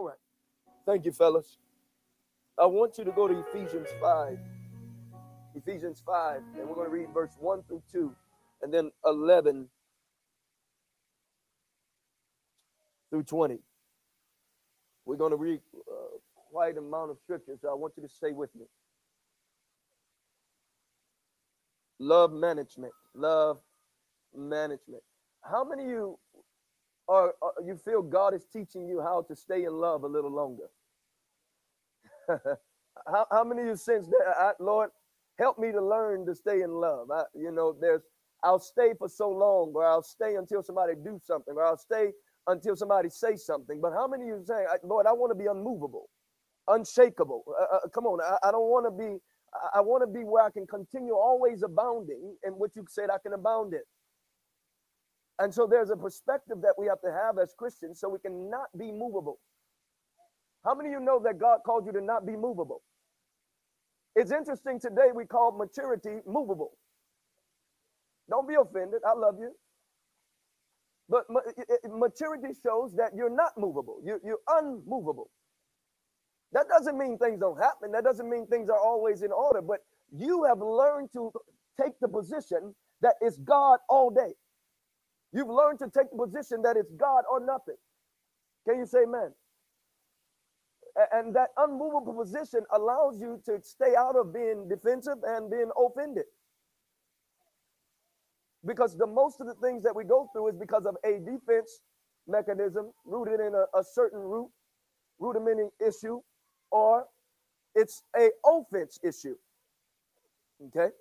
[0.00, 0.16] All right.
[0.86, 1.58] Thank you, fellas.
[2.58, 4.38] I want you to go to Ephesians 5.
[5.54, 8.10] Ephesians 5, and we're going to read verse 1 through 2,
[8.62, 9.68] and then 11
[13.10, 13.58] through 20.
[15.04, 16.16] We're going to read uh,
[16.50, 18.64] quite an amount of scripture, so I want you to stay with me.
[21.98, 22.94] Love management.
[23.14, 23.58] Love
[24.34, 25.02] management.
[25.42, 26.18] How many of you
[27.10, 30.32] are, are you feel God is teaching you how to stay in love a little
[30.32, 30.70] longer?
[33.08, 34.90] how, how many of you sense that I, Lord
[35.38, 37.10] help me to learn to stay in love?
[37.12, 38.02] I, you know, there's
[38.44, 42.12] I'll stay for so long, or I'll stay until somebody do something, or I'll stay
[42.48, 43.80] until somebody say something.
[43.82, 46.10] But how many of you saying, Lord, I want to be unmovable,
[46.68, 47.44] unshakable?
[47.48, 49.18] Uh, uh, come on, I, I don't want to be.
[49.54, 53.10] I, I want to be where I can continue always abounding in what you said
[53.10, 53.82] I can abound in.
[55.40, 58.50] And so there's a perspective that we have to have as Christians so we can
[58.50, 59.40] not be movable.
[60.64, 62.82] How many of you know that God called you to not be movable?
[64.16, 66.72] It's interesting today we call maturity movable.
[68.30, 69.00] Don't be offended.
[69.06, 69.52] I love you.
[71.08, 71.24] But
[71.90, 75.30] maturity shows that you're not movable, you're, you're unmovable.
[76.52, 79.80] That doesn't mean things don't happen, that doesn't mean things are always in order, but
[80.16, 81.32] you have learned to
[81.80, 84.34] take the position that it's God all day.
[85.32, 87.76] You've learned to take the position that it's God or nothing.
[88.68, 89.32] Can you say amen?
[91.12, 96.24] And that unmovable position allows you to stay out of being defensive and being offended.
[98.66, 101.80] Because the most of the things that we go through is because of a defense
[102.26, 104.50] mechanism rooted in a, a certain root,
[105.18, 106.20] rudimentary issue,
[106.70, 107.06] or
[107.74, 109.36] it's a offense issue.
[110.66, 110.92] Okay?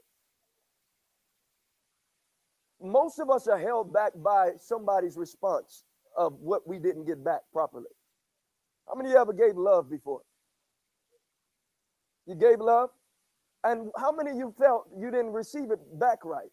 [2.82, 5.84] Most of us are held back by somebody's response
[6.18, 7.86] of what we didn't get back properly.
[8.88, 10.22] How many of you ever gave love before?
[12.26, 12.90] You gave love?
[13.64, 16.50] And how many of you felt you didn't receive it back right?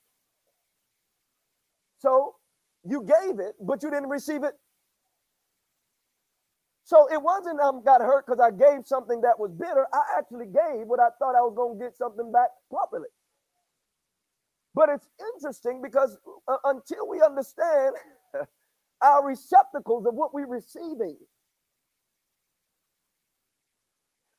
[1.99, 2.35] So
[2.85, 4.55] you gave it, but you didn't receive it.
[6.85, 9.87] So it wasn't I um, got hurt because I gave something that was bitter.
[9.93, 13.09] I actually gave what I thought I was going to get something back properly.
[14.77, 17.97] But it's interesting because uh, until we understand
[19.03, 21.19] our receptacles of what we're receiving,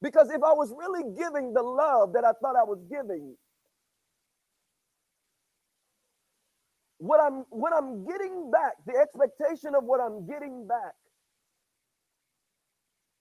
[0.01, 3.35] because if I was really giving the love that I thought I was giving,
[6.99, 10.93] what I'm what I'm getting back, the expectation of what I'm getting back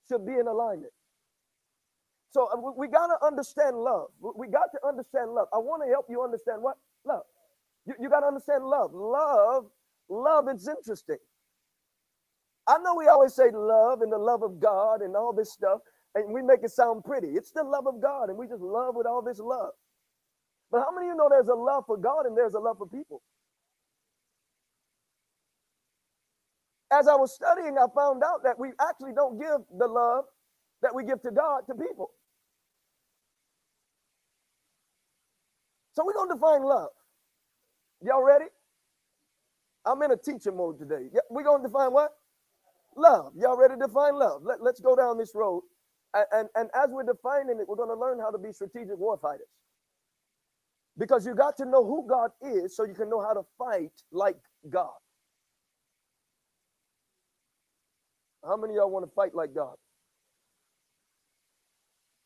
[0.09, 0.93] should be in alignment.
[2.31, 4.07] So uh, we got to understand love.
[4.37, 5.47] We got to understand love.
[5.53, 7.23] I want to help you understand what love.
[7.87, 8.91] You, you got to understand love.
[8.93, 9.65] Love,
[10.09, 11.17] love is interesting.
[12.67, 15.81] I know we always say love and the love of God and all this stuff,
[16.15, 17.29] and we make it sound pretty.
[17.29, 19.71] It's the love of God, and we just love with all this love.
[20.71, 22.77] But how many of you know there's a love for God and there's a love
[22.79, 23.21] for people?
[26.91, 30.25] As I was studying, I found out that we actually don't give the love
[30.81, 32.11] that we give to God to people.
[35.95, 36.89] So we're going to define love.
[38.01, 38.45] Y'all ready?
[39.85, 41.07] I'm in a teaching mode today.
[41.29, 42.11] We're going to define what?
[42.95, 43.33] Love.
[43.37, 44.41] Y'all ready to define love?
[44.43, 45.63] Let, let's go down this road.
[46.13, 48.97] And, and, and as we're defining it, we're going to learn how to be strategic
[48.97, 49.49] warfighters.
[50.97, 53.91] Because you got to know who God is so you can know how to fight
[54.11, 54.37] like
[54.69, 54.93] God.
[58.45, 59.75] How many y'all want to fight like God?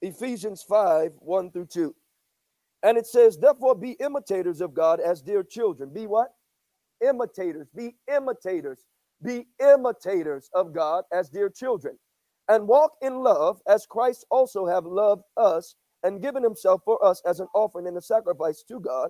[0.01, 1.95] Ephesians 5 1 through 2.
[2.83, 5.91] And it says, therefore, be imitators of God as dear children.
[5.93, 6.29] Be what?
[7.05, 7.67] Imitators.
[7.75, 8.79] Be imitators.
[9.23, 11.97] Be imitators of God as dear children.
[12.47, 17.21] And walk in love as Christ also have loved us and given himself for us
[17.25, 19.09] as an offering and a sacrifice to God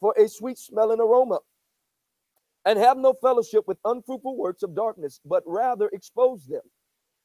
[0.00, 1.40] for a sweet smelling aroma.
[2.64, 6.60] And have no fellowship with unfruitful works of darkness, but rather expose them.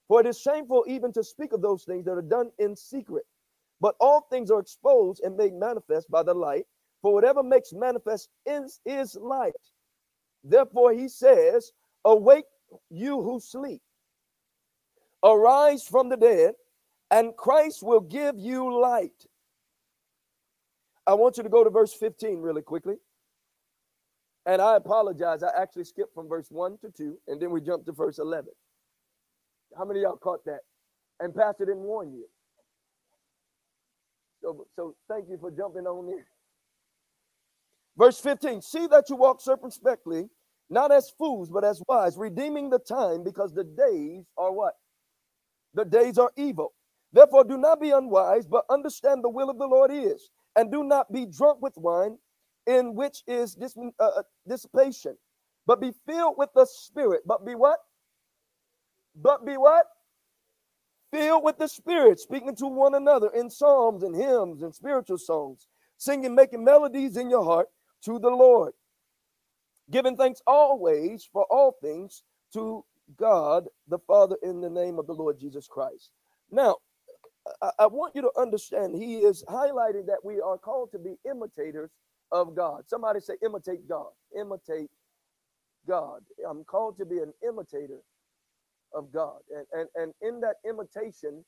[0.08, 3.26] For it is shameful even to speak of those things that are done in secret.
[3.84, 6.64] But all things are exposed and made manifest by the light,
[7.02, 9.52] for whatever makes manifest is, is light.
[10.42, 11.74] Therefore, he says,
[12.06, 12.46] Awake,
[12.90, 13.82] you who sleep,
[15.22, 16.54] arise from the dead,
[17.12, 19.28] and Christ will give you light.
[21.06, 22.96] I want you to go to verse 15 really quickly.
[24.46, 25.44] And I apologize.
[25.44, 28.48] I actually skipped from verse 1 to 2, and then we jumped to verse 11.
[29.78, 30.62] How many y'all caught that?
[31.20, 32.28] And Pastor didn't warn you.
[34.44, 36.24] So, so thank you for jumping on in.
[37.98, 40.30] Verse 15 See that you walk circumspectly,
[40.70, 44.76] not as fools, but as wise, redeeming the time because the days are what?
[45.76, 46.74] The days are evil.
[47.14, 50.30] Therefore, do not be unwise, but understand the will of the Lord is.
[50.58, 52.18] And do not be drunk with wine,
[52.68, 55.18] in which is dis- uh, uh, dissipation,
[55.68, 57.22] but be filled with the Spirit.
[57.26, 57.80] But be what?
[59.16, 59.86] But be what?
[61.14, 65.68] Filled with the Spirit, speaking to one another in psalms and hymns and spiritual songs,
[65.96, 67.68] singing, making melodies in your heart
[68.04, 68.74] to the Lord,
[69.92, 72.24] giving thanks always for all things
[72.54, 72.84] to
[73.16, 76.10] God the Father in the name of the Lord Jesus Christ.
[76.50, 76.78] Now,
[77.78, 81.92] I, want you to understand, he is highlighting that we are called to be imitators
[82.32, 82.84] of God.
[82.88, 84.10] Somebody say, imitate God.
[84.36, 84.90] Imitate
[85.88, 86.22] God.
[86.50, 88.00] I'm called to be an imitator
[88.96, 89.40] of God.
[89.56, 91.46] And, and, and in that imitation,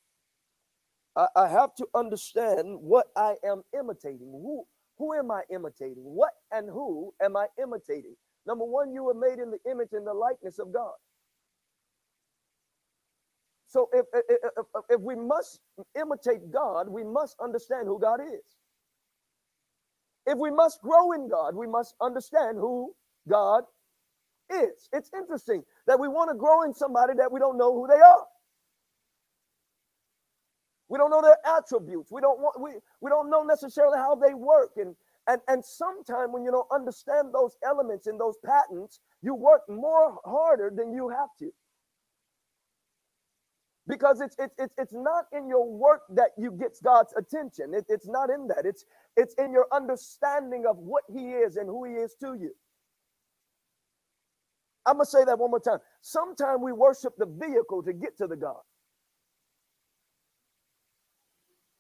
[1.16, 4.30] I, I have to understand what I am imitating.
[4.32, 4.66] Who,
[4.98, 6.04] who am I imitating?
[6.04, 8.16] What and who am I imitating?
[8.48, 10.94] Number one, you were made in the image and the likeness of God.
[13.68, 14.26] So if, if,
[14.58, 15.60] if, if we must
[16.00, 18.44] imitate God, we must understand who God is.
[20.26, 22.94] If we must grow in God, we must understand who
[23.30, 23.64] God
[24.54, 24.90] is.
[24.94, 28.02] It's interesting that we want to grow in somebody that we don't know who they
[28.02, 28.26] are.
[30.90, 32.12] We don't know their attributes.
[32.12, 32.72] We don't want we,
[33.02, 34.72] we don't know necessarily how they work.
[34.78, 34.96] And
[35.28, 40.20] and and sometimes when you don't understand those elements and those patterns, you work more
[40.26, 41.52] harder than you have to.
[43.88, 47.74] Because it's it's it's, it's not in your work that you get God's attention.
[47.74, 48.66] It, it's not in that.
[48.66, 48.86] It's
[49.18, 52.52] it's in your understanding of what He is and who He is to you.
[54.86, 55.80] I'm gonna say that one more time.
[56.02, 58.62] Sometimes we worship the vehicle to get to the God.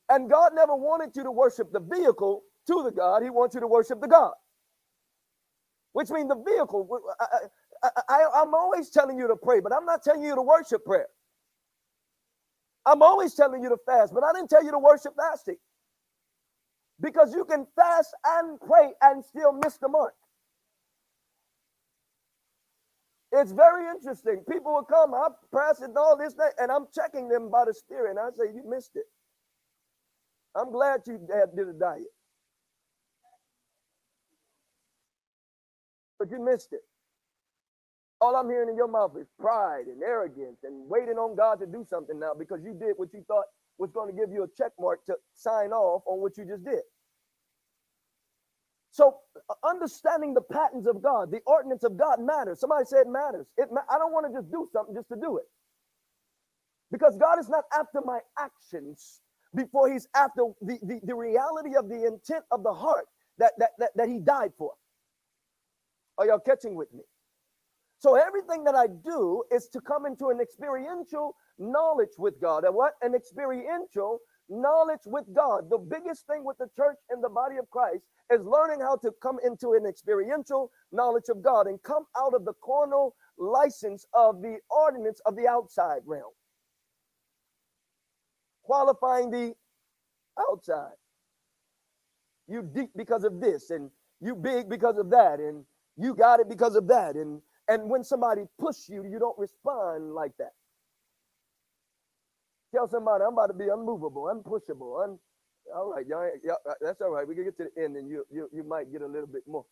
[0.09, 3.23] And God never wanted you to worship the vehicle to the God.
[3.23, 4.33] He wants you to worship the God.
[5.93, 6.87] Which means the vehicle.
[7.83, 10.85] I, I, am always telling you to pray, but I'm not telling you to worship
[10.85, 11.07] prayer.
[12.85, 15.57] I'm always telling you to fast, but I didn't tell you to worship fasting.
[17.01, 20.15] Because you can fast and pray and still miss the mark.
[23.35, 24.43] It's very interesting.
[24.51, 28.11] People will come, I'm pressing all this, thing, and I'm checking them by the Spirit,
[28.11, 29.05] and I say, You missed it.
[30.55, 31.19] I'm glad you
[31.55, 32.03] did a diet.
[36.19, 36.81] But you missed it.
[38.21, 41.67] All I'm hearing in your mouth is pride and arrogance and waiting on God to
[41.67, 43.45] do something now because you did what you thought
[43.77, 46.65] was going to give you a check mark to sign off on what you just
[46.65, 46.81] did.
[48.95, 49.17] So
[49.49, 52.61] uh, understanding the patterns of God, the ordinance of God matters.
[52.61, 53.47] Somebody said it matters.
[53.57, 55.45] It ma- I don't want to just do something just to do it.
[56.91, 59.21] Because God is not after my actions
[59.55, 63.07] before he's after the, the, the reality of the intent of the heart
[63.39, 64.73] that, that, that, that he died for.
[66.17, 67.03] Are y'all catching with me?
[67.99, 72.65] So everything that I do is to come into an experiential knowledge with God.
[72.65, 72.93] And what?
[73.01, 74.19] An experiential
[74.49, 75.69] knowledge with God.
[75.69, 79.11] The biggest thing with the church and the body of Christ is learning how to
[79.21, 84.41] come into an experiential knowledge of God and come out of the carnal license of
[84.41, 86.33] the ordinance of the outside realm.
[88.63, 89.53] Qualifying the
[90.39, 90.93] outside.
[92.47, 93.89] You deep because of this, and
[94.21, 95.65] you big because of that, and
[95.97, 97.15] you got it because of that.
[97.15, 100.53] And and when somebody push you, you don't respond like that.
[102.75, 105.19] Tell somebody, I'm about to be unmovable, unpushable, un,
[105.75, 107.27] all right, y'all, y'all, uh, that's all right.
[107.27, 109.43] We can get to the end, and you you, you might get a little bit
[109.47, 109.65] more.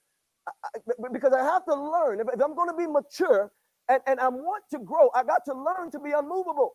[0.48, 2.22] I, I, because I have to learn.
[2.22, 3.52] If, if I'm going to be mature
[3.90, 6.74] and, and I want to grow, I got to learn to be unmovable.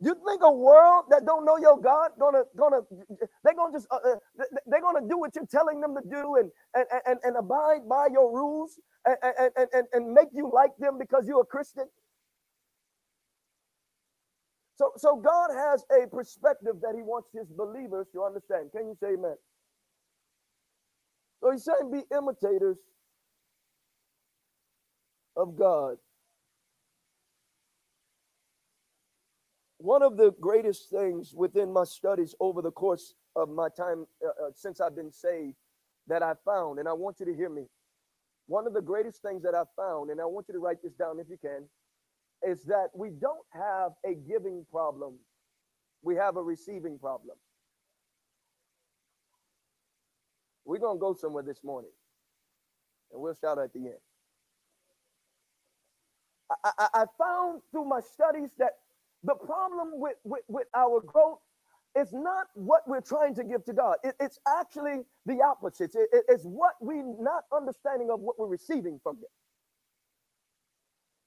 [0.00, 2.82] You think a world that don't know your God gonna gonna
[3.44, 4.16] they're gonna just uh, uh
[4.66, 8.08] they're gonna do what you're telling them to do and and and, and abide by
[8.12, 11.86] your rules and, and, and, and make you like them because you're a Christian?
[14.76, 18.70] So, so God has a perspective that He wants His believers to understand.
[18.72, 19.36] Can you say amen?
[21.42, 22.78] So He's saying, be imitators
[25.36, 25.96] of God.
[29.78, 34.46] One of the greatest things within my studies over the course of my time uh,
[34.46, 35.56] uh, since I've been saved
[36.08, 37.64] that I found, and I want you to hear me.
[38.46, 40.94] One of the greatest things that I found, and I want you to write this
[40.94, 41.64] down if you can,
[42.46, 45.14] is that we don't have a giving problem,
[46.02, 47.36] we have a receiving problem.
[50.64, 51.90] We're going to go somewhere this morning,
[53.12, 53.98] and we'll shout at the end.
[56.64, 58.72] I, I, I found through my studies that
[59.24, 61.38] the problem with, with, with our growth
[61.98, 63.96] is not what we're trying to give to God.
[64.04, 65.94] It, it's actually the opposite.
[65.94, 69.43] It, it, it's what we not understanding of what we're receiving from Him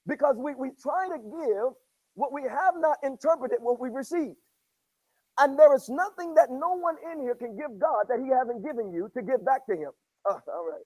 [0.08, 1.74] because we, we try to give
[2.16, 4.36] what we have not interpreted what we've received.
[5.38, 8.64] And there is nothing that no one in here can give God that he hasn't
[8.64, 9.90] given you to give back to him.
[10.28, 10.84] Uh, all right.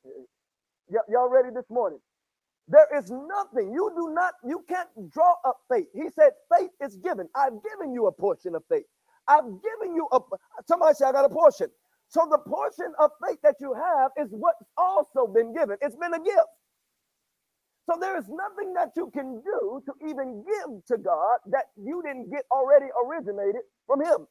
[0.88, 2.00] Y- y'all ready this morning?
[2.69, 3.73] There is nothing.
[3.73, 5.87] You do not, you can't draw up faith.
[5.95, 7.29] He said, faith is given.
[7.37, 8.87] I've given you a portion of faith.
[9.29, 10.21] I've given you a,
[10.69, 11.69] somebody say, I got a portion.
[12.09, 15.79] So the portion of faith that you have is what's also been given.
[15.83, 16.49] It's been a gift.
[17.90, 22.02] So there is nothing that you can do to even give to God that you
[22.06, 24.26] didn't get already originated from Him.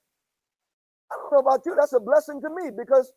[1.12, 1.75] I don't know about you.
[1.79, 3.12] That's a blessing to me because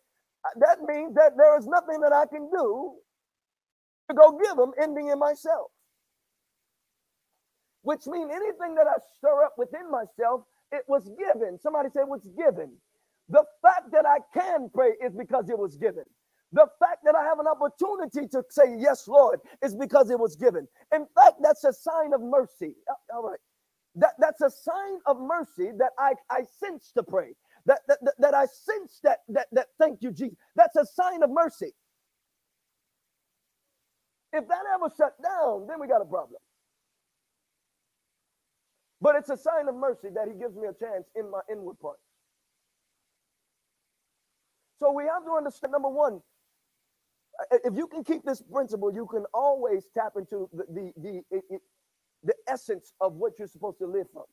[0.45, 2.93] uh, that means that there is nothing that I can do
[4.09, 5.71] to go give Him ending in myself.
[7.83, 11.59] Which means anything that I stir up within myself, it was given.
[11.59, 12.73] Somebody said, "What's given?"
[13.29, 16.05] The fact that I can pray is because it was given.
[16.55, 20.37] The fact that I have an opportunity to say, Yes, Lord, is because it was
[20.37, 20.67] given.
[20.95, 22.75] In fact, that's a sign of mercy.
[22.89, 23.39] Uh, all right.
[23.95, 27.33] That, that's a sign of mercy that I, I sense to pray.
[27.67, 30.37] That, that, that, that I sense that, that, that, thank you, Jesus.
[30.57, 31.73] That's a sign of mercy.
[34.33, 36.41] If that ever shut down, then we got a problem.
[39.01, 41.79] But it's a sign of mercy that he gives me a chance in my inward
[41.81, 41.97] part.
[44.79, 46.21] So we have to understand number one,
[47.63, 51.61] if you can keep this principle, you can always tap into the the the, it,
[52.23, 54.25] the essence of what you're supposed to live from.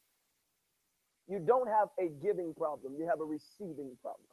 [1.29, 4.27] You don't have a giving problem, you have a receiving problem.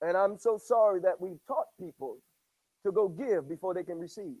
[0.00, 2.18] And I'm so sorry that we've taught people
[2.84, 4.36] to go give before they can receive.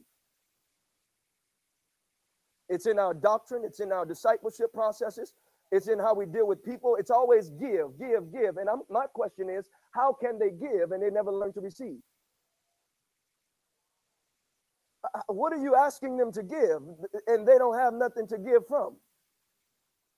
[2.68, 5.34] It's in our doctrine, it's in our discipleship processes,
[5.72, 6.96] it's in how we deal with people.
[6.98, 8.56] It's always give, give, give.
[8.58, 11.98] And I'm, my question is, how can they give and they never learn to receive?
[15.04, 16.82] Uh, uh, what are you asking them to give
[17.28, 18.96] and they don't have nothing to give from?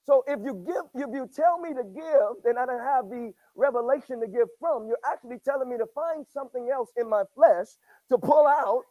[0.04, 3.33] So if you give, if you tell me to give, then I don't have the
[3.57, 4.87] revelation to give from.
[4.88, 7.69] You're actually telling me to find something else in my flesh
[8.11, 8.83] to pull out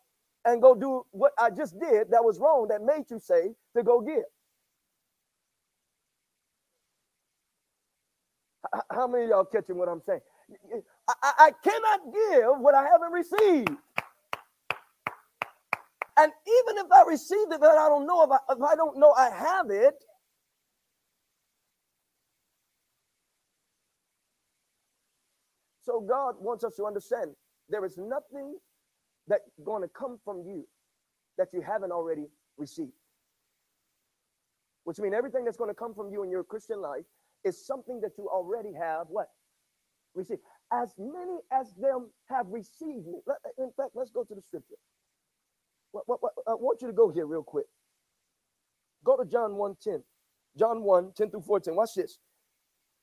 [0.46, 3.84] and go do what I just did that was wrong that made you say to
[3.84, 4.24] go give.
[8.91, 10.21] How many of y'all catching what I'm saying?
[11.09, 13.69] I, I cannot give what I haven't received.
[16.17, 18.99] And even if I received it, but I don't know if I, if I don't
[18.99, 19.95] know I have it,
[25.83, 27.31] So God wants us to understand
[27.69, 28.57] there is nothing
[29.27, 30.67] that's going to come from you
[31.38, 32.25] that you haven't already
[32.57, 32.93] received.
[34.83, 37.05] Which means everything that's going to come from you in your Christian life
[37.43, 39.27] is something that you already have what?
[40.15, 40.41] Received.
[40.72, 43.19] As many as them have received me.
[43.29, 44.75] Uh, in fact, let's go to the scripture.
[45.91, 47.65] What, what, what, I want you to go here real quick.
[49.03, 50.03] Go to John 1 10.
[50.58, 51.75] John 1 10 through 14.
[51.75, 52.19] Watch this.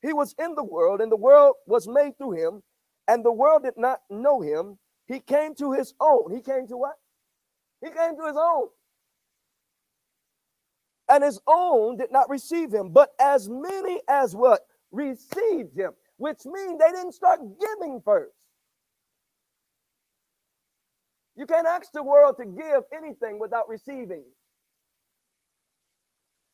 [0.01, 2.61] He was in the world, and the world was made through him,
[3.07, 4.77] and the world did not know him.
[5.07, 6.33] He came to his own.
[6.35, 6.95] He came to what?
[7.81, 8.67] He came to his own
[11.09, 12.89] and his own did not receive him.
[12.89, 14.61] But as many as what
[14.91, 18.33] received him, which means they didn't start giving first.
[21.35, 24.23] You can't ask the world to give anything without receiving.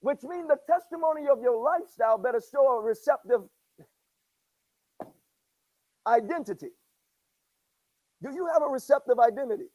[0.01, 3.41] Which means the testimony of your lifestyle better show a receptive
[6.05, 6.71] identity.
[8.21, 9.67] Do you have a receptive identity?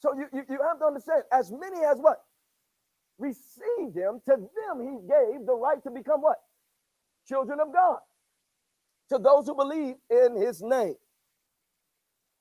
[0.00, 2.23] So you, you, you have to understand, as many as what?
[3.24, 6.38] Received him, to them he gave the right to become what?
[7.28, 7.98] Children of God.
[9.10, 10.96] To those who believe in his name,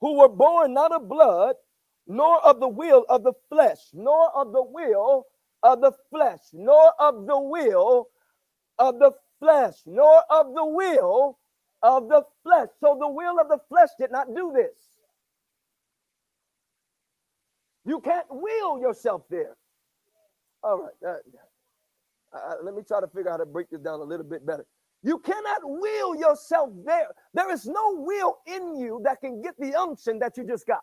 [0.02, 1.56] who were born not of blood,
[2.08, 5.25] nor of the will of the flesh, nor of the will
[5.63, 8.08] of the flesh, nor of the will
[8.80, 11.40] of the flesh, nor of the will
[11.82, 12.70] of the flesh.
[12.82, 14.78] So the will of the flesh did not do this.
[17.86, 19.56] You can't will yourself there.
[20.63, 20.93] All right.
[21.08, 21.17] Uh,
[22.38, 24.46] uh, let me try to figure out how to break this down a little bit
[24.46, 24.65] better.
[25.03, 27.10] You cannot will yourself there.
[27.34, 30.82] There is no will in you that can get the unction that you just got.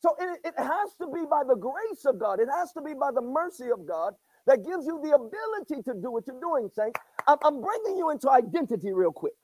[0.00, 2.40] So it, it has to be by the grace of God.
[2.40, 4.14] It has to be by the mercy of God
[4.46, 6.96] that gives you the ability to do what you're doing, Saint.
[7.28, 9.34] I'm, I'm bringing you into identity real quick.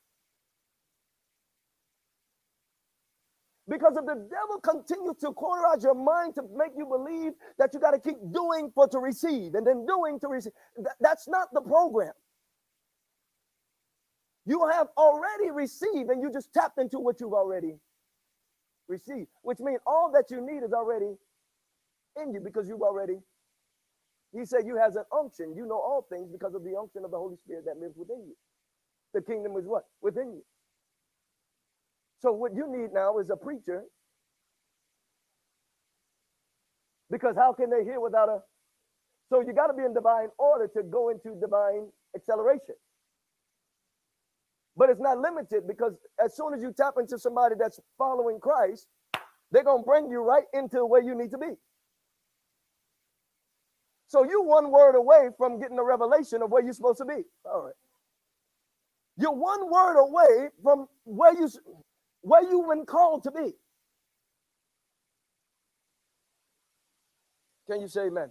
[3.69, 7.81] Because if the devil continues to cornerize your mind to make you believe that you
[7.81, 11.49] got to keep doing for to receive and then doing to receive, th- that's not
[11.55, 12.13] the program.
[14.47, 17.75] You have already received and you just tapped into what you've already
[18.89, 21.15] received, which means all that you need is already
[22.23, 23.19] in you because you've already.
[24.33, 25.55] He said you has an unction.
[25.57, 28.25] You know all things because of the unction of the Holy Spirit that lives within
[28.27, 28.37] you.
[29.15, 29.85] The kingdom is what?
[30.03, 30.56] Within you.
[32.23, 33.85] So what you need now is a preacher.
[37.11, 38.41] Because how can they hear without a
[39.31, 42.77] so you got to be in divine order to go into divine acceleration.
[44.77, 45.95] But it's not limited because
[46.25, 48.89] as soon as you tap into somebody that's following Christ,
[49.53, 51.53] they're going to bring you right into where you need to be.
[54.09, 57.23] So you one word away from getting a revelation of where you're supposed to be.
[57.45, 57.75] All right.
[59.19, 61.49] You're one word away from where you
[62.27, 63.55] where you've been called to be.
[67.71, 68.31] Can you say amen?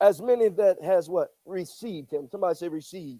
[0.00, 1.28] As many that has what?
[1.44, 2.26] Received him.
[2.28, 3.18] Somebody say receive.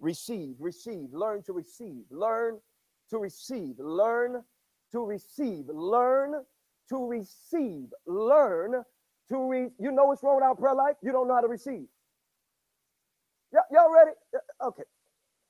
[0.00, 2.58] Receive, receive, learn to receive, learn
[3.10, 4.42] to receive, learn
[4.90, 6.42] to receive, learn
[6.88, 8.82] to receive, learn
[9.28, 9.70] to read.
[9.78, 10.96] You know what's wrong with our prayer life?
[11.02, 11.86] You don't know how to receive.
[13.52, 14.10] Y- y'all ready?
[14.60, 14.82] Okay.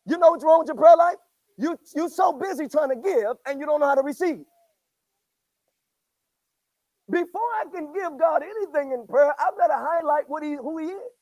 [0.04, 1.16] You know what's wrong with your prayer life?
[1.58, 4.40] You you're so busy trying to give and you don't know how to receive.
[7.10, 10.86] Before I can give God anything in prayer, I better highlight what he who he
[10.86, 11.12] is.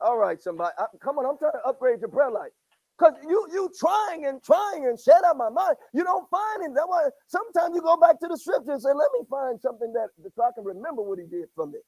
[0.00, 2.52] All right, somebody, I, come on, I'm trying to upgrade your prayer life.
[2.98, 5.76] Because you you trying and trying and shut out my mind.
[5.94, 6.74] You don't find him.
[6.74, 9.92] That why sometimes you go back to the scripture and say, let me find something
[9.94, 11.78] that so I can remember what he did for me.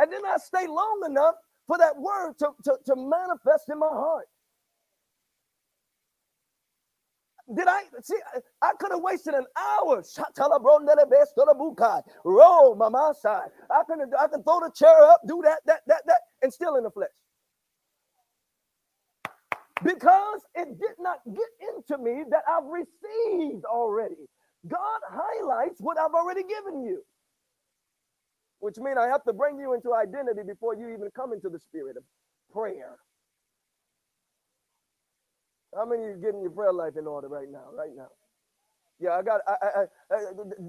[0.00, 1.36] And then I stay long enough
[1.66, 4.26] for that word to, to, to manifest in my heart.
[7.54, 8.16] Did I see?
[8.62, 10.02] I could have wasted an hour.
[12.24, 13.50] Roll my side.
[13.70, 16.76] I can I can throw the chair up, do that, that, that, that, and still
[16.76, 17.10] in the flesh.
[19.84, 24.16] Because it did not get into me that I've received already.
[24.68, 27.02] God highlights what I've already given you.
[28.60, 31.60] Which means I have to bring you into identity before you even come into the
[31.60, 32.04] spirit of
[32.52, 32.98] prayer.
[35.76, 37.66] How many of you getting your prayer life in order right now?
[37.76, 38.08] Right now.
[39.00, 39.42] Yeah, I got.
[39.46, 39.82] I, I,
[40.14, 40.18] I,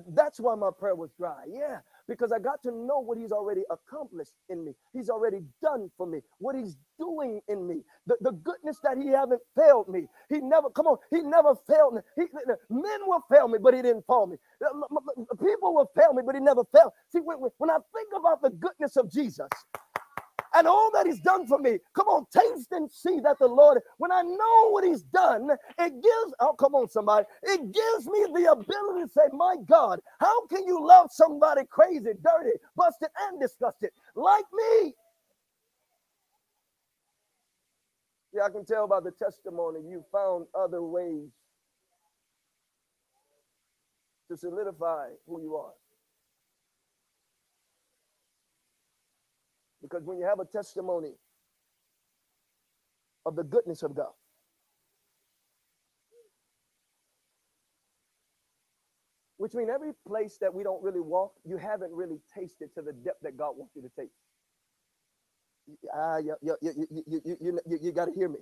[0.09, 1.45] that's why my prayer was dry.
[1.47, 4.73] Yeah, because I got to know what He's already accomplished in me.
[4.93, 6.19] He's already done for me.
[6.39, 7.83] What He's doing in me.
[8.07, 10.07] The, the goodness that He haven't failed me.
[10.29, 10.69] He never.
[10.71, 10.97] Come on.
[11.09, 12.01] He never failed me.
[12.17, 12.23] He,
[12.69, 14.37] men will fail me, but He didn't fail me.
[14.65, 16.91] Uh, people will fail me, but He never failed.
[17.13, 19.47] See, when, when I think about the goodness of Jesus,
[20.55, 21.79] and all that he's done for me.
[21.95, 25.93] Come on, taste and see that the Lord, when I know what he's done, it
[25.93, 30.47] gives, oh, come on, somebody, it gives me the ability to say, My God, how
[30.47, 34.93] can you love somebody crazy, dirty, busted, and disgusted like me?
[38.33, 41.29] Yeah, I can tell by the testimony you found other ways
[44.31, 45.73] to solidify who you are.
[49.81, 51.13] Because when you have a testimony
[53.25, 54.13] of the goodness of God,
[59.37, 62.93] which means every place that we don't really walk, you haven't really tasted to the
[62.93, 64.13] depth that God wants you to taste.
[65.93, 68.39] Ah, you, you, you, you, you, you, you got to hear me.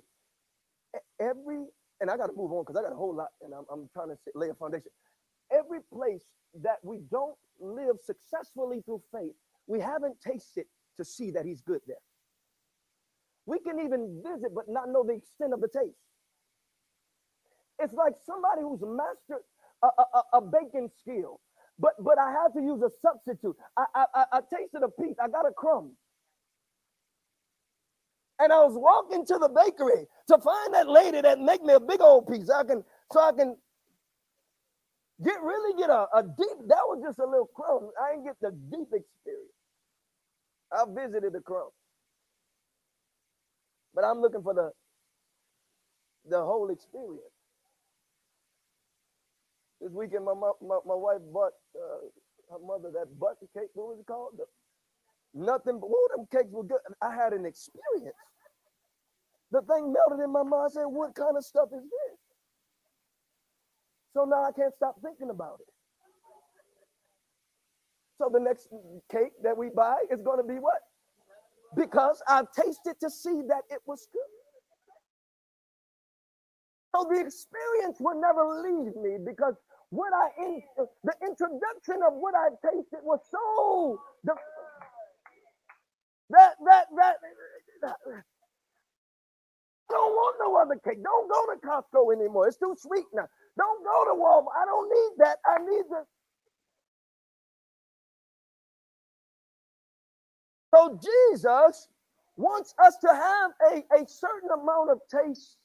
[1.20, 1.66] Every,
[2.00, 3.88] and I got to move on because I got a whole lot and I'm, I'm
[3.92, 4.90] trying to lay a foundation.
[5.52, 6.22] Every place
[6.62, 9.34] that we don't live successfully through faith,
[9.66, 10.66] we haven't tasted
[10.98, 11.96] to see that he's good there.
[13.46, 15.96] We can even visit but not know the extent of the taste.
[17.80, 19.44] It's like somebody who's mastered
[19.82, 21.40] a, a, a baking skill,
[21.78, 23.56] but but I had to use a substitute.
[23.76, 25.92] I, I, I tasted a piece, I got a crumb.
[28.40, 31.80] And I was walking to the bakery to find that lady that make me a
[31.80, 32.50] big old piece.
[32.50, 33.56] I can so I can
[35.24, 36.58] get really get a, a deep.
[36.68, 37.90] That was just a little crumb.
[38.00, 39.47] I didn't get the deep experience.
[40.72, 41.70] I visited the crumb.
[43.94, 44.72] But I'm looking for the
[46.28, 47.32] the whole experience.
[49.80, 50.52] This weekend, my my,
[50.86, 52.06] my wife bought uh,
[52.52, 53.70] her mother that butter cake.
[53.74, 54.34] What was it called?
[54.38, 54.46] The,
[55.34, 56.80] nothing but all them cakes were good.
[57.02, 58.16] I had an experience.
[59.52, 60.70] The thing melted in my mind.
[60.70, 62.18] I said, "What kind of stuff is this?"
[64.14, 65.77] So now I can't stop thinking about it.
[68.18, 68.68] So the next
[69.10, 70.80] cake that we buy is going to be what?
[71.76, 74.22] Because I've tasted to see that it was good.
[76.94, 79.54] So the experience will never leave me because
[79.90, 80.62] what I in
[81.04, 84.34] the introduction of what I tasted was so the
[86.30, 87.16] that that that,
[89.90, 91.02] don't want no other cake.
[91.02, 92.48] Don't go to Costco anymore.
[92.48, 93.26] It's too sweet now.
[93.58, 94.54] Don't go to Walmart.
[94.60, 95.38] I don't need that.
[95.46, 96.17] I need the.
[100.74, 101.88] So Jesus
[102.36, 105.56] wants us to have a, a certain amount of taste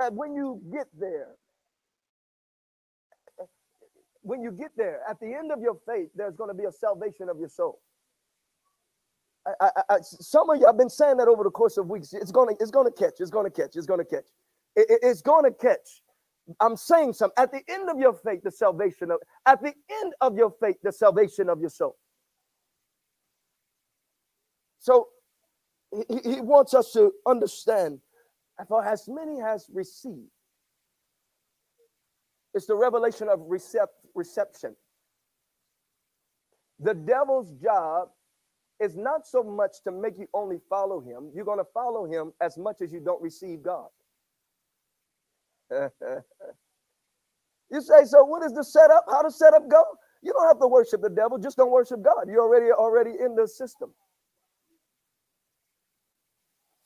[0.00, 1.28] that when you get there,
[4.22, 6.72] when you get there, at the end of your faith, there's going to be a
[6.72, 7.80] salvation of your soul.
[9.46, 12.12] I, I, I, some of you, I've been saying that over the course of weeks.
[12.14, 13.14] It's gonna, it's gonna catch.
[13.20, 13.76] It's gonna catch.
[13.76, 14.26] It's gonna catch.
[14.76, 16.02] It, it, it's gonna catch.
[16.60, 17.34] I'm saying something.
[17.42, 19.18] At the end of your faith, the salvation of.
[19.46, 21.96] At the end of your faith, the salvation of your soul.
[24.88, 25.08] So,
[25.92, 28.00] he, he wants us to understand.
[28.68, 30.30] For as many has received,
[32.54, 34.74] it's the revelation of recept, reception.
[36.80, 38.08] The devil's job
[38.80, 41.30] is not so much to make you only follow him.
[41.34, 43.88] You're going to follow him as much as you don't receive God.
[45.70, 45.90] you
[47.82, 49.04] say, so what is the setup?
[49.10, 49.84] How does setup go?
[50.22, 52.28] You don't have to worship the devil, just don't worship God.
[52.28, 53.92] You're already already in the system.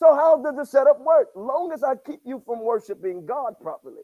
[0.02, 1.28] So how does the setup work?
[1.36, 4.02] Long as I keep you from worshiping God properly.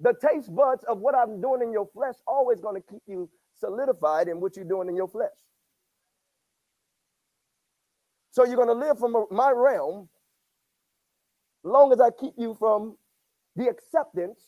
[0.00, 3.30] The taste buds of what I'm doing in your flesh always going to keep you
[3.54, 5.30] solidified in what you're doing in your flesh.
[8.32, 10.08] So you're going to live from my realm
[11.62, 12.96] long as I keep you from
[13.54, 14.40] the acceptance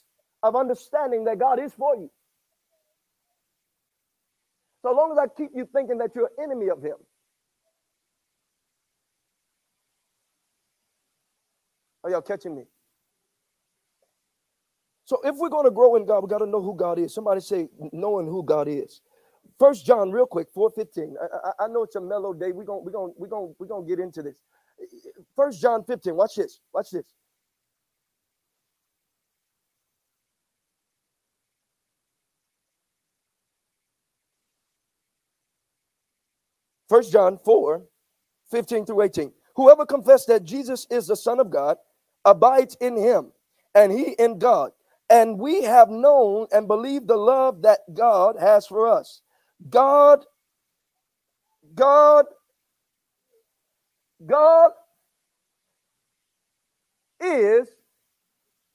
[0.43, 2.11] of understanding that God is for you.
[4.83, 6.97] So long as I keep you thinking that you're an enemy of him.
[12.09, 12.65] Are y'all catching me?
[15.05, 17.15] So if we're going to grow in God, we got to know who God is.
[17.15, 19.03] Somebody say knowing who God is.
[19.59, 21.17] First John, real quick, 415.
[21.21, 22.53] I, I, I know it's a mellow day.
[22.53, 24.39] We're gonna, we're gonna, we're gonna, we're gonna get into this.
[25.37, 26.17] First John 15.
[26.17, 26.61] Watch this.
[26.73, 27.05] Watch this.
[36.89, 37.83] First John 4,
[38.51, 39.33] 15 through 18.
[39.57, 41.77] Whoever confesses that Jesus is the Son of God
[42.29, 43.33] abides in him,
[43.75, 44.73] and he in God.
[45.11, 49.23] And we have known and believed the love that God has for us.
[49.71, 50.27] God,
[51.75, 52.27] God,
[54.27, 54.73] God
[57.21, 57.69] is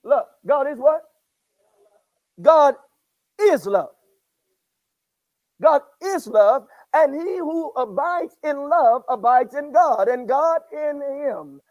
[0.04, 0.28] love.
[0.48, 1.02] God is what?
[2.42, 2.76] God
[3.42, 3.90] is love.
[5.62, 11.02] God is love, and he who abides in love abides in God, and God in
[11.02, 11.62] him.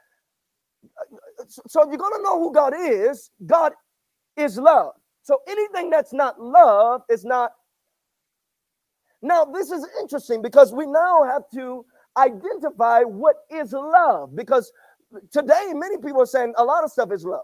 [1.68, 3.30] So you're going to know who God is.
[3.46, 3.72] God
[4.36, 4.92] is love.
[5.22, 7.52] So anything that's not love is not.
[9.22, 11.84] Now, this is interesting because we now have to
[12.16, 14.72] identify what is love because
[15.30, 17.40] today many people are saying a lot of stuff is love.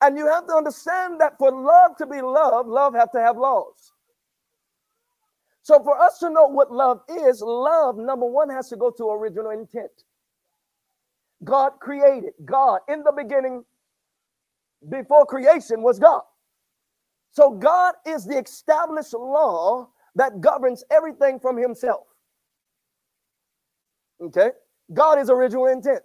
[0.00, 3.36] And you have to understand that for love to be love, love have to have
[3.36, 3.92] laws.
[5.62, 9.10] So for us to know what love is, love number 1 has to go to
[9.10, 9.90] original intent.
[11.44, 12.32] God created.
[12.44, 13.64] God in the beginning
[14.88, 16.22] before creation was God.
[17.32, 22.06] So God is the established law that governs everything from himself.
[24.22, 24.50] Okay?
[24.92, 26.02] God is original intent.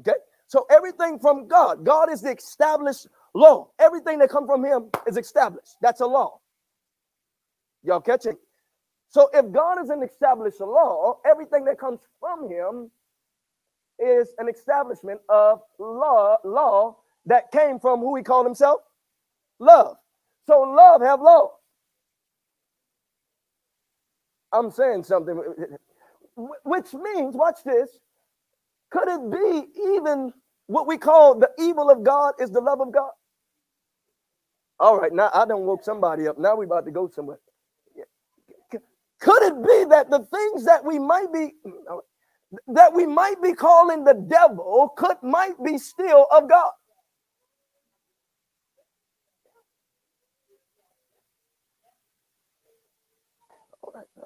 [0.00, 0.18] Okay?
[0.46, 3.70] So everything from God, God is the established law.
[3.78, 5.76] Everything that comes from him is established.
[5.80, 6.40] That's a law.
[7.82, 8.36] Y'all catching?
[9.08, 12.90] So if God is an established law, everything that comes from him
[14.00, 18.82] is an establishment of law, law that came from who he called himself?
[19.60, 19.96] Love.
[20.46, 21.52] So love have law.
[24.52, 25.42] I'm saying something,
[26.64, 27.90] which means, watch this.
[28.90, 30.32] Could it be even
[30.68, 33.10] what we call the evil of God is the love of God?
[34.80, 36.38] All right, now I don't woke somebody up.
[36.38, 37.40] Now we about to go somewhere.
[39.20, 41.54] Could it be that the things that we might be
[42.68, 46.72] that we might be calling the devil could might be still of God?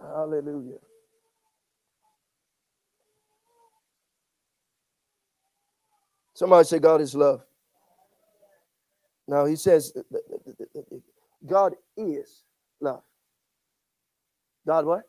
[0.01, 0.79] Hallelujah.
[6.35, 7.43] Somebody say, God is love.
[9.29, 9.93] Now he says,
[11.47, 12.43] God is
[12.81, 13.03] love.
[14.67, 15.03] God what?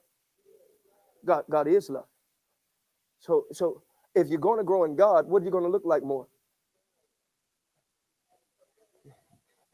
[1.26, 2.06] God, God is love.
[3.26, 3.84] So, so
[4.16, 6.28] if you're going to grow in God, what are you going to look like more?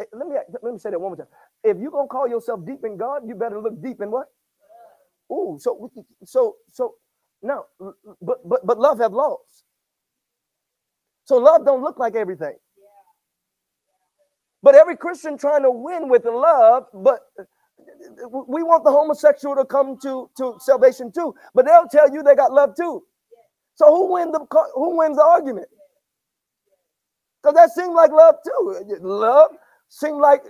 [0.01, 1.27] Eh, let me let me say that one more time.
[1.63, 4.27] If you're gonna call yourself deep in God, you better look deep in what?
[5.31, 5.91] Oh, so
[6.25, 6.95] so so
[7.43, 7.65] now,
[8.21, 9.63] but but but love have laws.
[11.25, 12.55] So love don't look like everything.
[14.63, 17.21] But every Christian trying to win with love, but
[18.47, 21.35] we want the homosexual to come to, to salvation too.
[21.55, 23.03] But they'll tell you they got love too.
[23.81, 25.67] So who wins the who wins the argument?
[27.41, 28.97] Because that seems like love too.
[29.01, 29.51] Love
[29.89, 30.43] seems like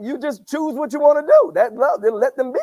[0.00, 1.52] you just choose what you want to do.
[1.54, 2.60] That love, then let them be.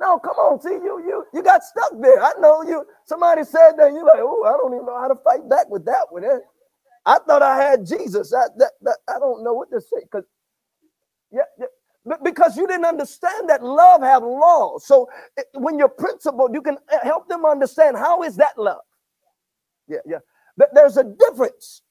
[0.00, 0.60] No, come on.
[0.60, 2.22] See, you you you got stuck there.
[2.22, 2.84] I know you.
[3.06, 3.92] Somebody said that.
[3.92, 6.24] You're like, oh, I don't even know how to fight back with that one.
[6.24, 6.38] Eh?
[7.06, 8.34] I thought I had Jesus.
[8.34, 10.24] I, that, that, I don't know what to say because
[11.32, 11.66] yeah, yeah,
[12.24, 14.86] because you didn't understand that love have laws.
[14.86, 15.08] So
[15.54, 18.82] when you're principled, you can uh, help them understand how is that love.
[19.88, 20.18] Yeah, yeah.
[20.56, 21.82] But there's a difference.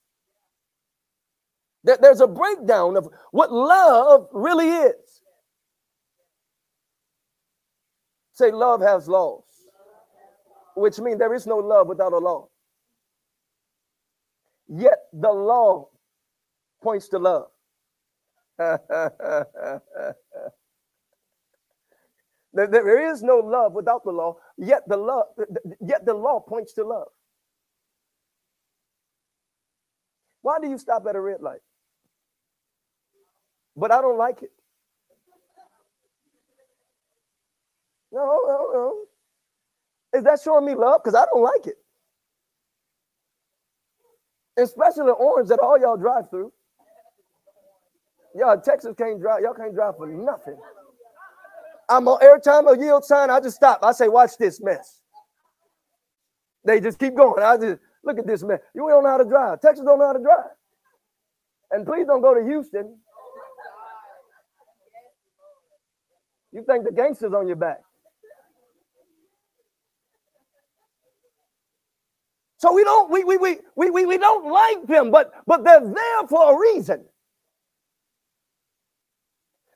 [1.83, 5.21] That there's a breakdown of what love really is.
[8.33, 9.43] Say, love has laws,
[10.75, 12.47] which means there is no love without a law.
[14.67, 15.89] Yet the law
[16.81, 17.49] points to love.
[22.53, 25.25] there is no love without the law, yet the love,
[25.81, 27.07] yet the law points to love.
[30.41, 31.61] Why do you stop at a red light?
[33.75, 34.51] But I don't like it.
[38.11, 38.95] No, no, no.
[40.19, 41.01] Is that showing me love?
[41.03, 41.77] Because I don't like it.
[44.57, 46.51] Especially the orange that all y'all drive through.
[48.35, 49.41] Y'all, Texas can't drive.
[49.41, 50.57] Y'all can't drive for nothing.
[51.89, 53.79] I'm on every time a yield sign, I just stop.
[53.83, 55.01] I say, watch this mess.
[56.65, 57.43] They just keep going.
[57.43, 58.59] I just look at this mess.
[58.75, 59.61] You don't know how to drive.
[59.61, 60.51] Texas don't know how to drive.
[61.71, 62.97] And please don't go to Houston.
[66.51, 67.79] You think the gangsters on your back.
[72.57, 75.81] So we don't we we we we we, we don't like them, but but they're
[75.81, 77.05] there for a reason.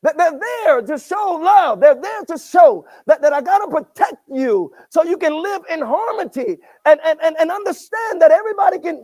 [0.06, 1.82] That they're there to show love.
[1.82, 5.82] They're there to show that, that I gotta protect you so you can live in
[5.82, 9.04] harmony and, and, and, and understand that everybody can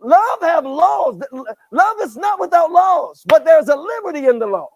[0.00, 1.20] love have laws.
[1.70, 4.70] Love is not without laws, but there's a liberty in the law.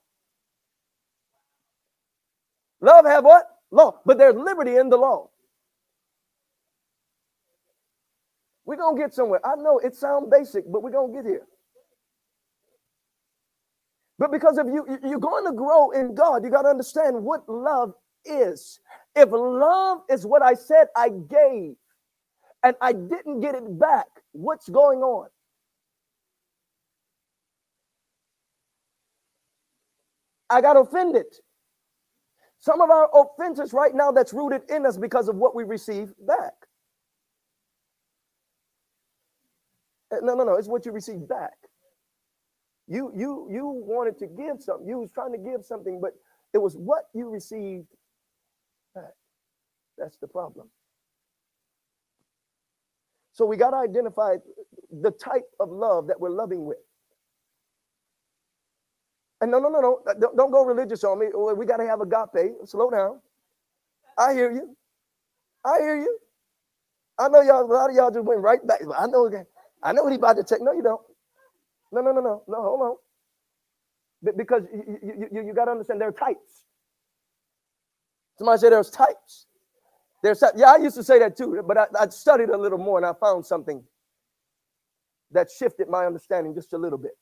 [2.82, 3.46] Love have what?
[3.70, 5.30] Law, but there's liberty in the law.
[8.66, 9.40] We're to get somewhere.
[9.42, 11.46] I know it sounds basic, but we're to get here.
[14.18, 16.44] But because of you, you're going to grow in God.
[16.44, 18.80] You got to understand what love is.
[19.16, 21.74] If love is what I said I gave
[22.64, 25.28] and I didn't get it back, what's going on?
[30.50, 31.26] I got offended.
[32.60, 36.14] Some of our offenses right now that's rooted in us because of what we receive
[36.26, 36.54] back.
[40.12, 40.54] Eh, no, no, no.
[40.56, 41.52] It's what you receive back.
[42.88, 44.88] You you you wanted to give something.
[44.88, 46.12] You was trying to give something, but
[46.54, 47.86] it was what you received
[48.94, 49.12] back.
[49.98, 50.68] That's the problem.
[53.32, 54.36] So we got to identify
[54.90, 56.78] the type of love that we're loving with.
[59.40, 60.00] And no, no, no, no.
[60.20, 61.28] Don't, don't go religious on me.
[61.56, 62.54] We got to have agape.
[62.66, 63.20] Slow down.
[64.18, 64.76] I hear you.
[65.64, 66.18] I hear you.
[67.18, 68.80] I know y'all, a lot of y'all just went right back.
[68.98, 69.30] I know
[69.82, 70.62] I know what he about to take.
[70.62, 71.02] No, you don't.
[71.92, 72.62] No, no, no, no, no.
[72.62, 72.96] Hold on.
[74.36, 76.64] Because you, you, you, you got to understand there are types.
[78.38, 79.46] Somebody said there's types.
[80.22, 82.98] There's yeah, I used to say that too, but I, I studied a little more
[82.98, 83.82] and I found something
[85.32, 87.12] that shifted my understanding just a little bit.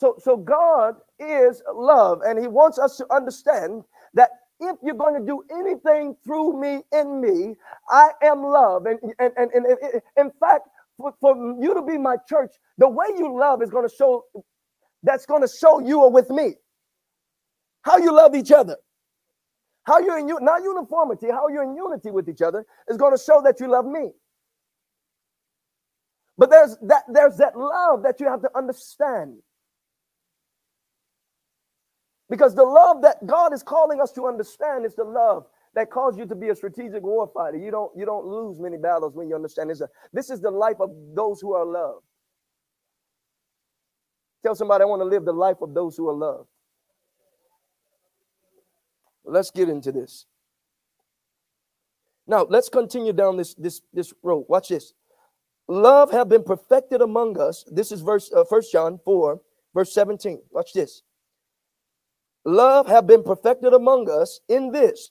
[0.00, 4.30] So, so God is love, and He wants us to understand that
[4.60, 7.56] if you're going to do anything through me, in me,
[7.90, 8.86] I am love.
[8.86, 9.66] And, and, and, and
[10.18, 13.88] in fact, for, for you to be my church, the way you love is going
[13.88, 14.24] to show,
[15.02, 16.54] that's going to show you are with me.
[17.82, 18.76] How you love each other.
[19.84, 23.22] How you're in, not uniformity, how you're in unity with each other is going to
[23.22, 24.10] show that you love me.
[26.36, 29.36] But there's that, there's that love that you have to understand.
[32.28, 35.46] Because the love that God is calling us to understand is the love
[35.76, 37.62] that calls you to be a strategic warfighter.
[37.62, 39.82] You don't you don't lose many battles when you understand this.
[40.12, 42.04] This is the life of those who are loved.
[44.42, 46.48] Tell somebody I want to live the life of those who are loved.
[49.24, 50.24] Let's get into this.
[52.26, 54.46] Now let's continue down this this this road.
[54.48, 54.94] Watch this.
[55.68, 57.64] Love have been perfected among us.
[57.70, 59.42] This is verse uh, First John four,
[59.74, 60.40] verse seventeen.
[60.50, 61.02] Watch this.
[62.46, 65.10] Love have been perfected among us in this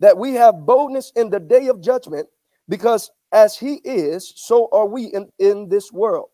[0.00, 2.28] that we have boldness in the day of judgment
[2.68, 6.28] because as he is, so are we in, in this world.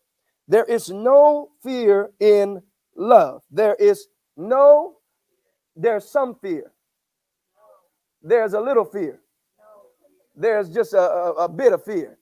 [0.47, 2.61] There is no fear in
[2.95, 3.43] love.
[3.51, 4.95] There is no,
[5.75, 6.71] there's some fear.
[8.21, 9.19] There's a little fear.
[10.35, 12.17] There's just a, a, a bit of fear.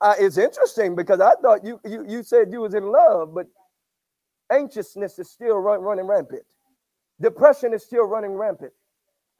[0.00, 3.46] Uh, it's interesting because I thought you, you you said you was in love, but
[4.52, 6.42] anxiousness is still run, running rampant.
[7.20, 8.72] Depression is still running rampant.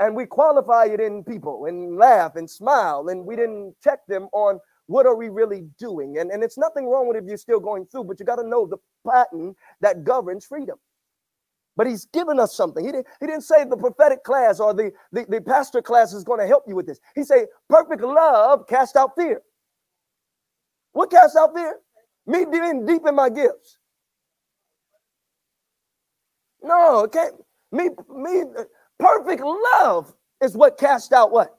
[0.01, 4.29] And we qualify it in people and laugh and smile, and we didn't check them
[4.33, 6.19] on what are we really doing.
[6.19, 8.47] And, and it's nothing wrong with if you're still going through, but you got to
[8.47, 8.79] know the
[9.09, 10.77] pattern that governs freedom.
[11.77, 12.85] But he's given us something.
[12.85, 16.23] He didn't, he didn't say the prophetic class or the, the, the pastor class is
[16.23, 17.01] going to help you with this.
[17.15, 19.43] He said, perfect love cast out fear.
[20.93, 21.77] What cast out fear?
[22.27, 23.79] Me being deep in my gifts.
[26.63, 27.35] No, it can't.
[27.73, 28.45] Me, me,
[28.99, 31.59] perfect love is what cast out what?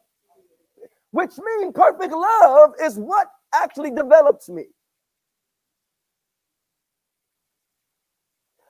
[1.11, 4.65] Which means perfect love is what actually develops me.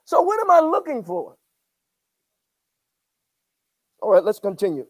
[0.04, 1.36] So, what am I looking for?
[4.00, 4.86] All right, let's continue.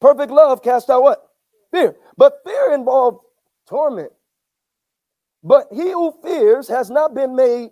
[0.00, 1.26] Perfect love cast out what?
[1.72, 1.96] Fear.
[2.18, 3.18] But fear involves
[3.66, 4.12] torment.
[5.42, 7.70] But he who fears has not been made.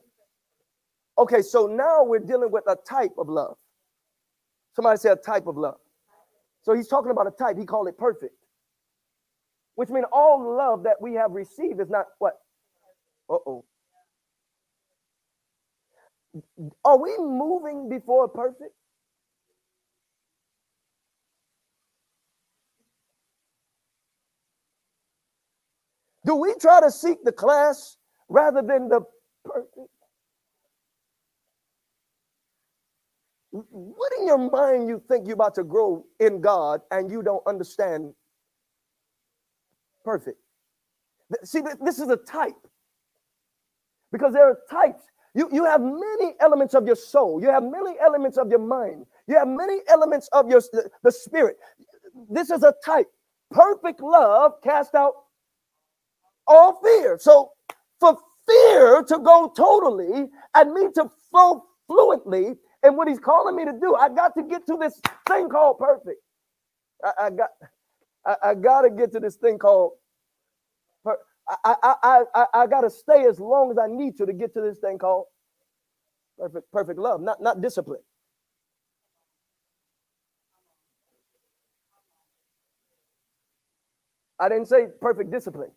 [1.18, 3.56] Okay, so now we're dealing with a type of love.
[4.74, 5.78] Somebody said a type of love.
[6.62, 7.58] So he's talking about a type.
[7.58, 8.34] He called it perfect.
[9.76, 12.34] Which means all love that we have received is not what?
[13.30, 13.64] Uh-oh.
[16.84, 18.72] Are we moving before perfect?
[26.26, 27.96] Do we try to seek the class
[28.28, 29.02] rather than the
[29.44, 29.93] perfect?
[33.54, 37.42] What in your mind you think you're about to grow in God and you don't
[37.46, 38.12] understand
[40.04, 40.38] perfect?
[41.44, 42.56] See, this is a type
[44.10, 45.02] because there are types.
[45.36, 47.40] You, you have many elements of your soul.
[47.40, 49.06] You have many elements of your mind.
[49.28, 50.60] You have many elements of your
[51.04, 51.56] the spirit.
[52.28, 53.06] This is a type.
[53.52, 55.14] Perfect love cast out
[56.48, 57.18] all fear.
[57.20, 57.52] So
[58.00, 63.64] for fear to go totally and me to flow fluently in what he's calling me
[63.64, 66.20] to do, I got to get to this thing called perfect.
[67.04, 67.50] I, I got
[68.26, 69.92] I, I got to get to this thing called
[71.04, 71.16] per,
[71.48, 74.54] I, I, I, I got to stay as long as I need to to get
[74.54, 75.26] to this thing called
[76.38, 78.00] perfect, perfect love, not, not discipline.
[84.40, 85.70] I didn't say perfect discipline.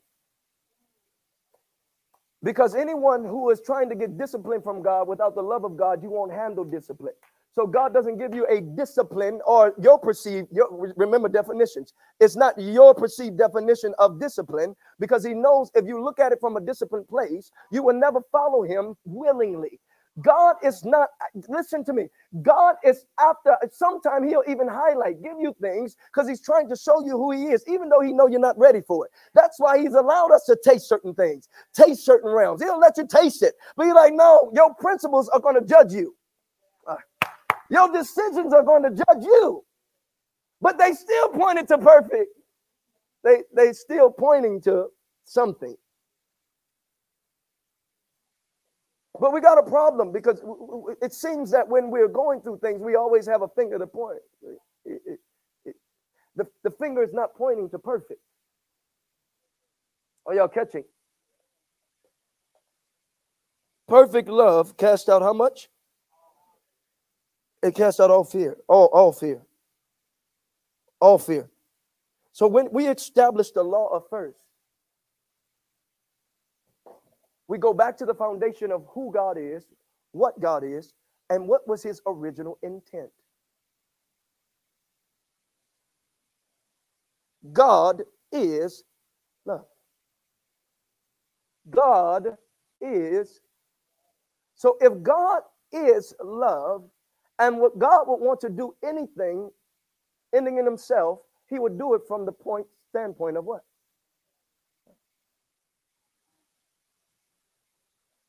[2.47, 6.01] Because anyone who is trying to get discipline from God without the love of God,
[6.01, 7.13] you won't handle discipline.
[7.51, 11.93] So God doesn't give you a discipline or your perceived, your, remember definitions.
[12.21, 16.37] It's not your perceived definition of discipline because he knows if you look at it
[16.39, 19.81] from a disciplined place, you will never follow him willingly.
[20.21, 21.09] God is not,
[21.47, 22.07] listen to me.
[22.41, 27.05] God is after, sometime he'll even highlight, give you things because he's trying to show
[27.05, 29.11] you who he is, even though he know you're not ready for it.
[29.35, 32.63] That's why he's allowed us to taste certain things, taste certain realms.
[32.63, 33.55] He'll let you taste it.
[33.75, 36.15] But he's like, no, your principles are going to judge you.
[36.87, 36.95] Uh,
[37.69, 39.63] your decisions are going to judge you.
[40.61, 42.31] But they still pointed to perfect.
[43.23, 44.87] They they still pointing to
[45.25, 45.75] something.
[49.19, 50.41] But we got a problem because
[51.01, 54.19] it seems that when we're going through things, we always have a finger to point.
[54.85, 55.19] It, it,
[55.65, 55.75] it,
[56.35, 58.21] the, the finger is not pointing to perfect.
[60.25, 60.83] Are y'all catching?
[63.87, 65.69] Perfect love cast out how much?
[67.63, 69.41] It casts out all fear, all, all fear,
[70.99, 71.49] all fear.
[72.33, 74.37] So when we establish the law of first,
[77.47, 79.65] we go back to the foundation of who God is,
[80.13, 80.93] what God is,
[81.29, 83.11] and what was his original intent.
[87.53, 88.83] God is
[89.45, 89.65] love.
[91.69, 92.37] God
[92.81, 93.41] is.
[94.55, 95.41] So if God
[95.71, 96.83] is love,
[97.39, 99.49] and what God would want to do anything
[100.35, 101.19] ending in himself,
[101.49, 103.63] he would do it from the point standpoint of what?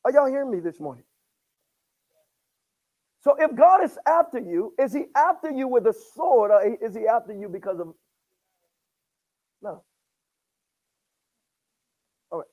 [0.09, 1.03] Are y'all hearing me this morning?
[3.21, 6.95] So if God is after you, is he after you with a sword or is
[6.95, 7.93] he after you because of
[9.61, 9.83] no?
[12.31, 12.47] All right.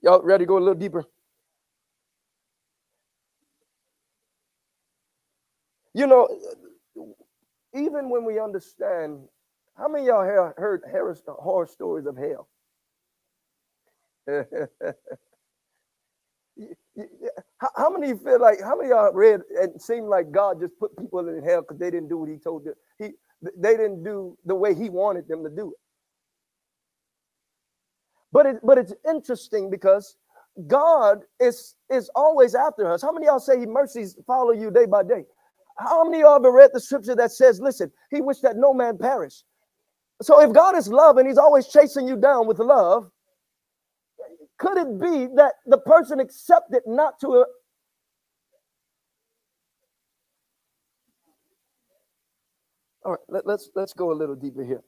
[0.00, 1.04] Y'all ready to go a little deeper?
[5.92, 6.28] You know,
[7.74, 9.20] even when we understand,
[9.76, 10.80] how many y'all have heard
[11.28, 12.48] horror stories of hell?
[17.76, 21.28] how, many feel like how many y'all read and seem like God just put people
[21.28, 22.74] in hell because they didn't do what he told them?
[22.98, 23.10] He
[23.56, 25.78] they didn't do the way he wanted them to do it.
[28.32, 30.16] But it but it's interesting because
[30.66, 33.02] God is is always after us.
[33.02, 35.24] How many y'all say He mercies follow you day by day?
[35.78, 38.96] How many y'all ever read the scripture that says, listen, he wished that no man
[38.96, 39.42] perish?
[40.22, 43.10] So if God is love and he's always chasing you down with love,
[44.58, 47.28] could it be that the person accepted not to?
[47.28, 47.44] Uh,
[53.04, 54.82] All right, let, let's let's go a little deeper here.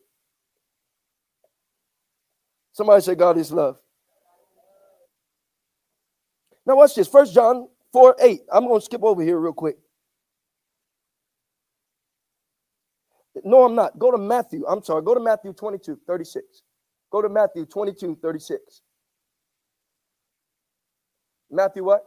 [2.72, 3.76] Somebody say God is love.
[6.66, 7.08] Now watch this.
[7.08, 8.40] First John 4 8.
[8.52, 9.78] I'm going to skip over here real quick.
[13.44, 13.98] No, I'm not.
[13.98, 14.66] Go to Matthew.
[14.66, 15.02] I'm sorry.
[15.02, 16.44] Go to Matthew 22, 36.
[17.10, 18.82] Go to Matthew 22, 36.
[21.50, 22.04] Matthew what?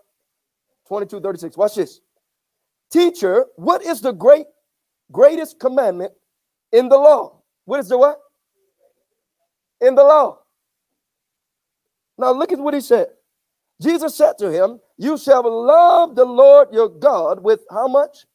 [0.88, 1.58] 22, 36.
[1.58, 2.02] Watch this.
[2.92, 4.46] Teacher, what is the great
[5.12, 6.14] greatest commandment
[6.72, 7.42] in the law?
[7.66, 8.20] What is the what?
[9.80, 10.40] In the law.
[12.18, 13.08] Now look at what he said.
[13.82, 18.26] Jesus said to him, You shall love the Lord your God with how much?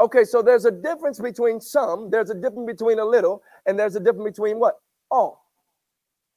[0.00, 3.96] Okay, so there's a difference between some, there's a difference between a little, and there's
[3.96, 4.76] a difference between what?
[5.10, 5.44] All.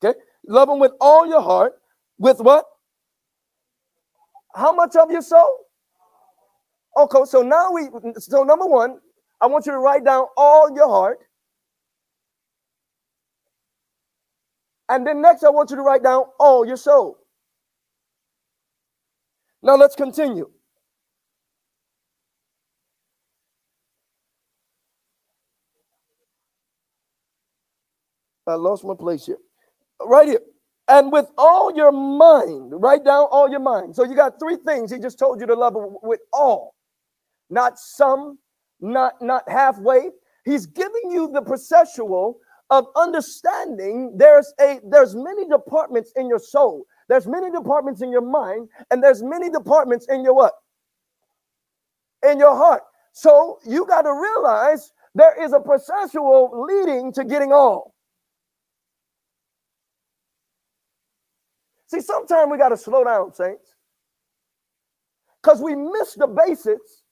[0.04, 0.18] Okay,
[0.48, 1.74] love him with all your heart,
[2.18, 2.66] with what?
[4.56, 5.58] How much of your soul?
[6.98, 7.88] Okay, so now we,
[8.18, 8.98] so number one,
[9.40, 11.20] I want you to write down all your heart.
[14.90, 17.18] And then next, I want you to write down all your soul.
[19.64, 20.50] Now let's continue.
[28.46, 29.38] I lost my place here.
[30.06, 30.42] Right here.
[30.88, 33.96] And with all your mind, write down all your mind.
[33.96, 36.76] So you got three things he just told you to love with all,
[37.50, 38.40] not some,
[38.82, 40.10] not not halfway.
[40.44, 42.36] He's giving you the processual
[42.70, 44.14] of understanding.
[44.18, 46.86] There's a there's many departments in your soul.
[47.08, 50.54] There's many departments in your mind, and there's many departments in your what?
[52.28, 52.84] In your heart.
[53.14, 57.94] So you got to realize there is a processual leading to getting all.
[61.92, 63.76] See, sometimes we got to slow down, saints,
[65.44, 67.04] because we miss the basics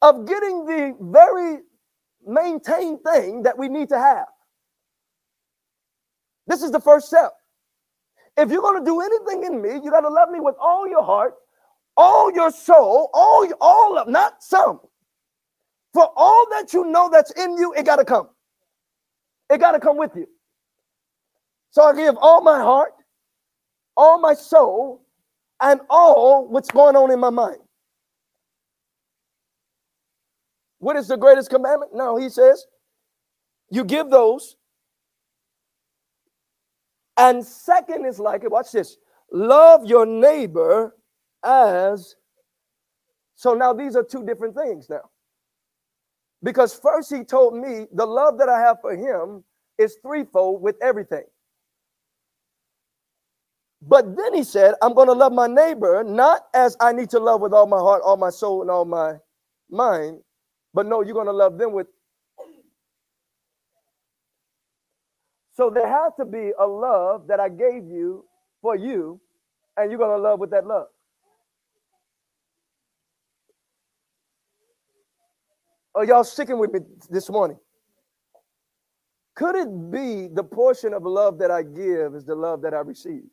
[0.00, 1.58] of getting the very
[2.24, 4.26] maintained thing that we need to have.
[6.46, 7.32] This is the first step.
[8.36, 10.88] If you're going to do anything in me, you got to love me with all
[10.88, 11.34] your heart,
[11.96, 14.78] all your soul, all all of not some.
[15.94, 18.28] For all that you know that's in you, it got to come.
[19.50, 20.28] It got to come with you.
[21.72, 22.92] So I give all my heart,
[23.96, 25.04] all my soul,
[25.60, 27.58] and all what's going on in my mind.
[30.78, 31.92] What is the greatest commandment?
[31.94, 32.66] No, he says,
[33.70, 34.56] you give those.
[37.16, 38.50] And second is like it.
[38.50, 38.98] Watch this.
[39.32, 40.94] Love your neighbor
[41.44, 42.16] as.
[43.36, 45.10] So now these are two different things now.
[46.42, 49.44] Because first he told me the love that I have for him
[49.78, 51.24] is threefold with everything.
[53.86, 57.20] But then he said, I'm going to love my neighbor not as I need to
[57.20, 59.14] love with all my heart, all my soul, and all my
[59.70, 60.20] mind,
[60.74, 61.88] but no, you're going to love them with.
[65.56, 68.24] So there has to be a love that I gave you
[68.62, 69.20] for you,
[69.76, 70.88] and you're going to love with that love.
[75.94, 76.80] Are y'all sticking with me
[77.10, 77.58] this morning?
[79.36, 82.78] Could it be the portion of love that I give is the love that I
[82.80, 83.24] receive?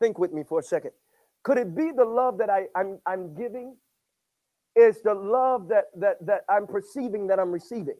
[0.00, 0.92] Think with me for a second.
[1.44, 3.76] Could it be the love that I, I'm, I'm giving
[4.76, 7.96] is the love that, that, that I'm perceiving that I'm receiving?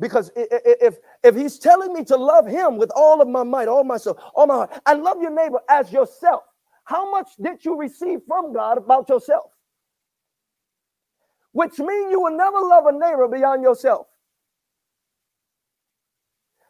[0.00, 3.84] Because if if he's telling me to love him with all of my might, all
[3.84, 6.42] my soul, all my heart, and love your neighbor as yourself,
[6.84, 9.52] how much did you receive from God about yourself?
[11.52, 14.08] Which means you will never love a neighbor beyond yourself.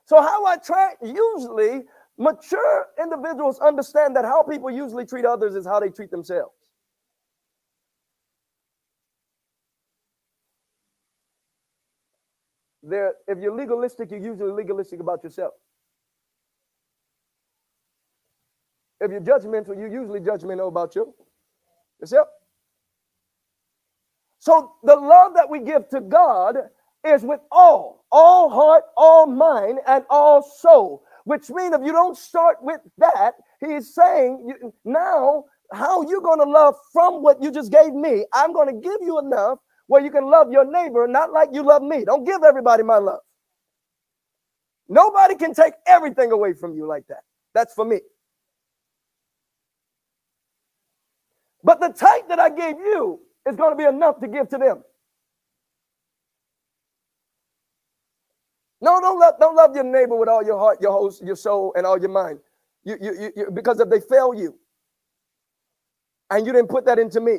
[0.07, 1.83] So how I try usually
[2.17, 6.55] mature individuals understand that how people usually treat others is how they treat themselves.
[12.85, 15.55] There, if you're legalistic, you're usually legalistic about yourself.
[19.01, 21.13] If you're judgmental, you're usually judgmental about you,
[22.01, 22.29] yourself.
[24.39, 26.57] So the love that we give to God
[27.07, 31.05] is with all, all heart, all mind, and all soul.
[31.25, 34.53] Which means if you don't start with that, he's saying
[34.85, 38.25] now how you going to love from what you just gave me.
[38.35, 41.63] I'm going to give you enough where you can love your neighbor, not like you
[41.63, 42.05] love me.
[42.05, 43.21] Don't give everybody my love.
[44.89, 47.23] Nobody can take everything away from you like that.
[47.55, 48.01] That's for me.
[51.65, 54.59] But the type that I gave you is going to be enough to give to
[54.59, 54.85] them.
[58.81, 61.73] No, don't love, don't love your neighbor with all your heart, your whole, your soul,
[61.77, 62.41] and all your mind.
[62.85, 64.59] You, you, you, you, because if they fail you,
[66.31, 67.39] and you didn't put that into me,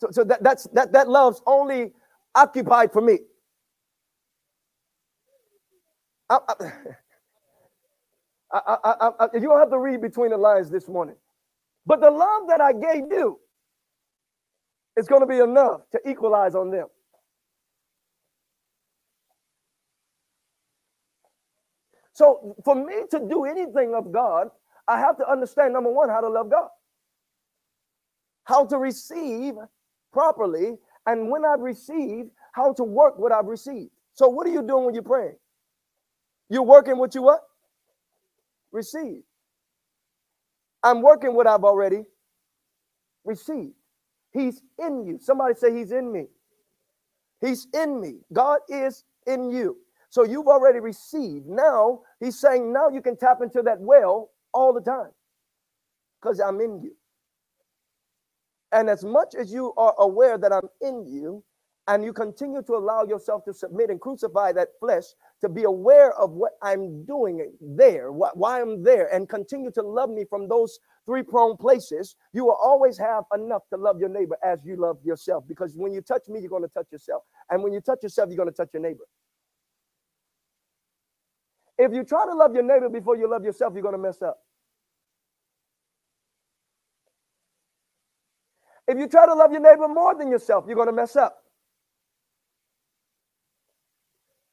[0.00, 1.92] so, so that, that's that that love's only
[2.34, 3.20] occupied for me.
[6.30, 6.38] I,
[8.52, 11.16] I, I, you don't have to read between the lines this morning.
[11.86, 13.40] But the love that I gave you
[14.96, 16.88] is going to be enough to equalize on them.
[22.16, 24.48] So for me to do anything of God,
[24.88, 26.70] I have to understand number one, how to love God,
[28.44, 29.54] how to receive
[30.14, 33.90] properly, and when I've received, how to work what I've received.
[34.14, 35.36] So what are you doing when you're praying?
[36.48, 37.40] You're working what you what?
[38.72, 39.22] Receive.
[40.82, 42.04] I'm working what I've already
[43.24, 43.74] received.
[44.32, 45.18] He's in you.
[45.20, 46.28] Somebody say he's in me.
[47.42, 48.20] He's in me.
[48.32, 49.76] God is in you.
[50.10, 51.46] So you've already received.
[51.46, 55.10] Now he's saying, now you can tap into that well all the time
[56.20, 56.92] because I'm in you.
[58.72, 61.44] And as much as you are aware that I'm in you,
[61.88, 65.04] and you continue to allow yourself to submit and crucify that flesh
[65.40, 70.10] to be aware of what I'm doing there, why I'm there, and continue to love
[70.10, 74.36] me from those three prone places, you will always have enough to love your neighbor
[74.44, 75.44] as you love yourself.
[75.46, 77.22] Because when you touch me, you're going to touch yourself.
[77.50, 79.04] And when you touch yourself, you're going to touch your neighbor.
[81.78, 84.22] If you try to love your neighbor before you love yourself, you're going to mess
[84.22, 84.38] up.
[88.88, 91.42] If you try to love your neighbor more than yourself, you're going to mess up.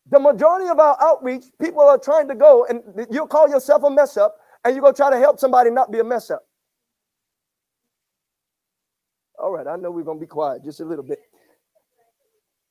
[0.09, 3.89] The majority of our outreach, people are trying to go and you'll call yourself a
[3.89, 6.43] mess up and you're going to try to help somebody not be a mess up.
[9.39, 11.19] All right, I know we're going to be quiet just a little bit.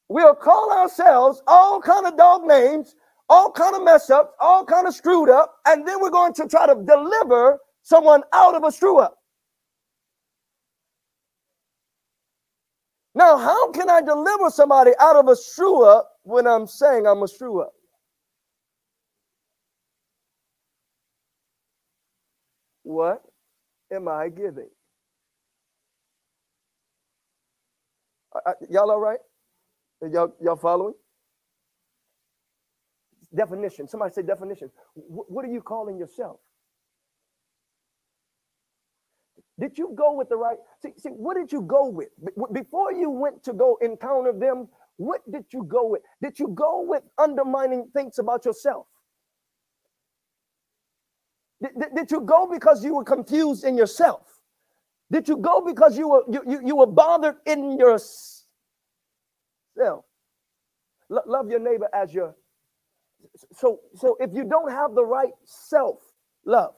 [0.09, 2.95] We'll call ourselves all kind of dog names,
[3.33, 6.49] all kind of mess up, all kind of screwed up, and then we're going to
[6.49, 9.17] try to deliver someone out of a screw up.
[13.15, 17.23] Now, how can I deliver somebody out of a screw up when I'm saying I'm
[17.23, 17.75] a screw up?
[22.85, 23.23] What
[23.93, 24.71] am I giving?
[28.35, 29.21] Uh, uh, y'all all right?
[30.03, 30.95] Y'all, y'all following?
[33.35, 33.89] Definition.
[33.89, 34.71] Somebody say definition.
[34.97, 36.39] W- what are you calling yourself?
[39.61, 40.59] Did you go with the right?
[40.83, 42.09] See, see, what did you go with?
[42.53, 46.03] Before you went to go encounter them, what did you go with?
[46.23, 48.87] Did you go with undermining things about yourself?
[51.63, 54.23] Did, did, you go because you were confused in yourself?
[55.13, 58.45] Did you go because you were you, you, you were bothered in yourself?
[61.11, 62.37] L- love your neighbor as your
[63.53, 65.99] so so if you don't have the right self
[66.47, 66.75] love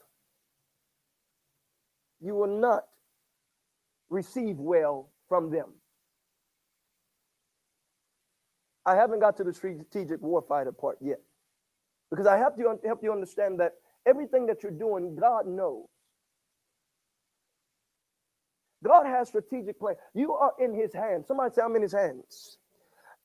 [2.21, 2.83] you will not
[4.09, 5.67] receive well from them.
[8.85, 11.19] I haven't got to the strategic warfighter part yet
[12.11, 13.73] because I have to help you understand that
[14.05, 15.87] everything that you're doing, God knows.
[18.83, 19.95] God has strategic plan.
[20.13, 21.27] You are in his hands.
[21.27, 22.57] Somebody say, I'm in his hands.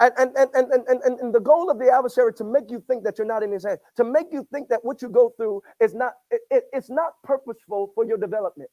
[0.01, 3.05] And, and, and, and, and, and, the goal of the adversary to make you think
[3.05, 5.63] that you're not in his hands, to make you think that what you go through
[5.79, 8.71] is not, it, it, it's not purposeful for your development.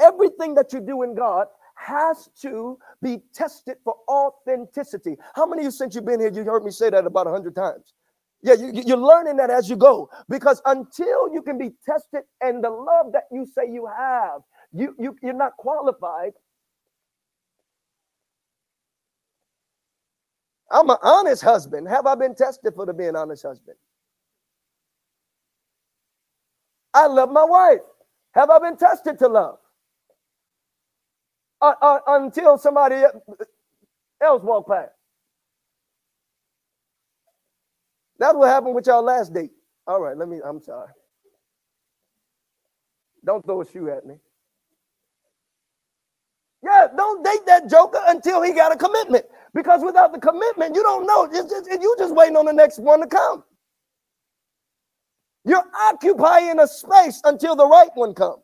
[0.00, 5.16] Everything that you do in God has to be tested for authenticity.
[5.34, 7.30] How many of you, since you've been here, you heard me say that about a
[7.30, 7.94] hundred times?
[8.42, 12.62] Yeah, you, you're learning that as you go because until you can be tested and
[12.62, 14.40] the love that you say you have,
[14.72, 16.32] you, you, you're not qualified.
[20.70, 21.88] I'm an honest husband.
[21.88, 23.76] Have I been tested for to be an honest husband?
[26.94, 27.80] I love my wife.
[28.34, 29.58] Have I been tested to love?
[31.60, 32.96] uh, uh, until somebody
[34.22, 34.92] else walk past.
[38.18, 39.52] That's what happened with y'all last date.
[39.86, 40.90] All right, let me, I'm sorry.
[43.24, 44.16] Don't throw a shoe at me.
[46.64, 49.26] Yeah, don't date that joker until he got a commitment.
[49.56, 51.24] Because without the commitment, you don't know.
[51.32, 53.42] It's just, you just waiting on the next one to come.
[55.46, 58.42] You're occupying a space until the right one comes.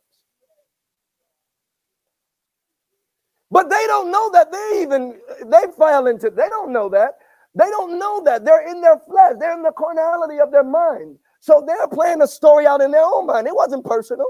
[3.50, 7.18] But they don't know that they even they fell into they don't know that.
[7.54, 8.44] They don't know that.
[8.46, 11.18] They're in their flesh, they're in the carnality of their mind.
[11.40, 13.46] So they're playing a story out in their own mind.
[13.46, 14.26] It wasn't personal.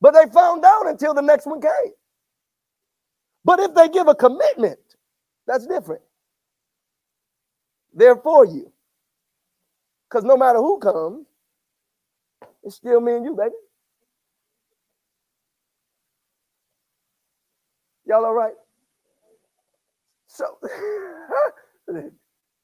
[0.00, 1.92] But they found out until the next one came.
[3.44, 4.78] But if they give a commitment,
[5.46, 6.02] that's different.
[7.94, 8.72] They're for you.
[10.08, 11.26] Because no matter who comes,
[12.64, 13.54] it's still me and you, baby.
[18.06, 18.54] Y'all all right?
[20.28, 20.46] So,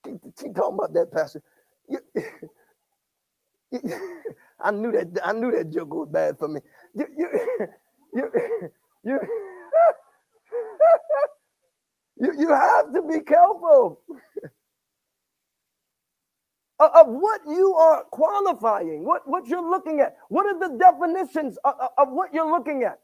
[0.05, 0.21] keep,
[0.55, 1.43] talking about that, Pastor.
[1.89, 2.01] You,
[4.61, 6.61] I knew that I knew that joke was bad for me.
[6.95, 7.29] You, you,
[8.15, 8.31] you,
[9.05, 9.21] you,
[12.23, 14.01] you, you have to be careful
[16.81, 20.17] of what you are qualifying, what, what you're looking at.
[20.29, 23.01] What are the definitions of, of what you're looking at?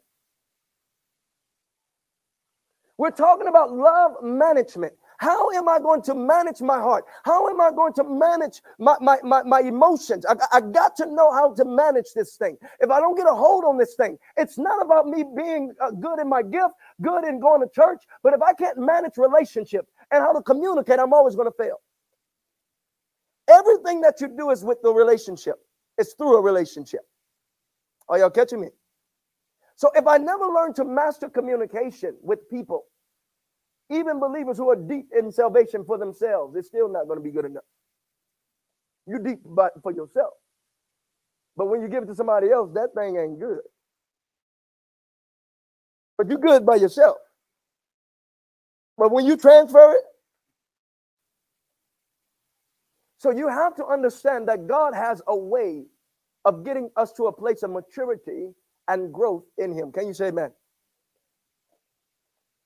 [2.97, 4.93] We're talking about love management.
[5.19, 7.03] How am I going to manage my heart?
[7.25, 10.25] How am I going to manage my, my, my, my emotions?
[10.25, 12.57] I, I got to know how to manage this thing.
[12.79, 15.91] If I don't get a hold on this thing, it's not about me being uh,
[15.91, 19.85] good in my gift, good in going to church, but if I can't manage relationship
[20.09, 21.81] and how to communicate, I'm always going to fail.
[23.49, 25.55] Everything that you do is with the relationship,
[25.97, 27.01] it's through a relationship.
[28.07, 28.69] Are y'all catching me?
[29.75, 32.85] So if I never learn to master communication with people,
[33.91, 37.31] even believers who are deep in salvation for themselves, it's still not going to be
[37.31, 37.63] good enough.
[39.07, 40.33] You're deep but for yourself.
[41.57, 43.61] But when you give it to somebody else, that thing ain't good.
[46.17, 47.17] But you're good by yourself.
[48.97, 50.03] But when you transfer it,
[53.17, 55.85] so you have to understand that God has a way
[56.45, 58.51] of getting us to a place of maturity
[58.87, 59.91] and growth in him.
[59.91, 60.51] Can you say amen?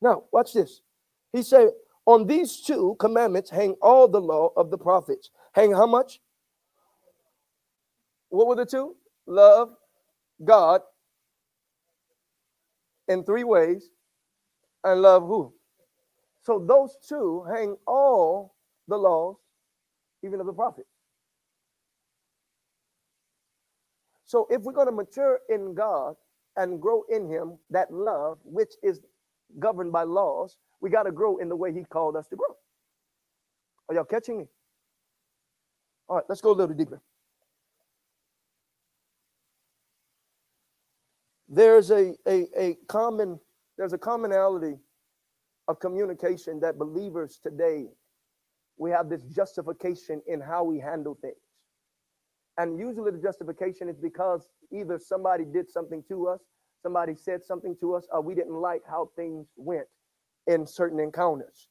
[0.01, 0.81] Now, watch this.
[1.33, 1.69] He said,
[2.05, 5.31] On these two commandments hang all the law of the prophets.
[5.53, 6.21] Hang how much?
[8.29, 8.95] What were the two?
[9.27, 9.71] Love
[10.43, 10.81] God
[13.07, 13.89] in three ways
[14.83, 15.53] and love who?
[16.43, 18.55] So those two hang all
[18.87, 19.37] the laws,
[20.23, 20.89] even of the prophets.
[24.25, 26.15] So if we're going to mature in God
[26.57, 28.99] and grow in Him, that love, which is
[29.59, 32.57] governed by laws, we got to grow in the way He called us to grow.
[33.87, 34.45] Are y'all catching me?
[36.09, 37.01] All right, let's go a little deeper.
[41.47, 43.39] There's a, a, a common,
[43.77, 44.75] there's a commonality
[45.69, 47.85] of communication that believers today,
[48.77, 51.37] we have this justification in how we handle things.
[52.57, 56.41] And usually the justification is because either somebody did something to us,
[56.81, 59.87] somebody said something to us, or we didn't like how things went
[60.47, 61.69] in certain encounters.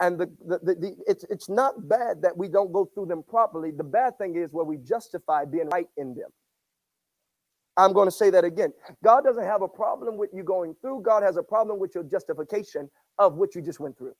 [0.00, 3.22] And the, the, the, the, it's, it's not bad that we don't go through them
[3.22, 3.70] properly.
[3.70, 6.30] The bad thing is where we justify being right in them.
[7.78, 8.72] I'm going to say that again.
[9.04, 11.02] God doesn't have a problem with you going through.
[11.02, 14.14] God has a problem with your justification of what you just went through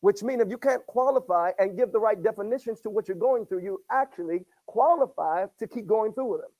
[0.00, 3.46] which means if you can't qualify and give the right definitions to what you're going
[3.46, 6.50] through, you actually qualify to keep going through with them.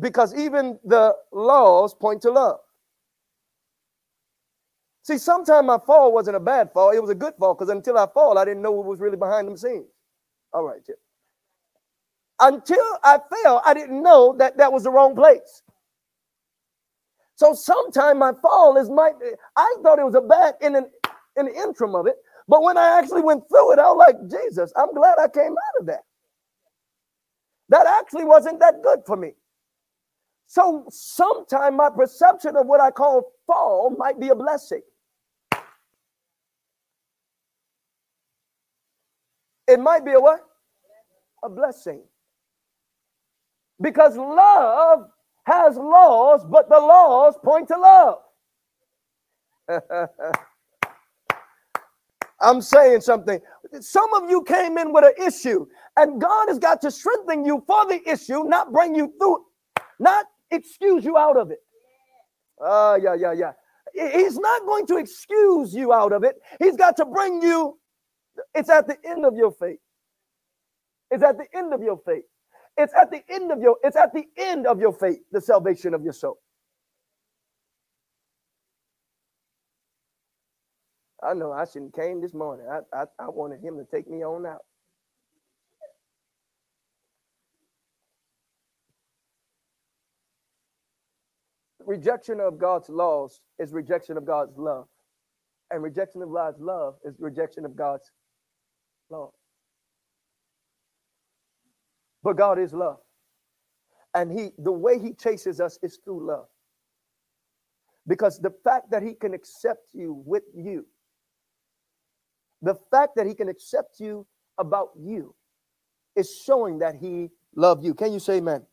[0.00, 2.58] Because even the laws point to love.
[5.04, 7.98] See, sometimes my fall wasn't a bad fall, it was a good fall because until
[7.98, 9.86] I fall, I didn't know what was really behind the scenes.
[10.52, 10.80] All right.
[12.40, 15.62] Until I fell, I didn't know that that was the wrong place.
[17.36, 19.12] So sometimes my fall is my
[19.56, 20.86] I thought it was a bad in an
[21.36, 22.16] in the interim of it,
[22.48, 25.52] but when I actually went through it, I was like, Jesus, I'm glad I came
[25.52, 26.02] out of that.
[27.70, 29.32] That actually wasn't that good for me.
[30.48, 34.82] So sometimes my perception of what I call fall might be a blessing.
[39.68, 40.40] It might be a what?
[41.44, 42.02] A blessing.
[43.80, 45.10] Because love
[45.44, 48.18] has laws, but the laws point to love.
[52.40, 53.40] I'm saying something.
[53.80, 57.64] Some of you came in with an issue, and God has got to strengthen you
[57.66, 59.44] for the issue, not bring you through,
[60.00, 61.58] not excuse you out of it.
[62.60, 63.52] Ah, uh, yeah, yeah, yeah.
[63.94, 66.36] He's not going to excuse you out of it.
[66.58, 67.78] He's got to bring you.
[68.54, 69.78] It's at the end of your faith.
[71.10, 72.24] It's at the end of your faith.
[72.76, 73.76] It's at the end of your.
[73.82, 75.18] It's at the end of your faith.
[75.32, 76.38] The salvation of your soul.
[81.22, 82.66] I know I shouldn't came this morning.
[82.70, 84.62] I, I, I wanted him to take me on out.
[91.88, 94.88] Rejection of God's laws is rejection of God's love.
[95.70, 98.12] And rejection of God's love is rejection of God's
[99.08, 99.32] law.
[102.22, 102.98] But God is love.
[104.14, 106.48] And he the way he chases us is through love.
[108.06, 110.84] Because the fact that he can accept you with you,
[112.60, 114.26] the fact that he can accept you
[114.58, 115.34] about you
[116.16, 117.94] is showing that he loved you.
[117.94, 118.66] Can you say amen?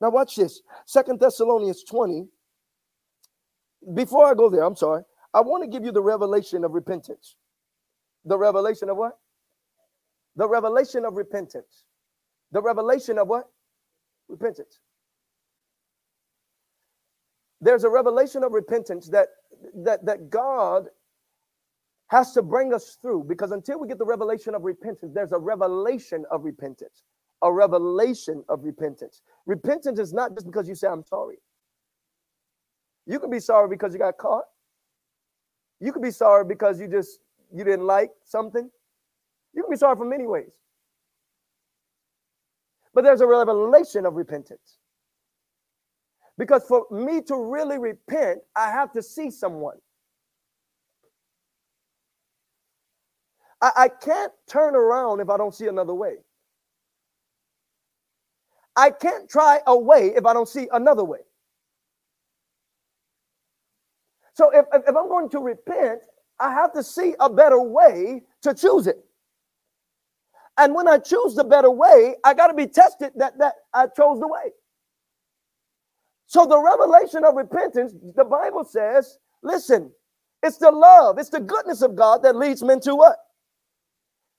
[0.00, 0.62] Now watch this.
[0.86, 2.28] Second Thessalonians 20.
[3.94, 5.02] Before I go there, I'm sorry.
[5.34, 7.36] I want to give you the revelation of repentance.
[8.24, 9.18] The revelation of what?
[10.36, 11.84] The revelation of repentance.
[12.52, 13.46] The revelation of what?
[14.28, 14.80] Repentance.
[17.60, 19.28] There's a revelation of repentance that
[19.84, 20.86] that that God
[22.08, 25.38] has to bring us through because until we get the revelation of repentance, there's a
[25.38, 27.02] revelation of repentance.
[27.42, 29.22] A revelation of repentance.
[29.46, 31.36] Repentance is not just because you say, I'm sorry.
[33.06, 34.44] You can be sorry because you got caught.
[35.80, 37.20] You can be sorry because you just
[37.52, 38.70] you didn't like something.
[39.54, 40.52] You can be sorry for many ways.
[42.94, 44.78] But there's a revelation of repentance.
[46.38, 49.76] Because for me to really repent, I have to see someone.
[53.60, 56.16] I, I can't turn around if I don't see another way.
[58.76, 61.20] I can't try a way if I don't see another way.
[64.34, 66.00] So if, if, I'm going to repent,
[66.38, 68.98] I have to see a better way to choose it.
[70.58, 73.86] And when I choose the better way, I got to be tested that, that I
[73.86, 74.52] chose the way.
[76.26, 79.90] So the revelation of repentance, the Bible says, listen,
[80.42, 83.16] it's the love, it's the goodness of God that leads men to what?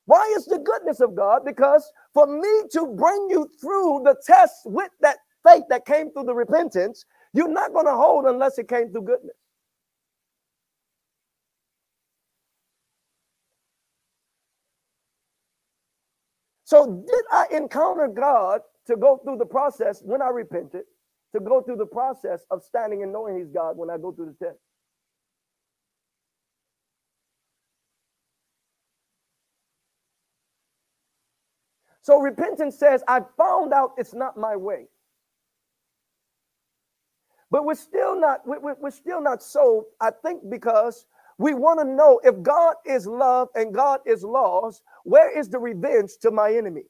[0.05, 1.43] Why is the goodness of God?
[1.45, 5.17] Because for me to bring you through the test with that
[5.47, 9.03] faith that came through the repentance, you're not going to hold unless it came through
[9.03, 9.35] goodness.
[16.65, 20.85] So, did I encounter God to go through the process when I repented,
[21.35, 24.35] to go through the process of standing and knowing He's God when I go through
[24.39, 24.59] the test?
[32.01, 34.87] So, repentance says, I found out it's not my way.
[37.51, 41.05] But we're still not, we're still not sold, I think, because
[41.37, 45.59] we want to know if God is love and God is laws, where is the
[45.59, 46.83] revenge to my enemy?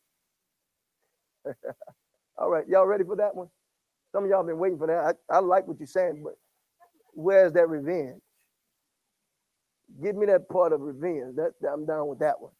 [2.38, 3.50] All right, y'all ready for that one?
[4.14, 5.18] Some of y'all been waiting for that.
[5.32, 6.34] I, I like what you're saying, but
[7.14, 8.22] where's that revenge?
[10.04, 11.36] Give me that part of revenge.
[11.38, 12.52] That, that I'm down with that one.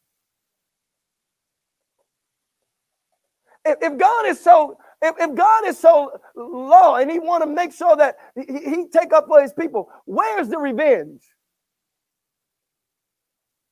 [3.66, 7.50] If, if God is so, if, if God is so law and He want to
[7.50, 11.22] make sure that he, he take up for His people, where's the revenge?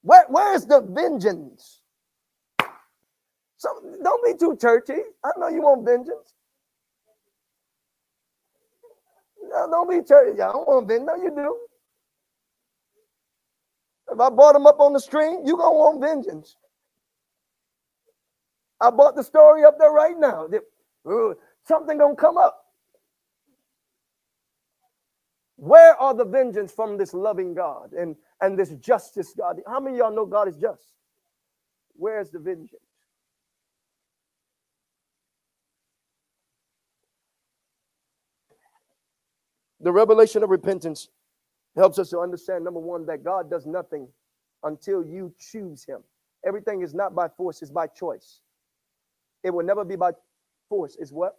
[0.05, 1.83] Where, where's the vengeance?
[3.59, 3.71] So
[4.03, 5.03] don't be too churchy.
[5.25, 6.35] I know you want vengeance.
[9.43, 10.41] No, don't be churchy.
[10.43, 11.09] I don't want vengeance.
[11.17, 11.59] No, you do.
[14.13, 16.57] If I brought them up on the stream, you gonna want vengeance.
[18.81, 20.49] I brought the story up there right now.
[21.69, 22.64] Something gonna come up.
[25.65, 27.95] Where are the vengeance from this loving God?
[27.95, 29.62] And and this justice God.
[29.67, 30.83] How many y'all know God is just?
[31.95, 32.83] Where's the vengeance?
[39.81, 41.09] The revelation of repentance
[41.77, 44.07] helps us to understand number one, that God does nothing
[44.65, 46.01] until you choose Him.
[46.47, 48.41] Everything is not by force, it's by choice.
[49.43, 50.12] It will never be by
[50.69, 51.37] force, it's what?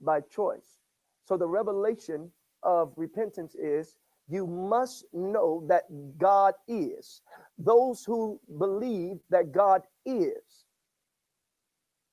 [0.00, 0.80] By choice.
[1.24, 2.32] So the revelation
[2.62, 3.96] of repentance is
[4.28, 5.84] you must know that
[6.18, 7.22] God is.
[7.58, 10.66] Those who believe that God is,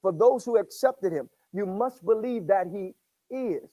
[0.02, 2.94] for those who accepted him, you must believe that he
[3.36, 3.70] is.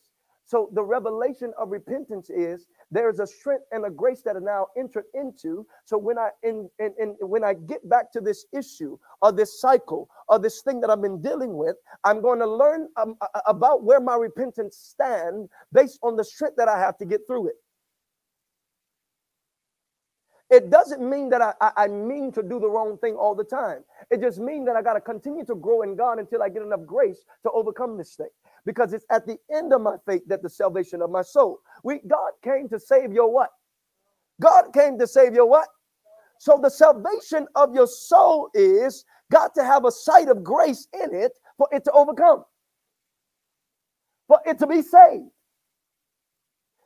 [0.47, 4.41] So the revelation of repentance is there is a strength and a grace that are
[4.41, 5.67] now entered into.
[5.85, 9.59] So when I in, in, in when I get back to this issue or this
[9.61, 13.17] cycle or this thing that I've been dealing with, I'm going to learn um,
[13.47, 17.49] about where my repentance stand based on the strength that I have to get through
[17.49, 17.57] it.
[20.51, 23.45] It doesn't mean that I, I, I, mean to do the wrong thing all the
[23.45, 23.83] time.
[24.11, 26.63] It just means that I got to continue to grow in God until I get
[26.63, 28.29] enough grace to overcome this thing.
[28.67, 31.59] Because it's at the end of my faith that the salvation of my soul.
[31.83, 33.51] We God came to save your what?
[34.41, 35.69] God came to save your what?
[36.39, 41.15] So the salvation of your soul is got to have a sight of grace in
[41.15, 42.45] it for it to overcome,
[44.29, 45.25] for it to be saved.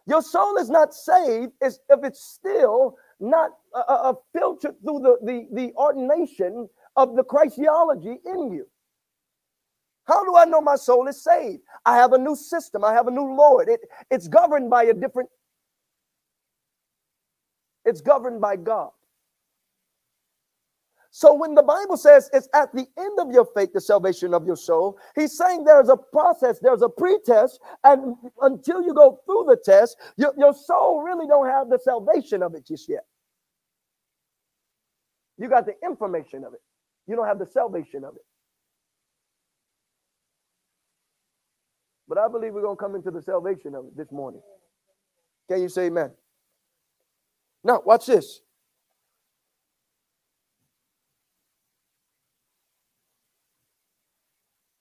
[0.06, 5.16] Your soul is not saved if it's still not uh, uh, uh, filtered through the,
[5.22, 8.66] the, the ordination of the Christology in you.
[10.08, 11.62] How do I know my soul is saved?
[11.84, 12.82] I have a new system.
[12.82, 13.68] I have a new Lord.
[13.68, 13.80] It,
[14.10, 15.28] it's governed by a different,
[17.84, 18.90] it's governed by God.
[21.10, 24.46] So when the Bible says it's at the end of your faith, the salvation of
[24.46, 29.46] your soul, he's saying there's a process, there's a pre-test, and until you go through
[29.48, 33.04] the test, your, your soul really don't have the salvation of it just yet.
[35.38, 36.60] You got the information of it.
[37.06, 38.22] You don't have the salvation of it.
[42.08, 44.40] But I believe we're going to come into the salvation of it this morning.
[45.50, 46.12] Can you say amen?
[47.64, 48.40] Now, watch this.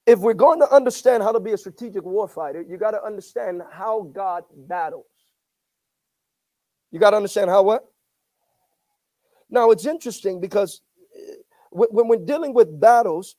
[0.06, 3.62] If we're going to understand how to be a strategic warfighter, you got to understand
[3.72, 5.06] how God battles.
[6.92, 7.86] You got to understand how what?
[9.50, 10.82] Now, it's interesting because
[11.14, 11.36] eh,
[11.72, 13.36] when we're dealing with battles,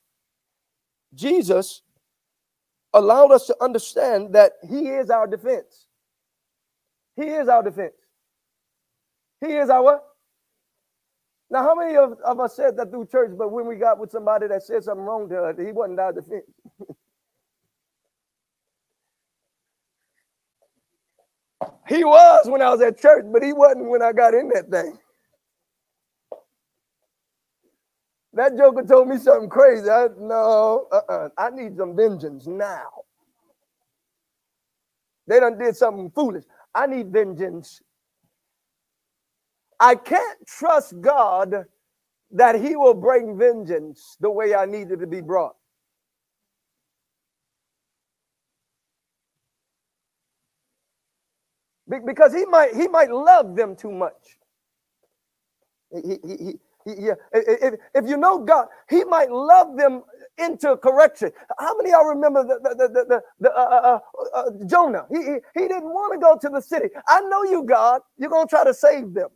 [1.14, 1.82] Jesus
[2.94, 5.86] allowed us to understand that He is our defense.
[7.16, 7.94] He is our defense.
[9.40, 10.00] He is our?
[11.50, 14.10] Now, how many of, of us said that through church, but when we got with
[14.10, 16.44] somebody that said something wrong to us, he wasn't our defense?
[21.88, 24.70] he was when I was at church, but he wasn't when I got in that
[24.70, 24.98] thing.
[28.38, 29.90] That joker told me something crazy.
[29.90, 31.30] I, no, uh-uh.
[31.36, 32.86] I need some vengeance now.
[35.26, 36.44] They done did something foolish.
[36.74, 37.82] I need vengeance
[39.80, 41.66] I can't trust God
[42.32, 45.56] that He will bring vengeance the way I need it to be brought.
[52.06, 54.38] because he might he might love them too much.
[55.90, 56.60] He, he, he,
[56.98, 57.14] yeah.
[57.32, 60.02] If, if you know God, he might love them
[60.38, 61.32] into correction.
[61.58, 63.98] How many y'all remember the, the, the, the, the uh, uh,
[64.36, 65.06] uh, uh, Jonah?
[65.10, 66.88] He, he, he didn't want to go to the city.
[67.08, 68.02] I know you, God.
[68.18, 69.28] You're going to try to save them.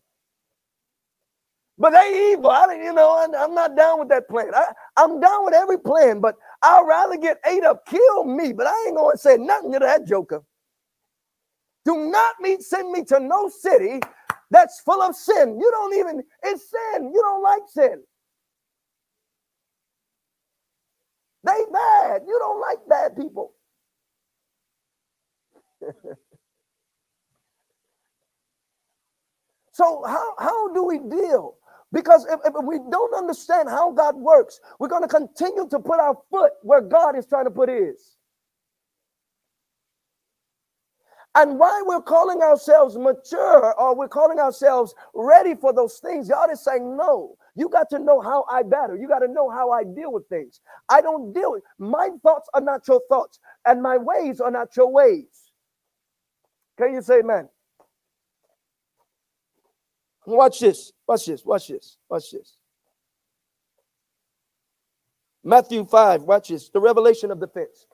[1.78, 2.50] But they evil.
[2.50, 4.52] I, you know, I'm not down with that plan.
[4.54, 8.52] I, I'm down with every plan, but I'd rather get ate up, kill me.
[8.52, 10.42] But I ain't going to say nothing to that joker.
[11.84, 14.00] Do not me send me to no city
[14.52, 15.58] that's full of sin.
[15.60, 17.12] You don't even, it's sin.
[17.14, 18.02] You don't like sin.
[21.44, 22.22] They bad.
[22.26, 23.54] You don't like bad people.
[29.72, 31.56] so how, how do we deal
[31.92, 36.00] because if, if, we don't understand how God works, we're going to continue to put
[36.00, 38.16] our foot where God is trying to put his.
[41.34, 46.50] And why we're calling ourselves mature or we're calling ourselves ready for those things, God
[46.52, 48.98] is saying, no, you got to know how I battle.
[48.98, 50.60] You got to know how I deal with things.
[50.90, 54.76] I don't deal with my thoughts are not your thoughts, and my ways are not
[54.76, 55.50] your ways.
[56.76, 57.48] Can you say amen?
[60.26, 60.92] Watch this.
[61.06, 61.44] Watch this.
[61.44, 61.96] Watch this.
[62.08, 62.56] Watch this.
[65.44, 66.22] Matthew 5.
[66.22, 66.68] Watch this.
[66.68, 67.86] The revelation of the defense.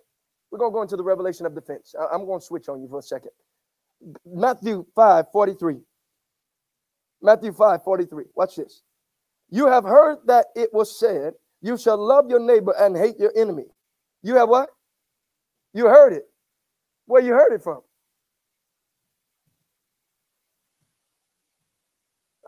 [0.51, 1.95] We're going to go into the revelation of defense.
[2.13, 3.31] I'm going to switch on you for a second.
[4.27, 5.77] Matthew 5 43.
[7.23, 8.25] Matthew 5 43.
[8.35, 8.83] Watch this.
[9.51, 13.33] You have heard that it was said, You shall love your neighbor and hate your
[13.37, 13.65] enemy.
[14.23, 14.71] You have what?
[15.75, 16.25] You heard it.
[17.07, 17.81] Where you heard it from?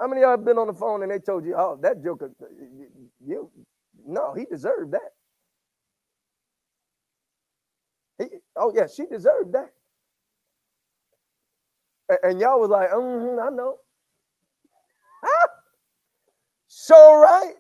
[0.01, 2.03] How many of y'all have been on the phone and they told you, oh, that
[2.03, 2.87] joker, you,
[3.27, 3.51] you
[4.07, 5.13] no, he deserved that.
[8.21, 9.73] He, oh, yeah, she deserved that.
[12.11, 13.77] And, and y'all was like, mm-hmm, I know.
[15.25, 15.49] Huh?
[16.69, 17.55] So right.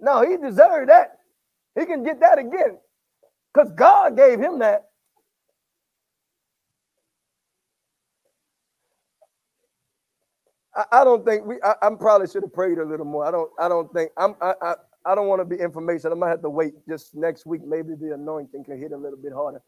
[0.00, 1.18] No, he deserved that.
[1.78, 2.78] He can get that again.
[3.54, 4.86] Because God gave him that.
[10.76, 11.56] I, I don't think we.
[11.64, 13.26] I, am probably should have prayed a little more.
[13.26, 13.50] I don't.
[13.58, 14.36] I don't think I'm.
[14.40, 14.54] I.
[14.62, 14.74] I,
[15.06, 16.12] I don't want to be information.
[16.12, 17.62] I might have to wait just next week.
[17.66, 19.62] Maybe the anointing can hit a little bit harder.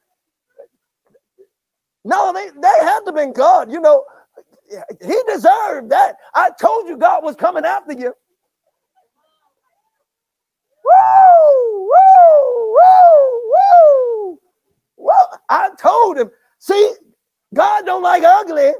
[2.05, 3.73] No, they they had to been God.
[3.73, 4.05] You know,
[5.03, 6.17] he deserved that.
[6.35, 8.15] I told you God was coming after you.
[10.85, 14.41] Woo, woo, woo, woo.
[14.97, 16.31] Well, I told him.
[16.61, 16.95] See,
[17.55, 18.73] God don't like ugly.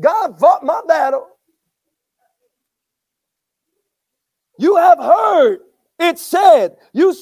[0.00, 1.28] God fought my battle.
[4.58, 5.60] You have heard
[5.98, 7.14] it said, you,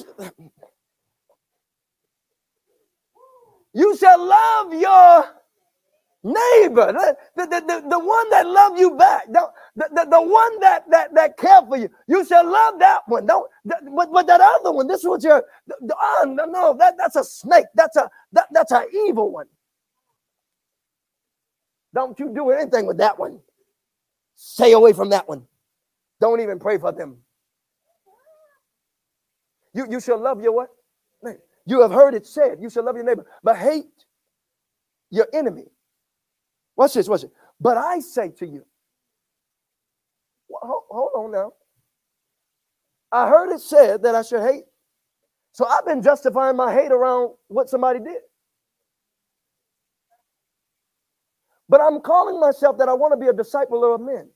[3.74, 5.26] you shall love your
[6.24, 10.84] neighbor, the, the, the, the one that love you back, the, the, the one that,
[10.90, 11.90] that, that care for you.
[12.08, 13.26] You shall love that one.
[13.26, 15.44] Don't, but, but that other one, this was your,
[15.92, 17.66] oh, no, no, that, that's a snake.
[17.74, 19.46] That's a, that, that's an evil one.
[21.94, 23.40] Don't you do anything with that one.
[24.34, 25.46] Stay away from that one.
[26.20, 27.18] Don't even pray for them.
[29.72, 30.68] You, you shall love your what?
[31.66, 34.04] You have heard it said, you shall love your neighbor, but hate
[35.10, 35.64] your enemy.
[36.76, 37.30] Watch this, watch it.
[37.60, 38.64] But I say to you,
[40.50, 41.52] hold, hold on now.
[43.10, 44.64] I heard it said that I should hate.
[45.52, 48.18] So I've been justifying my hate around what somebody did.
[51.68, 54.30] But I'm calling myself that I want to be a disciple of men.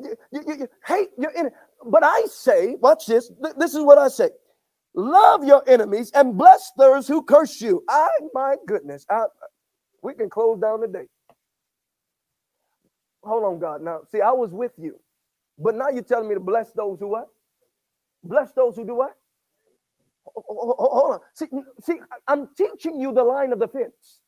[0.00, 1.54] You, you, you hate your enemy.
[1.86, 3.30] But I say, watch this.
[3.58, 4.30] This is what I say.
[4.94, 7.84] Love your enemies and bless those who curse you.
[7.88, 9.24] I, my goodness, I,
[10.02, 11.06] we can close down the day.
[13.24, 13.82] Hold on, God.
[13.82, 15.00] Now, see, I was with you,
[15.58, 17.28] but now you're telling me to bless those who what?
[18.24, 19.14] Bless those who do what?
[20.36, 21.20] Hold on.
[21.34, 21.46] See,
[21.82, 24.20] see, I'm teaching you the line of defense.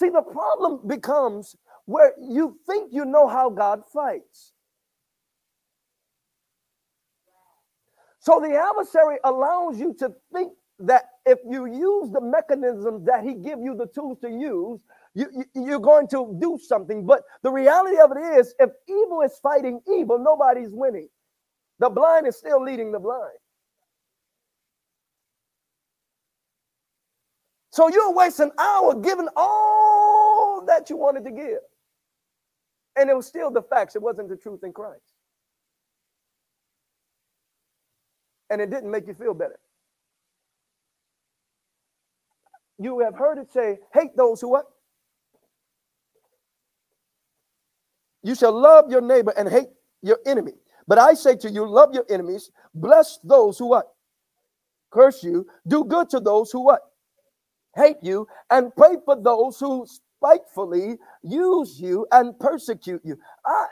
[0.00, 4.54] See, the problem becomes where you think you know how God fights.
[8.20, 13.34] So the adversary allows you to think that if you use the mechanisms that he
[13.34, 14.80] give you the tools to use,
[15.14, 17.06] you, you, you're going to do something.
[17.06, 21.08] But the reality of it is, if evil is fighting evil, nobody's winning.
[21.80, 23.39] The blind is still leading the blind.
[27.70, 31.60] So you're wasting an hour giving all that you wanted to give.
[32.96, 33.94] And it was still the facts.
[33.94, 35.02] It wasn't the truth in Christ.
[38.50, 39.58] And it didn't make you feel better.
[42.78, 44.64] You have heard it say, hate those who what?
[48.22, 49.68] You shall love your neighbor and hate
[50.02, 50.52] your enemy.
[50.88, 53.86] But I say to you, love your enemies, bless those who what?
[54.90, 56.80] Curse you, do good to those who what?
[57.76, 63.16] Hate you, and pray for those who spitefully use you and persecute you.
[63.46, 63.66] I,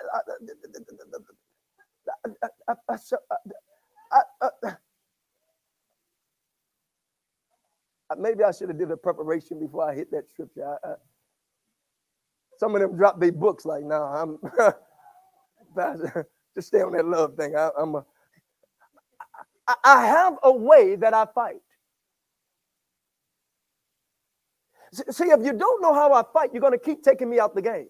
[4.12, 4.20] I,
[8.18, 10.66] maybe I should have did a preparation before I hit that scripture.
[10.66, 10.94] I, I,
[12.59, 14.38] some of them drop their books like, now I'm
[16.57, 17.57] just stay on that love thing.
[17.57, 18.07] I, I'm a,
[19.84, 21.61] I have a way that I fight.
[24.93, 27.55] See, if you don't know how I fight, you're going to keep taking me out
[27.55, 27.89] the game.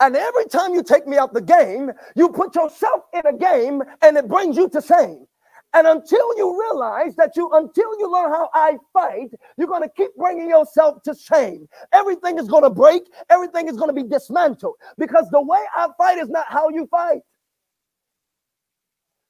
[0.00, 3.82] And every time you take me out the game, you put yourself in a game
[4.00, 5.26] and it brings you to shame.
[5.72, 9.90] And until you realize that you, until you learn how I fight, you're going to
[9.94, 11.68] keep bringing yourself to shame.
[11.92, 15.88] Everything is going to break, everything is going to be dismantled because the way I
[15.96, 17.20] fight is not how you fight.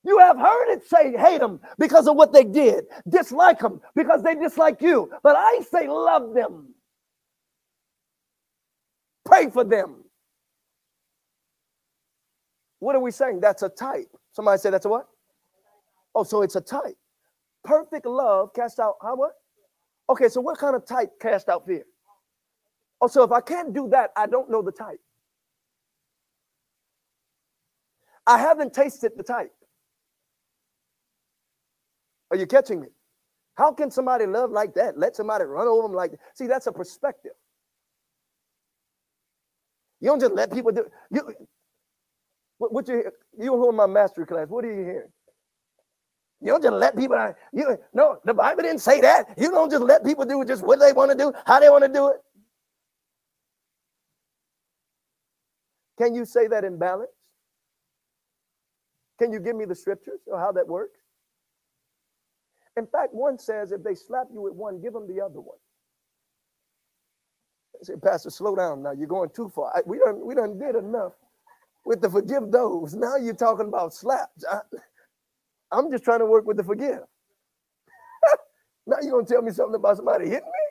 [0.05, 4.23] You have heard it say hate them because of what they did, dislike them because
[4.23, 5.11] they dislike you.
[5.23, 6.75] But I say love them,
[9.25, 10.05] pray for them.
[12.79, 13.41] What are we saying?
[13.41, 14.09] That's a type.
[14.33, 15.07] Somebody say that's a what?
[16.15, 16.97] Oh, so it's a type.
[17.63, 19.33] Perfect love cast out how what?
[20.09, 21.85] Okay, so what kind of type cast out fear?
[23.03, 25.01] Oh, so if I can't do that, I don't know the type.
[28.27, 29.53] I haven't tasted the type.
[32.31, 32.89] Are you catching me?
[33.57, 34.99] How can somebody love like that?
[34.99, 36.21] Let somebody run over them like that.
[36.35, 37.33] See, that's a perspective.
[40.01, 41.35] You don't just let people do you.
[42.59, 43.05] What, what you
[43.39, 44.49] you in my mastery class?
[44.49, 45.11] What are you hearing?
[46.43, 47.17] You don't just let people.
[47.53, 49.27] You no, the Bible didn't say that.
[49.39, 51.85] You don't just let people do just what they want to do, how they want
[51.85, 52.19] to do it.
[55.99, 57.11] Can you say that in balance?
[59.19, 61.00] Can you give me the scriptures or how that works?
[62.81, 65.59] In fact, one says if they slap you with one, give them the other one.
[67.81, 68.93] I say, Pastor, slow down now.
[68.93, 69.73] You're going too far.
[69.77, 71.13] I, we done we done did enough
[71.85, 72.95] with the forgive those.
[72.95, 74.45] Now you're talking about slaps.
[74.51, 74.61] I,
[75.73, 77.01] I'm just trying to work with the forgive.
[78.87, 80.67] now you're gonna tell me something about somebody hitting me?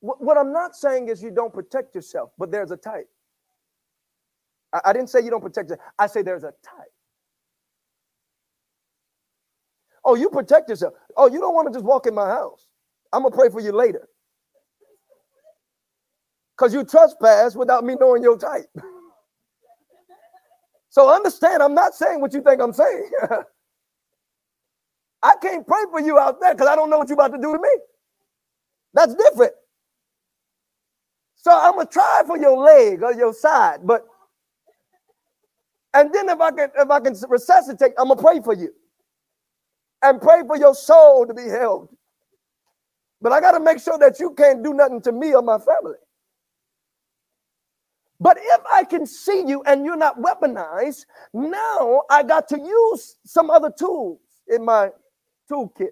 [0.00, 3.08] What, I'm not saying is you don't protect yourself, but there's a type.
[4.72, 5.88] I, I didn't say you don't protect yourself.
[5.98, 6.92] I say there's a type.
[10.04, 10.94] Oh, you protect yourself.
[11.16, 12.66] Oh, you don't want to just walk in my house.
[13.12, 14.08] I'm gonna pray for you later.
[16.56, 18.66] Because you trespass without me knowing your type.
[20.90, 23.10] so understand, I'm not saying what you think I'm saying.
[25.22, 27.38] I can't pray for you out there because I don't know what you're about to
[27.42, 27.70] do to me.
[28.94, 29.52] That's different.
[31.36, 34.04] So I'm gonna try for your leg or your side, but
[35.94, 38.70] and then if I can if I can resuscitate, I'm gonna pray for you
[40.04, 41.88] and pray for your soul to be held.
[43.20, 45.58] But I got to make sure that you can't do nothing to me or my
[45.58, 45.96] family.
[48.20, 53.16] But if I can see you and you're not weaponized, now I got to use
[53.24, 54.90] some other tools in my
[55.50, 55.90] toolkit.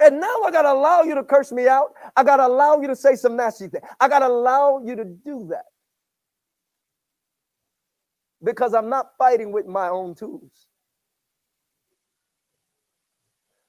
[0.00, 1.94] And now I got to allow you to curse me out.
[2.16, 3.84] I got to allow you to say some nasty things.
[4.00, 5.66] I got to allow you to do that.
[8.42, 10.66] Because I'm not fighting with my own tools.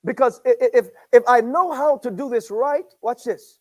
[0.05, 3.59] Because if, if I know how to do this right, watch this.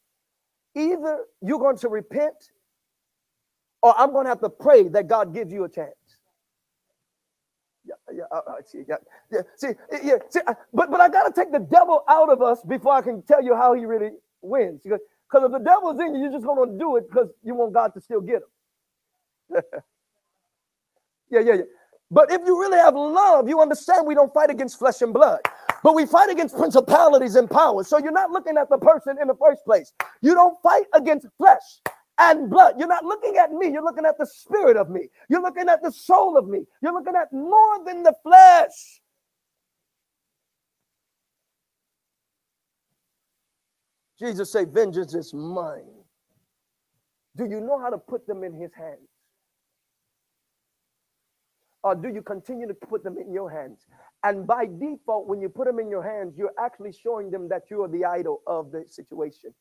[0.74, 2.50] Either you're going to repent
[3.82, 5.94] or I'm going to have to pray that God gives you a chance.
[7.84, 8.94] Yeah, yeah, uh, uh see, yeah,
[9.30, 9.68] yeah, see,
[10.04, 12.94] yeah, see, uh, but but I got to take the devil out of us before
[12.94, 14.82] I can tell you how he really wins.
[14.84, 15.00] Because
[15.34, 17.92] if the devil's in you, you're just going to do it because you want God
[17.94, 19.62] to still get him.
[21.30, 21.62] yeah, yeah, yeah.
[22.10, 25.40] But if you really have love, you understand we don't fight against flesh and blood,
[25.82, 27.88] but we fight against principalities and powers.
[27.88, 29.92] So you're not looking at the person in the first place.
[30.20, 31.62] You don't fight against flesh
[32.18, 32.74] and blood.
[32.78, 33.70] You're not looking at me.
[33.72, 35.08] You're looking at the spirit of me.
[35.28, 36.64] You're looking at the soul of me.
[36.82, 39.00] You're looking at more than the flesh.
[44.18, 45.82] Jesus said, Vengeance is mine.
[47.36, 49.08] Do you know how to put them in his hands?
[51.82, 53.86] Or do you continue to put them in your hands?
[54.24, 57.64] And by default, when you put them in your hands, you're actually showing them that
[57.70, 59.52] you are the idol of the situation.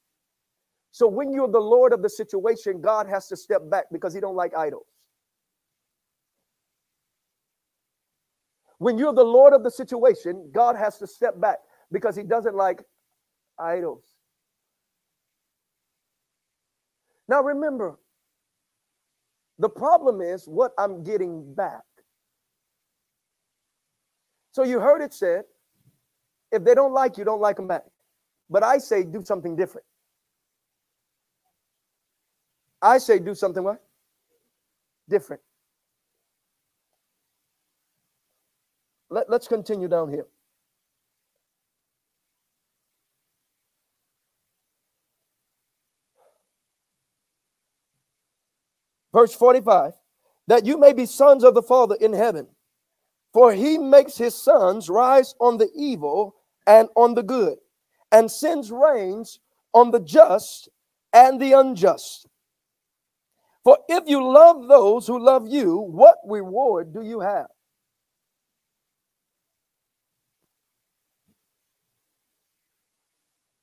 [0.91, 4.20] So when you're the Lord of the situation, God has to step back because he
[4.20, 4.86] don't like idols.
[8.78, 11.59] When you're the Lord of the situation, God has to step back
[11.91, 12.84] because he doesn't like
[13.59, 14.03] idols.
[17.28, 17.97] Now remember,
[19.59, 21.84] the problem is what I'm getting back.
[24.51, 25.43] So you heard it said,
[26.51, 27.83] if they don't like you, don't like them back.
[28.49, 29.85] But I say do something different.
[32.81, 33.81] I say do something what?
[35.07, 35.41] Different.
[39.09, 40.25] Let, let's continue down here.
[49.13, 49.93] Verse 45
[50.47, 52.47] that you may be sons of the Father in heaven.
[53.34, 56.36] For he makes his sons rise on the evil
[56.67, 57.57] and on the good,
[58.11, 59.39] and sends rains
[59.73, 60.69] on the just
[61.13, 62.27] and the unjust.
[63.63, 67.47] For if you love those who love you, what reward do you have?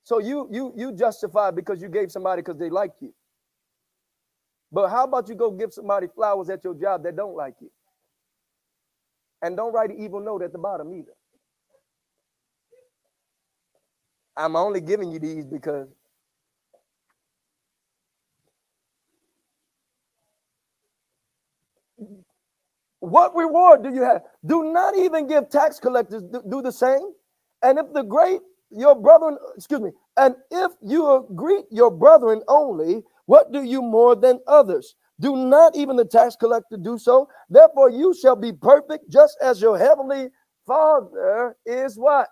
[0.04, 3.14] So you you you justify because you gave somebody because they like you.
[4.72, 7.70] But how about you go give somebody flowers at your job that don't like you?
[9.42, 11.12] And don't write an evil note at the bottom either.
[14.36, 15.88] I'm only giving you these because
[23.00, 24.22] what reward do you have?
[24.46, 27.12] Do not even give tax collectors do the same.
[27.62, 28.40] And if the great
[28.70, 34.14] your brethren, excuse me, and if you greet your brethren only, what do you more
[34.14, 34.94] than others?
[35.20, 37.28] Do not even the tax collector do so.
[37.50, 40.28] Therefore, you shall be perfect, just as your heavenly
[40.66, 42.28] Father is what?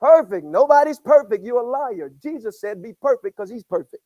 [0.00, 0.46] Perfect.
[0.46, 1.44] Nobody's perfect.
[1.44, 2.12] You're a liar.
[2.22, 4.02] Jesus said, Be perfect because he's perfect.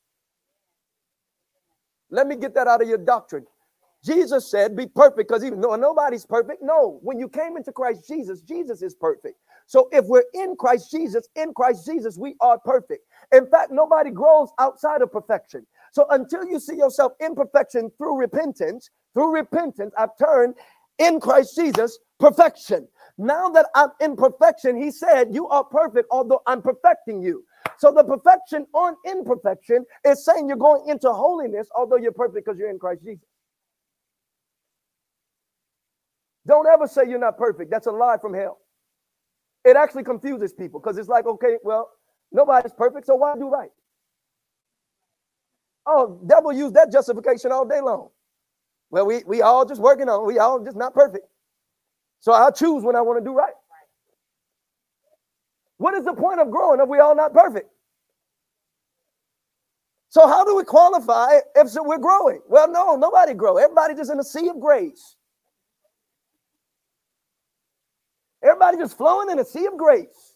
[2.10, 3.46] Let me get that out of your doctrine.
[4.04, 6.62] Jesus said, Be perfect because even though nobody's perfect.
[6.62, 9.36] No, when you came into Christ Jesus, Jesus is perfect.
[9.66, 13.02] So if we're in Christ Jesus, in Christ Jesus, we are perfect.
[13.32, 15.66] In fact, nobody grows outside of perfection.
[15.92, 20.54] So until you see yourself in perfection through repentance, through repentance, I've turned
[20.98, 22.88] in Christ Jesus perfection.
[23.18, 27.44] Now that I'm in perfection, he said, You are perfect, although I'm perfecting you.
[27.78, 32.58] So the perfection on imperfection is saying you're going into holiness, although you're perfect because
[32.58, 33.26] you're in Christ Jesus.
[36.46, 37.70] Don't ever say you're not perfect.
[37.70, 38.58] That's a lie from hell.
[39.64, 41.90] It actually confuses people because it's like, okay, well,
[42.32, 43.70] nobody's perfect, so why do right?
[45.86, 48.10] Oh, devil use that justification all day long.
[48.90, 51.26] Well, we, we all just working on, we all just not perfect.
[52.20, 53.54] So I choose when I want to do right.
[55.78, 57.68] What is the point of growing if we all not perfect?
[60.10, 62.40] So how do we qualify if so we're growing?
[62.48, 63.56] Well, no, nobody grow.
[63.56, 65.16] Everybody just in a sea of grace.
[68.44, 70.31] Everybody just flowing in a sea of grace.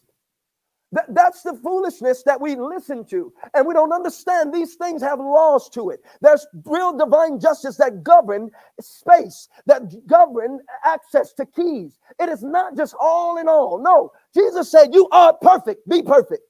[0.93, 3.33] That, that's the foolishness that we listen to.
[3.53, 5.99] And we don't understand these things have laws to it.
[6.21, 8.49] There's real divine justice that govern
[8.79, 11.99] space, that govern access to keys.
[12.19, 13.81] It is not just all in all.
[13.83, 16.43] No, Jesus said, You are perfect, be perfect.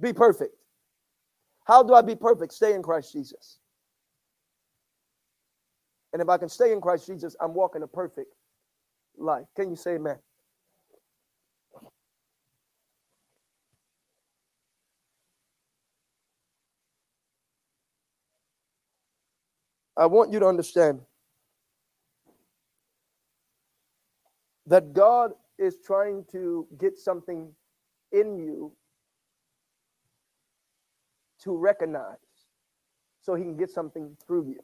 [0.00, 0.54] Be perfect.
[1.64, 2.52] How do I be perfect?
[2.52, 3.58] Stay in Christ Jesus.
[6.12, 8.28] And if I can stay in Christ Jesus, I'm walking a perfect
[9.20, 9.46] life.
[9.56, 10.16] Can you say amen?
[19.96, 21.00] I want you to understand
[24.66, 27.52] that God is trying to get something
[28.12, 28.72] in you
[31.42, 32.16] to recognize
[33.20, 34.60] so he can get something through you.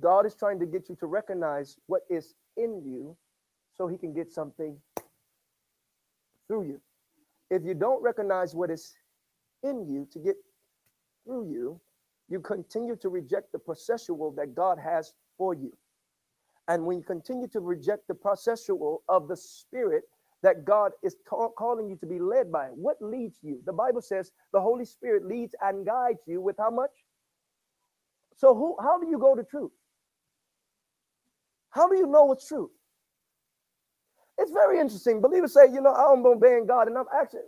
[0.00, 3.16] God is trying to get you to recognize what is in you
[3.74, 4.76] so he can get something
[6.48, 6.80] through you.
[7.50, 8.94] If you don't recognize what is
[9.62, 10.36] in you to get
[11.24, 11.80] through you,
[12.28, 15.72] you continue to reject the processual that God has for you.
[16.68, 20.04] And when you continue to reject the processual of the Spirit
[20.42, 23.60] that God is ta- calling you to be led by, what leads you?
[23.66, 26.90] The Bible says the Holy Spirit leads and guides you with how much?
[28.36, 29.70] So who how do you go to truth?
[31.74, 32.70] How do you know what's true?
[34.38, 35.20] It's very interesting.
[35.20, 37.40] Believers say, you know, I'm obeying God, and I'm actually,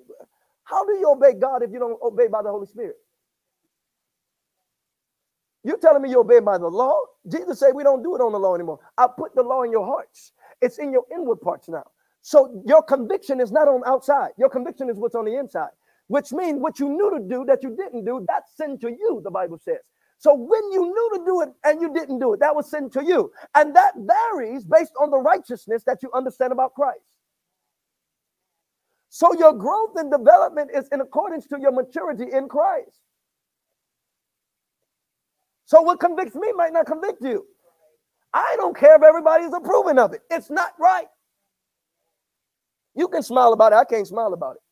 [0.64, 2.96] how do you obey God if you don't obey by the Holy Spirit?
[5.64, 6.98] You're telling me you obey by the law?
[7.28, 8.80] Jesus said we don't do it on the law anymore.
[8.98, 10.32] I put the law in your hearts.
[10.62, 11.84] It's in your inward parts now.
[12.22, 14.30] So your conviction is not on outside.
[14.38, 15.70] Your conviction is what's on the inside,
[16.08, 19.20] which means what you knew to do that you didn't do, that's sin to you,
[19.24, 19.80] the Bible says.
[20.18, 22.90] So when you knew to do it and you didn't do it, that was sin
[22.90, 23.30] to you.
[23.54, 27.04] And that varies based on the righteousness that you understand about Christ.
[29.08, 33.00] So your growth and development is in accordance to your maturity in Christ.
[35.66, 37.46] So what convicts me might not convict you.
[38.32, 40.22] I don't care if everybody's approving of it.
[40.30, 41.06] It's not right.
[42.94, 43.76] You can smile about it.
[43.76, 44.62] I can't smile about it.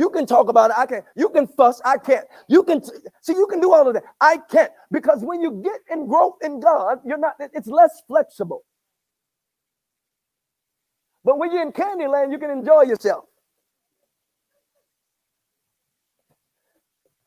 [0.00, 0.78] You can talk about it.
[0.78, 1.04] I can't.
[1.14, 1.82] You can fuss.
[1.84, 2.26] I can't.
[2.48, 3.34] You can see.
[3.34, 4.04] You can do all of that.
[4.22, 7.34] I can't because when you get in growth in God, you're not.
[7.52, 8.64] It's less flexible.
[11.24, 13.26] But when you're in Candyland, you can enjoy yourself.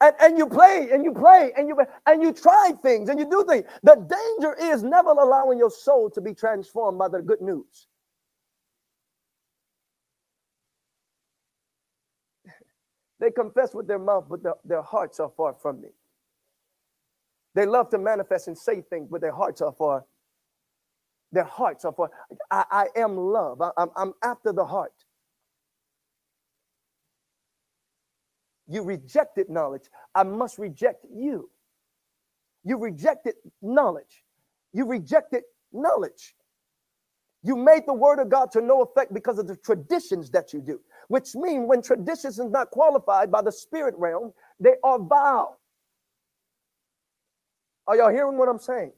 [0.02, 1.78] And, and you play and you play and you
[2.08, 3.66] and you try things and you do things.
[3.84, 7.88] The danger is never allowing your soul to be transformed by the good news.
[13.24, 15.88] They confess with their mouth, but the, their hearts are far from me.
[17.56, 20.04] They love to manifest and say things, but their hearts are far.
[21.32, 22.12] Their hearts are far.
[22.52, 23.62] I, I am love.
[23.62, 24.92] I, I'm, I'm after the heart.
[28.68, 29.84] You rejected knowledge.
[30.14, 31.50] I must reject you.
[32.66, 34.26] You rejected knowledge.
[34.74, 36.36] You rejected knowledge.
[37.44, 40.62] You made the word of God to no effect because of the traditions that you
[40.62, 45.60] do which mean when traditions is not qualified by the spirit realm, they are vile.
[47.88, 48.94] Are y'all hearing what I'm saying?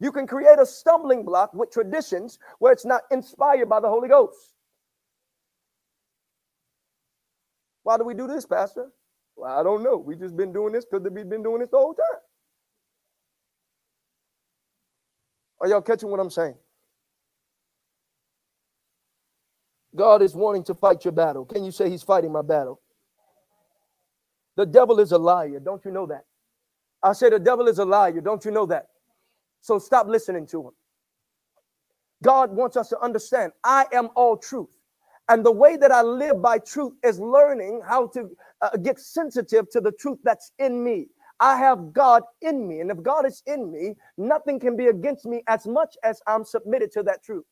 [0.00, 4.08] You can create a stumbling block with traditions where it's not inspired by the Holy
[4.08, 4.54] Ghost.
[7.84, 8.90] Why do we do this, Pastor?
[9.36, 9.96] Well, I don't know.
[9.96, 12.20] We just been doing this because we've been doing this the whole time.
[15.60, 16.56] Are y'all catching what I'm saying?
[20.02, 21.44] God is wanting to fight your battle.
[21.44, 22.80] Can you say he's fighting my battle?
[24.56, 25.60] The devil is a liar.
[25.60, 26.24] Don't you know that?
[27.04, 28.20] I say the devil is a liar.
[28.20, 28.86] Don't you know that?
[29.60, 30.70] So stop listening to him.
[32.20, 34.76] God wants us to understand I am all truth.
[35.28, 38.28] And the way that I live by truth is learning how to
[38.60, 41.06] uh, get sensitive to the truth that's in me.
[41.38, 42.80] I have God in me.
[42.80, 46.44] And if God is in me, nothing can be against me as much as I'm
[46.44, 47.44] submitted to that truth.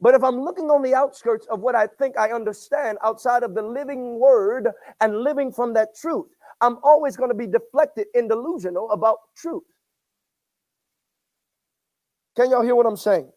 [0.00, 3.54] But if I'm looking on the outskirts of what I think I understand outside of
[3.54, 4.68] the living word
[5.00, 6.26] and living from that truth,
[6.60, 9.64] I'm always going to be deflected and delusional about truth.
[12.36, 13.30] Can y'all hear what I'm saying?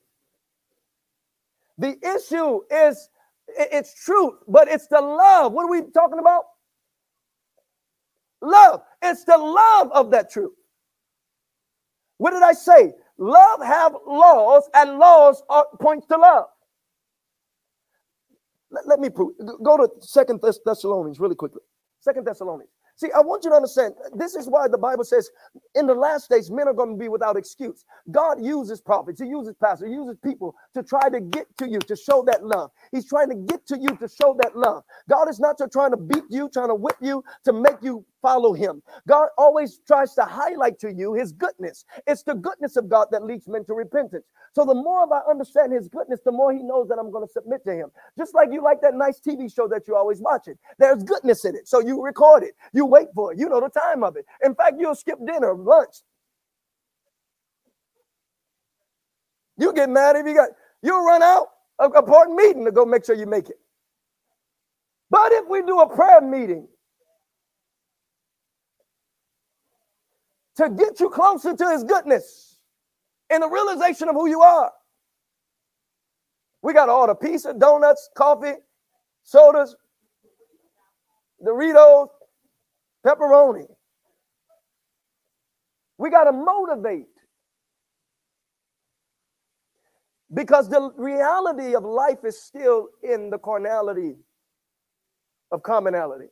[1.80, 3.10] The issue is
[3.58, 5.54] it's truth, but it's the love.
[5.54, 6.44] What are we talking about?
[8.42, 8.82] love.
[9.02, 10.54] It's the love of that truth.
[12.18, 12.94] What did I say?
[13.22, 16.48] Love have laws, and laws are, points to love.
[18.72, 19.34] Let, let me prove.
[19.64, 21.62] Go to Second Thessalonians really quickly.
[22.02, 22.72] Second Thessalonians.
[22.98, 25.32] See, I want you to understand this is why the Bible says
[25.76, 27.86] in the last days men are going to be without excuse.
[28.12, 31.80] God uses prophets, He uses pastors, He uses people to try to get to you
[31.80, 32.72] to show that love.
[32.92, 34.84] He's trying to get to you to show that love.
[35.10, 38.06] God is not just trying to beat you, trying to whip you to make you
[38.22, 38.82] follow Him.
[39.08, 41.86] God always tries to highlight to you His goodness.
[42.08, 44.26] It's the goodness of God that leads men to repentance.
[44.54, 47.32] So the more I understand His goodness, the more He knows that I'm going to
[47.32, 47.90] submit to Him.
[48.18, 51.56] Just like you like that nice TV show that you're always watching, there's goodness in
[51.56, 51.68] it.
[51.68, 54.26] So you record it, you wait for it, you know the time of it.
[54.44, 55.96] In fact, you'll skip dinner, lunch.
[59.58, 60.50] You get mad if you got,
[60.82, 61.48] you'll run out
[61.80, 63.60] of a important meeting to go make sure you make it.
[65.10, 66.68] But if we do a prayer meeting
[70.58, 72.60] to get you closer to his goodness
[73.30, 74.72] and the realization of who you are,
[76.62, 78.54] we got all the pizza, donuts, coffee,
[79.24, 79.76] sodas,
[81.44, 82.10] Doritos,
[83.06, 83.66] pepperoni.
[85.98, 87.06] We got to motivate.
[90.34, 94.16] Because the reality of life is still in the carnality
[95.52, 96.28] of commonality.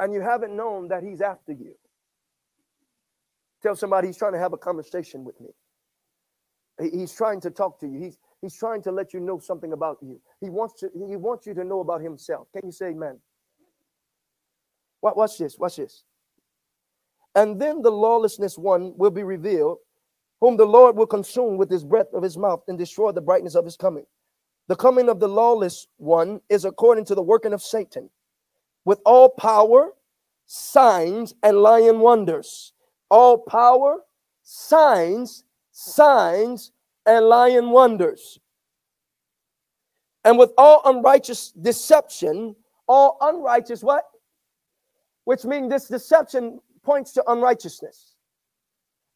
[0.00, 1.74] And you haven't known that he's after you.
[3.62, 5.50] Tell somebody he's trying to have a conversation with me.
[6.80, 8.00] He's trying to talk to you.
[8.00, 10.20] He's he's trying to let you know something about you.
[10.40, 12.48] He wants to he wants you to know about himself.
[12.52, 13.18] Can you say amen?
[15.00, 16.04] What watch this, watch this.
[17.34, 19.78] And then the lawlessness one will be revealed,
[20.40, 23.54] whom the Lord will consume with his breath of his mouth and destroy the brightness
[23.54, 24.04] of his coming.
[24.68, 28.10] The coming of the lawless one is according to the working of Satan,
[28.84, 29.92] with all power,
[30.46, 32.72] signs, and lying wonders.
[33.12, 33.98] All power,
[34.42, 36.72] signs, signs,
[37.04, 38.40] and lying wonders.
[40.24, 42.56] And with all unrighteous deception,
[42.88, 44.04] all unrighteous what?
[45.24, 48.14] Which means this deception points to unrighteousness.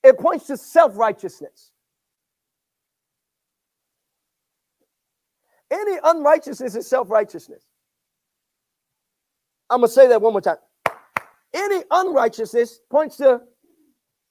[0.05, 1.73] It points to self-righteousness.
[5.70, 7.64] Any unrighteousness is self righteousness.
[9.70, 10.59] I'm going to say that one more time.
[11.55, 13.40] Any unrighteousness points to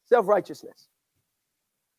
[0.05, 0.87] self righteousness.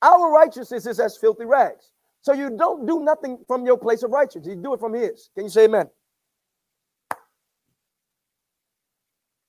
[0.03, 1.91] Our righteousness is as filthy rags.
[2.23, 5.31] So you don't do nothing from your place of righteousness, you do it from His.
[5.35, 5.89] Can you say amen?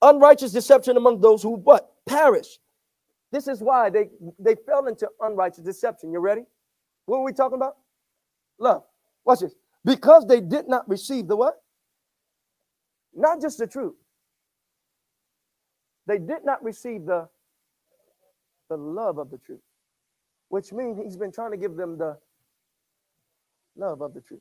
[0.00, 1.90] Unrighteous deception among those who what?
[2.06, 2.58] Perish.
[3.32, 4.08] This is why they,
[4.38, 6.12] they fell into unrighteous deception.
[6.12, 6.42] You ready?
[7.06, 7.76] What are we talking about?
[8.58, 8.84] Love.
[9.24, 9.54] Watch this
[9.84, 11.54] because they did not receive the what?
[13.14, 13.94] Not just the truth.
[16.06, 17.28] They did not receive the,
[18.68, 19.60] the love of the truth,
[20.48, 22.16] which means he's been trying to give them the
[23.76, 24.40] love of the truth.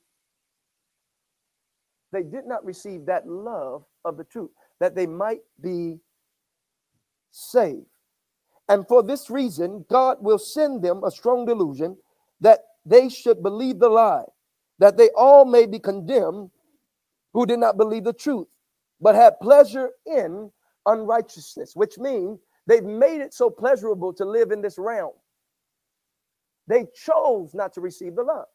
[2.11, 5.99] They did not receive that love of the truth, that they might be
[7.31, 7.85] saved.
[8.69, 11.97] And for this reason, God will send them a strong delusion
[12.41, 14.23] that they should believe the lie
[14.79, 16.51] that they all may be condemned
[17.33, 18.47] who did not believe the truth,
[19.01, 20.51] but had pleasure in
[20.85, 25.13] unrighteousness, which means they've made it so pleasurable to live in this realm.
[26.67, 28.45] They chose not to receive the love.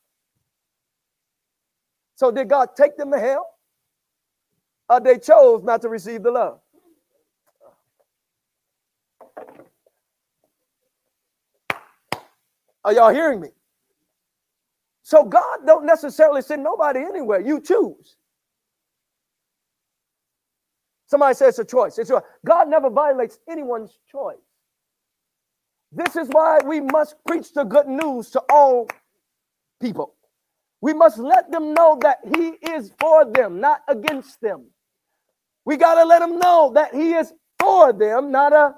[2.17, 3.49] So did God take them to hell?
[4.89, 6.61] Or they chose not to receive the love?
[12.85, 13.49] Are y'all hearing me?
[15.03, 17.41] So God don't necessarily send nobody anywhere.
[17.41, 18.17] You choose.
[21.13, 21.99] Somebody says it's a choice.
[21.99, 24.39] It's a, God never violates anyone's choice.
[25.93, 28.89] This is why we must preach the good news to all
[29.79, 30.15] people.
[30.81, 34.69] We must let them know that He is for them, not against them.
[35.67, 37.31] We got to let them know that He is
[37.61, 38.75] for them, not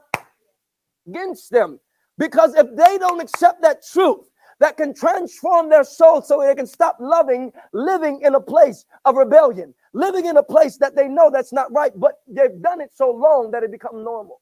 [1.06, 1.78] against them.
[2.18, 4.26] Because if they don't accept that truth,
[4.64, 9.14] that can transform their soul so they can stop loving, living in a place of
[9.14, 12.90] rebellion, living in a place that they know that's not right, but they've done it
[12.94, 14.40] so long that it becomes normal.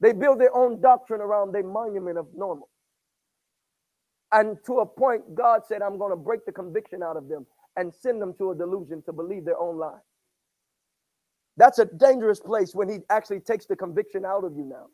[0.00, 2.68] They build their own doctrine around their monument of normal.
[4.32, 7.46] And to a point, God said, I'm going to break the conviction out of them
[7.78, 9.96] and send them to a delusion to believe their own lie.
[11.56, 14.88] That's a dangerous place when He actually takes the conviction out of you now.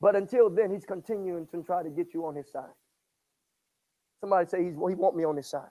[0.00, 2.72] But until then, he's continuing to try to get you on his side.
[4.20, 5.70] Somebody say he's, well, he want me on his side.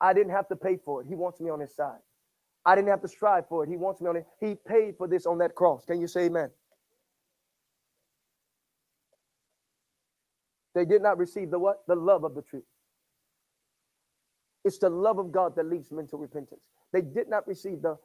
[0.00, 1.06] I didn't have to pay for it.
[1.08, 1.98] He wants me on his side.
[2.66, 3.68] I didn't have to strive for it.
[3.70, 4.26] He wants me on it.
[4.40, 5.84] He paid for this on that cross.
[5.84, 6.50] Can you say amen?
[10.74, 11.82] They did not receive the what?
[11.86, 12.64] The love of the truth.
[14.64, 16.62] It's the love of God that leads men to repentance.
[16.92, 17.96] They did not receive the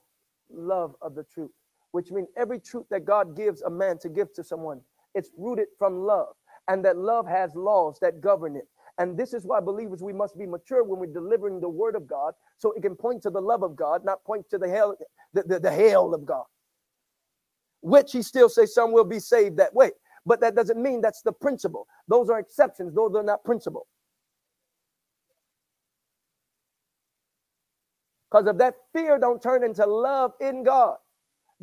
[0.51, 1.51] love of the truth,
[1.91, 4.81] which means every truth that God gives a man to give to someone,
[5.15, 6.27] it's rooted from love.
[6.67, 8.67] And that love has laws that govern it.
[8.99, 12.05] And this is why believers, we must be mature when we're delivering the word of
[12.05, 14.95] God, so it can point to the love of God, not point to the hell,
[15.33, 16.43] the, the, the hell of God.
[17.81, 19.91] Which he still says some will be saved that way.
[20.25, 21.87] But that doesn't mean that's the principle.
[22.07, 23.87] Those are exceptions, those are not principle.
[28.29, 30.97] Because if that fear don't turn into love in God,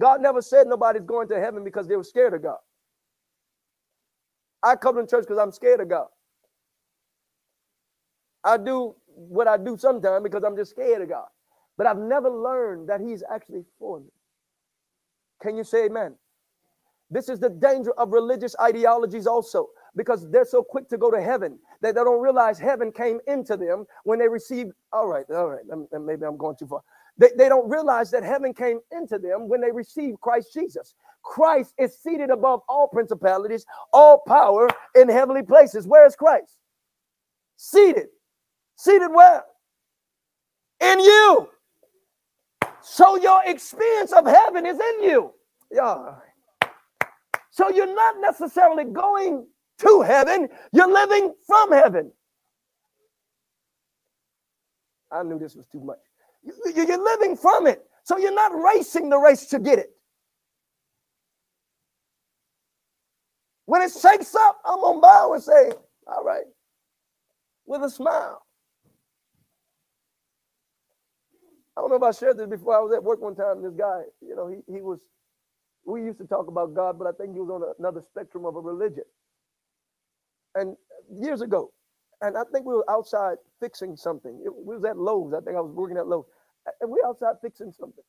[0.01, 2.59] God never said nobody's going to heaven because they were scared of God.
[4.62, 6.08] I come to church because I'm scared of God.
[8.44, 11.26] I do what I do sometimes because I'm just scared of God.
[11.78, 14.06] But I've never learned that He's actually for me.
[15.42, 16.16] Can you say amen?
[17.10, 21.20] This is the danger of religious ideologies also, because they're so quick to go to
[21.22, 24.72] heaven that they don't realize heaven came into them when they received.
[24.92, 25.64] All right, all right,
[26.00, 26.82] maybe I'm going too far.
[27.18, 30.94] They, they don't realize that heaven came into them when they received Christ Jesus.
[31.22, 35.86] Christ is seated above all principalities, all power in heavenly places.
[35.86, 36.59] Where is Christ?
[37.56, 38.06] Seated
[38.76, 39.43] Seated where?
[40.80, 41.48] In you.
[42.82, 45.32] So your experience of heaven is in you.
[45.72, 46.16] Yeah.
[47.51, 49.47] So you're not necessarily going
[49.78, 52.12] to heaven, you're living from heaven.
[55.10, 55.98] I knew this was too much.
[56.77, 57.85] You're living from it.
[58.05, 59.90] So you're not racing the race to get it.
[63.66, 65.73] When it shakes up, I'm to bow and say,
[66.06, 66.44] All right,
[67.66, 68.43] with a smile.
[71.77, 72.77] I don't know if I shared this before.
[72.77, 73.62] I was at work one time.
[73.62, 75.01] This guy, you know, he, he was,
[75.86, 78.56] we used to talk about God, but I think he was on another spectrum of
[78.56, 79.05] a religion.
[80.55, 80.77] And
[81.12, 81.73] years ago,
[82.23, 84.43] and I think we were outside fixing something.
[84.44, 85.35] It, we was at Lowe's.
[85.35, 86.27] I think I was working at Lowe's.
[86.80, 88.05] And we outside fixing something.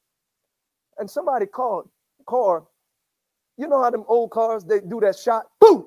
[1.00, 1.90] And somebody called,
[2.28, 2.64] car,
[3.58, 5.86] you know how them old cars, they do that shot, boom.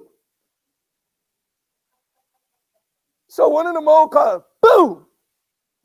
[3.29, 5.07] So one of them old cars, boom,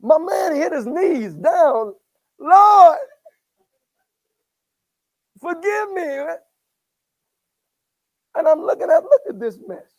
[0.00, 1.94] my man hit his knees down.
[2.38, 2.98] Lord,
[5.40, 6.20] forgive me.
[8.36, 9.95] And I'm looking at, look at this mess.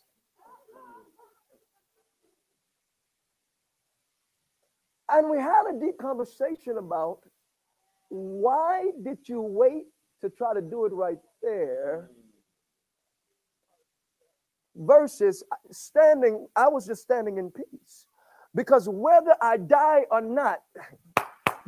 [5.09, 7.19] And we had a deep conversation about
[8.09, 9.85] why did you wait
[10.21, 12.09] to try to do it right there
[14.75, 18.05] versus standing, I was just standing in peace.
[18.55, 20.59] Because whether I die or not,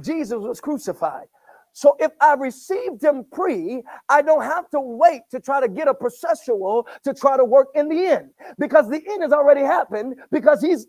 [0.01, 1.27] Jesus was crucified.
[1.73, 5.87] So if I received him pre, I don't have to wait to try to get
[5.87, 10.15] a processual to try to work in the end because the end has already happened
[10.31, 10.87] because he's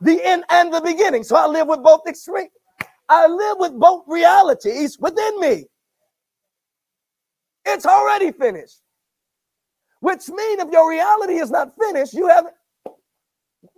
[0.00, 1.24] the end and the beginning.
[1.24, 2.50] So I live with both extremes.
[3.08, 5.64] I live with both realities within me.
[7.64, 8.80] It's already finished.
[10.00, 12.46] Which means if your reality is not finished, you have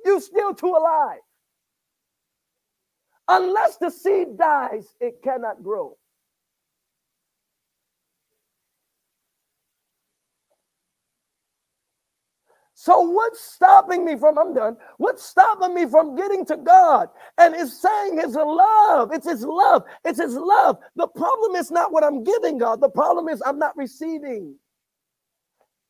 [0.04, 1.20] you still too alive.
[3.28, 5.96] Unless the seed dies, it cannot grow.
[12.82, 17.10] So what's stopping me from, I'm done, what's stopping me from getting to God?
[17.36, 19.12] And it's saying his love.
[19.12, 19.82] It's his love.
[20.02, 20.78] It's his love.
[20.96, 22.80] The problem is not what I'm giving God.
[22.80, 24.56] The problem is I'm not receiving.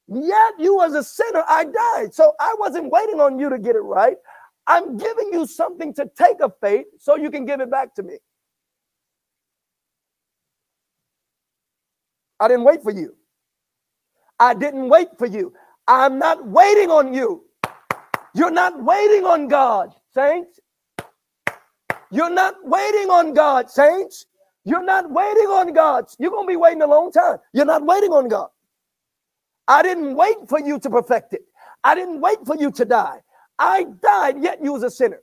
[0.09, 2.13] Yet you as a sinner, I died.
[2.13, 4.17] So I wasn't waiting on you to get it right.
[4.67, 8.03] I'm giving you something to take of faith so you can give it back to
[8.03, 8.17] me.
[12.41, 13.15] I didn't wait for you.
[14.41, 15.53] I didn't wait for you.
[15.91, 17.45] I'm not waiting on you.
[18.35, 20.61] You're not waiting on God, saints.
[22.13, 24.27] You're not waiting on God, saints.
[24.65, 26.07] You're not waiting on God.
[26.21, 27.39] You're going to be waiting a long time.
[27.53, 28.51] You're not waiting on God.
[29.69, 31.43] I didn't wait for you to perfect it.
[31.83, 33.21] I didn't wait for you to die.
[33.59, 35.21] I died, yet you was a sinner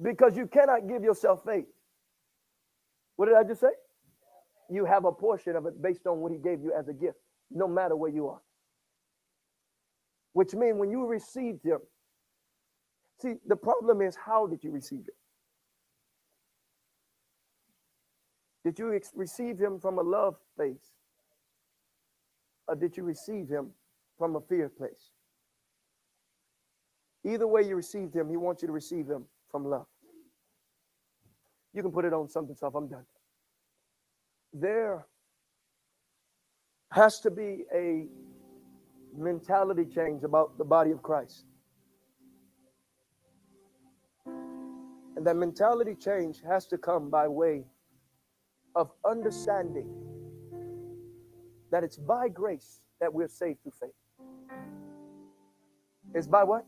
[0.00, 1.66] because you cannot give yourself faith.
[3.16, 3.70] What did I just say?
[4.70, 7.18] You have a portion of it based on what he gave you as a gift,
[7.50, 8.40] no matter where you are.
[10.32, 11.78] Which means when you received him,
[13.20, 15.14] see, the problem is how did you receive it?
[18.64, 20.92] Did you receive him from a love place?
[22.66, 23.70] Or did you receive him
[24.18, 25.10] from a fear place?
[27.24, 29.86] Either way you received him, he wants you to receive him from love.
[31.72, 32.74] You can put it on something stuff.
[32.74, 33.06] I'm done.
[34.52, 35.06] There
[36.92, 38.06] has to be a
[39.18, 41.44] mentality change about the body of Christ.
[45.16, 47.64] And that mentality change has to come by way
[48.76, 49.88] of understanding
[51.70, 53.90] that it's by grace that we're saved through faith.
[56.14, 56.64] It's by what?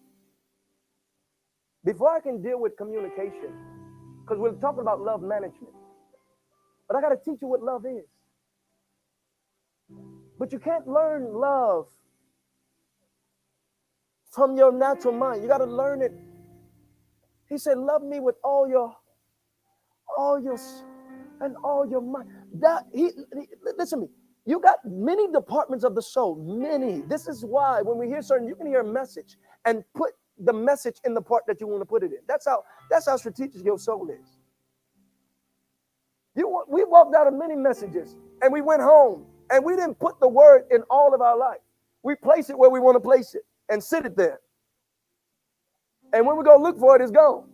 [1.85, 3.55] Before I can deal with communication,
[4.22, 5.72] because we're talking about love management,
[6.89, 8.05] but I got to teach you what love is.
[10.39, 11.86] But you can't learn love
[14.31, 15.43] from your natural mind.
[15.43, 16.12] You got to learn it.
[17.48, 18.94] He said, "Love me with all your,
[20.16, 20.57] all your,
[21.40, 24.12] and all your mind." That he, he listen to me.
[24.47, 27.02] You got many departments of the soul, many.
[27.02, 30.52] This is why when we hear certain, you can hear a message and put the
[30.52, 32.19] message in the part that you want to put it in.
[32.27, 34.39] That's how that's how strategic your soul is.
[36.36, 40.20] You we walked out of many messages and we went home and we didn't put
[40.20, 41.61] the word in all of our life.
[42.02, 44.41] We place it where we want to place it and sit it there.
[46.13, 47.45] And when we go look for it, it's gone.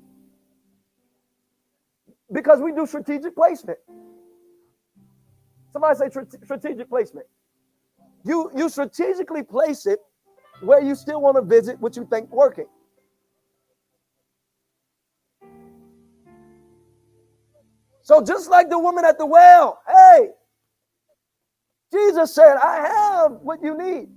[2.32, 3.78] Because we do strategic placement.
[5.72, 6.08] Somebody say
[6.42, 7.26] strategic placement.
[8.24, 10.00] You you strategically place it
[10.62, 12.66] where you still want to visit what you think working.
[18.02, 20.28] So just like the woman at the well, hey,
[21.92, 24.08] Jesus said, I have what you need.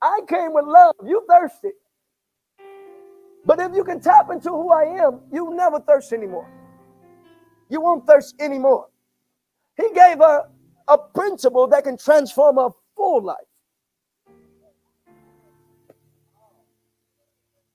[0.00, 0.94] I came with love.
[1.04, 1.70] You thirsty.
[3.44, 6.48] But if you can tap into who I am, you never thirst anymore.
[7.68, 8.88] You won't thirst anymore.
[9.76, 10.48] He gave her
[10.86, 13.36] a principle that can transform a full life.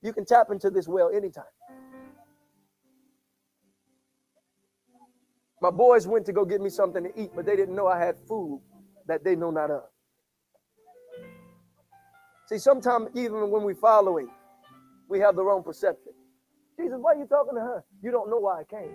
[0.02, 1.44] You can tap into this well anytime.
[5.62, 7.98] My boys went to go get me something to eat, but they didn't know I
[7.98, 8.60] had food
[9.06, 9.84] that they know not of.
[12.46, 14.28] See, sometimes even when we're following,
[15.08, 16.12] we have the wrong perception.
[16.78, 17.84] Jesus, why are you talking to her?
[18.02, 18.90] You don't know why I came.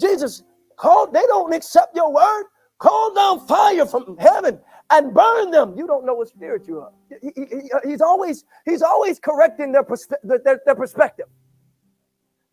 [0.00, 0.42] Jesus
[0.76, 2.44] called, they don't accept your word.
[2.78, 4.58] Call down fire from heaven
[4.90, 5.76] and burn them.
[5.76, 6.92] You don't know what spirit you are.
[7.22, 11.26] He, he, he's always he's always correcting their, perspe- their, their perspective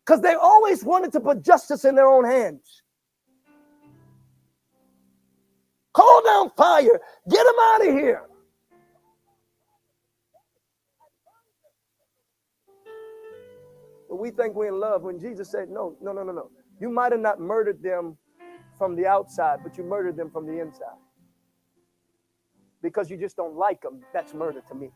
[0.04, 2.82] because they always wanted to put justice in their own hands.
[5.94, 7.00] Call down fire.
[7.30, 8.22] Get them out of here.
[14.08, 16.50] But we think we're in love when Jesus said, No, no, no, no, no.
[16.80, 18.16] You might have not murdered them
[18.78, 20.96] from the outside, but you murdered them from the inside.
[22.82, 24.90] Because you just don't like them, that's murder to me.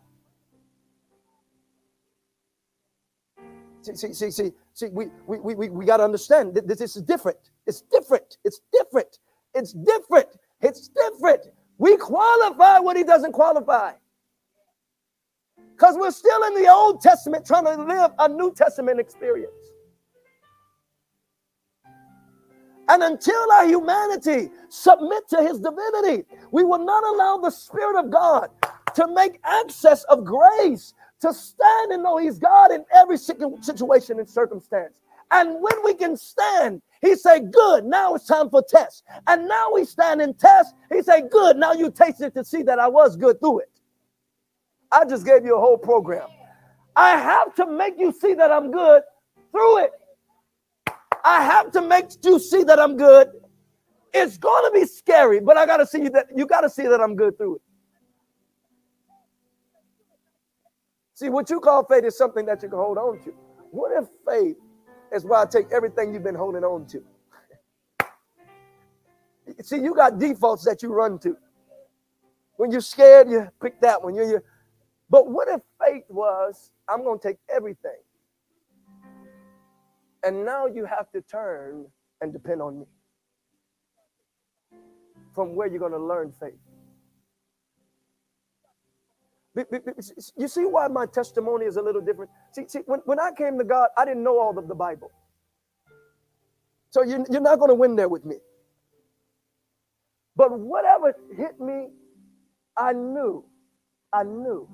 [3.82, 7.02] See, see, see, see, see we, we, we, we, got to understand that this is
[7.02, 7.50] different.
[7.66, 8.38] It's different.
[8.44, 9.18] It's different.
[9.54, 10.28] It's different.
[10.62, 11.42] It's different.
[11.78, 13.92] We qualify what he doesn't qualify.
[15.72, 19.52] Because we're still in the Old Testament trying to live a New Testament experience.
[22.88, 28.10] And until our humanity submit to his divinity, we will not allow the Spirit of
[28.10, 28.50] God
[28.94, 34.28] to make access of grace to stand and know he's God in every situation and
[34.28, 35.01] circumstance.
[35.32, 39.02] And when we can stand, he said, good, now it's time for test.
[39.26, 40.74] And now we stand in test.
[40.92, 43.70] He said, good, now you tasted to see that I was good through it.
[44.92, 46.28] I just gave you a whole program.
[46.94, 49.02] I have to make you see that I'm good
[49.50, 49.90] through it.
[51.24, 53.28] I have to make you see that I'm good.
[54.12, 57.00] It's to be scary, but I got to see that you got to see that
[57.00, 57.62] I'm good through it.
[61.14, 63.32] See, what you call faith is something that you can hold on to.
[63.70, 64.56] What if faith
[65.12, 67.02] is why I take everything you've been holding on to?
[69.62, 71.36] See, you got defaults that you run to.
[72.56, 74.14] When you're scared, you pick that one.
[74.14, 74.44] You're, you're,
[75.10, 77.98] but what if faith was, I'm going to take everything
[80.22, 81.86] and now you have to turn
[82.20, 82.86] and depend on me.
[85.34, 86.58] From where you're going to learn faith.
[89.54, 92.30] You see why my testimony is a little different?
[92.52, 95.10] See, see when, when I came to God, I didn't know all of the Bible.
[96.90, 98.36] So you, you're not going to win there with me.
[100.36, 101.88] But whatever hit me,
[102.76, 103.44] I knew,
[104.12, 104.68] I knew,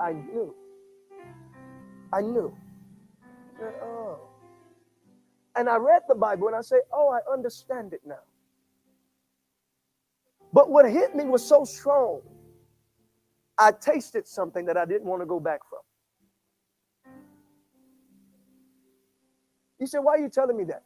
[0.00, 0.54] I knew,
[2.12, 2.56] I knew.
[3.60, 4.18] Uh, oh.
[5.56, 8.22] And I read the Bible and I say, oh, I understand it now.
[10.52, 12.20] But what hit me was so strong.
[13.58, 15.80] I tasted something that I didn't want to go back from.
[19.78, 20.82] You say, why are you telling me that?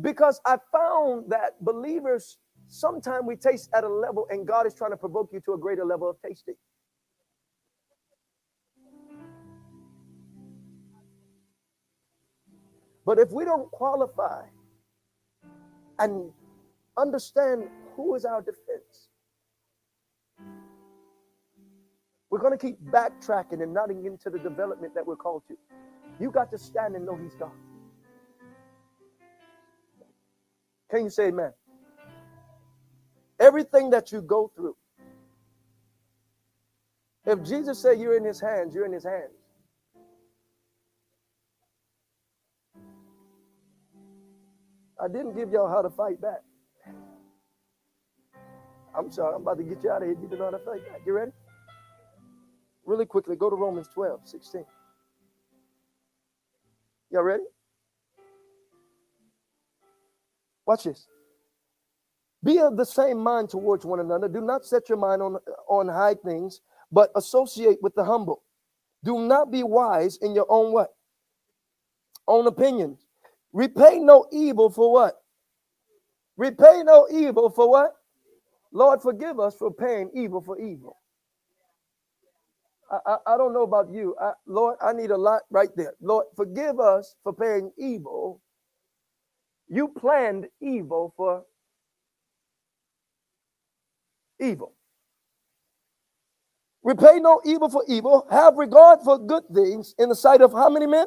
[0.00, 2.38] Because I found that believers,
[2.68, 5.58] sometimes we taste at a level and God is trying to provoke you to a
[5.58, 6.54] greater level of tasting.
[13.04, 14.44] But if we don't qualify
[15.98, 16.30] and
[16.96, 17.64] understand
[17.96, 18.89] who is our defense,
[22.30, 25.56] we're going to keep backtracking and not into the development that we're called to.
[26.18, 27.50] You got to stand and know He's God.
[30.90, 31.52] Can you say amen?
[33.40, 34.76] Everything that you go through,
[37.26, 39.32] if Jesus said you're in His hands, you're in His hands.
[45.02, 46.40] I didn't give y'all how to fight back.
[48.96, 50.16] I'm sorry, I'm about to get you out of here.
[50.20, 51.00] You don't know how to fight back.
[51.06, 51.32] You ready?
[52.90, 54.64] Really quickly, go to Romans 12, 16.
[57.12, 57.44] Y'all ready?
[60.66, 61.06] Watch this.
[62.42, 64.26] Be of the same mind towards one another.
[64.26, 65.36] Do not set your mind on,
[65.68, 68.42] on high things, but associate with the humble.
[69.04, 70.92] Do not be wise in your own what?
[72.26, 73.06] Own opinions.
[73.52, 75.22] Repay no evil for what?
[76.36, 77.92] Repay no evil for what?
[78.72, 80.99] Lord, forgive us for paying evil for evil.
[82.90, 84.16] I, I, don't know about you.
[84.20, 85.94] I, Lord, I need a lot right there.
[86.00, 88.40] Lord, forgive us for paying evil.
[89.68, 91.44] You planned evil for
[94.40, 94.74] evil.
[96.82, 98.26] Repay no evil for evil.
[98.30, 101.06] Have regard for good things in the sight of how many men?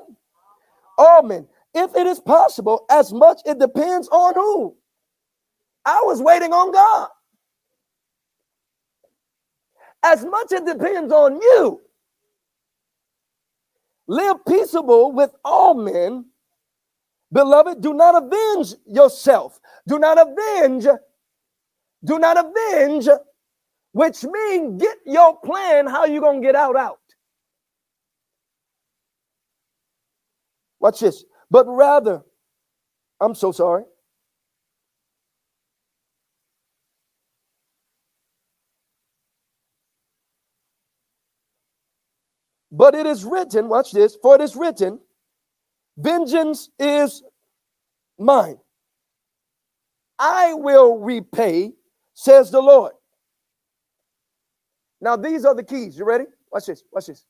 [0.98, 4.76] All men if it is possible, as much it depends on who.
[5.86, 7.10] I was waiting on God.
[10.04, 11.82] As much it depends on you.
[14.08, 16.26] Live peaceable with all men.
[17.32, 19.60] Beloved, do not avenge yourself.
[19.88, 20.86] Do not avenge.
[22.04, 23.08] Do not avenge,
[23.94, 27.00] which means get your plan how you going to get out out.
[30.80, 31.24] Watch this
[31.54, 32.24] but rather,
[33.22, 33.84] I'm so sorry.
[42.76, 45.00] But it is written, watch this, for it is written,
[45.96, 47.22] vengeance is
[48.18, 48.58] mine.
[50.18, 51.74] I will repay,
[52.16, 52.94] says the Lord.
[55.00, 55.96] Now, these are the keys.
[56.00, 56.26] You ready?
[56.52, 56.84] Watch this.
[56.92, 57.26] Watch this.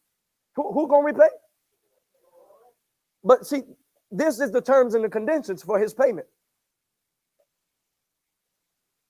[0.55, 1.29] Who, who gonna repay?
[3.21, 3.63] But see,
[4.11, 6.27] this is the terms and the conditions for his payment.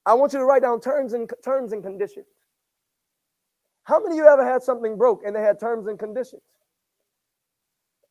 [0.04, 2.26] I want you to write down terms and terms and conditions.
[3.86, 6.42] How many of you ever had something broke and they had terms and conditions?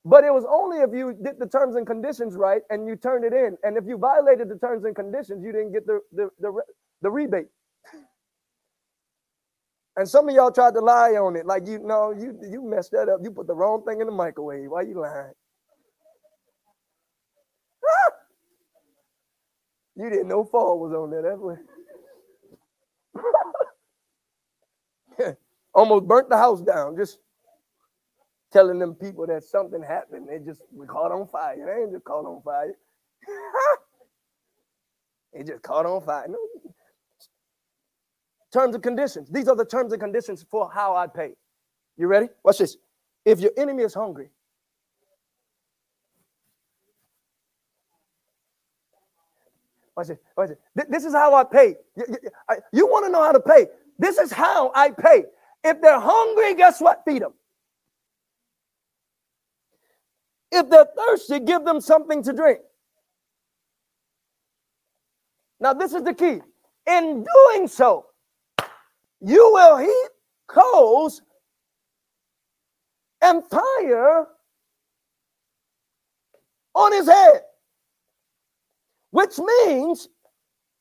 [0.04, 3.24] But it was only if you did the terms and conditions right and you turned
[3.24, 3.56] it in.
[3.62, 6.52] And if you violated the terms and conditions, you didn't get the, the, the,
[7.02, 7.46] the rebate.
[9.96, 11.46] And some of y'all tried to lie on it.
[11.46, 13.20] Like you know, you you messed that up.
[13.22, 14.70] You put the wrong thing in the microwave.
[14.70, 15.32] Why you lying?
[17.84, 18.12] Ah!
[19.96, 21.22] You didn't know fall was on there.
[21.22, 21.58] That's what.
[25.74, 26.96] Almost burnt the house down.
[26.96, 27.18] Just
[28.52, 30.28] telling them people that something happened.
[30.28, 31.56] They just we caught on fire.
[31.56, 32.74] They ain't just caught on fire.
[35.34, 36.26] they just caught on fire.
[36.28, 36.38] No.
[38.52, 39.30] Terms and conditions.
[39.30, 41.32] These are the terms and conditions for how I pay.
[41.96, 42.28] You ready?
[42.44, 42.76] Watch this.
[43.24, 44.28] If your enemy is hungry,
[49.96, 50.18] Watch this.
[50.36, 50.86] Watch this.
[50.88, 51.76] This is how I pay.
[51.96, 52.18] You, you,
[52.72, 53.66] you want to know how to pay?
[53.98, 55.24] This is how I pay.
[55.64, 57.02] If they're hungry, guess what?
[57.06, 57.34] Feed them.
[60.50, 62.60] If they're thirsty, give them something to drink.
[65.60, 66.40] Now, this is the key.
[66.86, 68.06] In doing so,
[69.20, 70.10] you will heap
[70.48, 71.22] coals
[73.22, 74.26] and fire
[76.74, 77.42] on his head
[79.12, 80.08] which means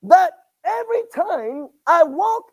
[0.03, 0.32] that
[0.66, 2.45] every time I walk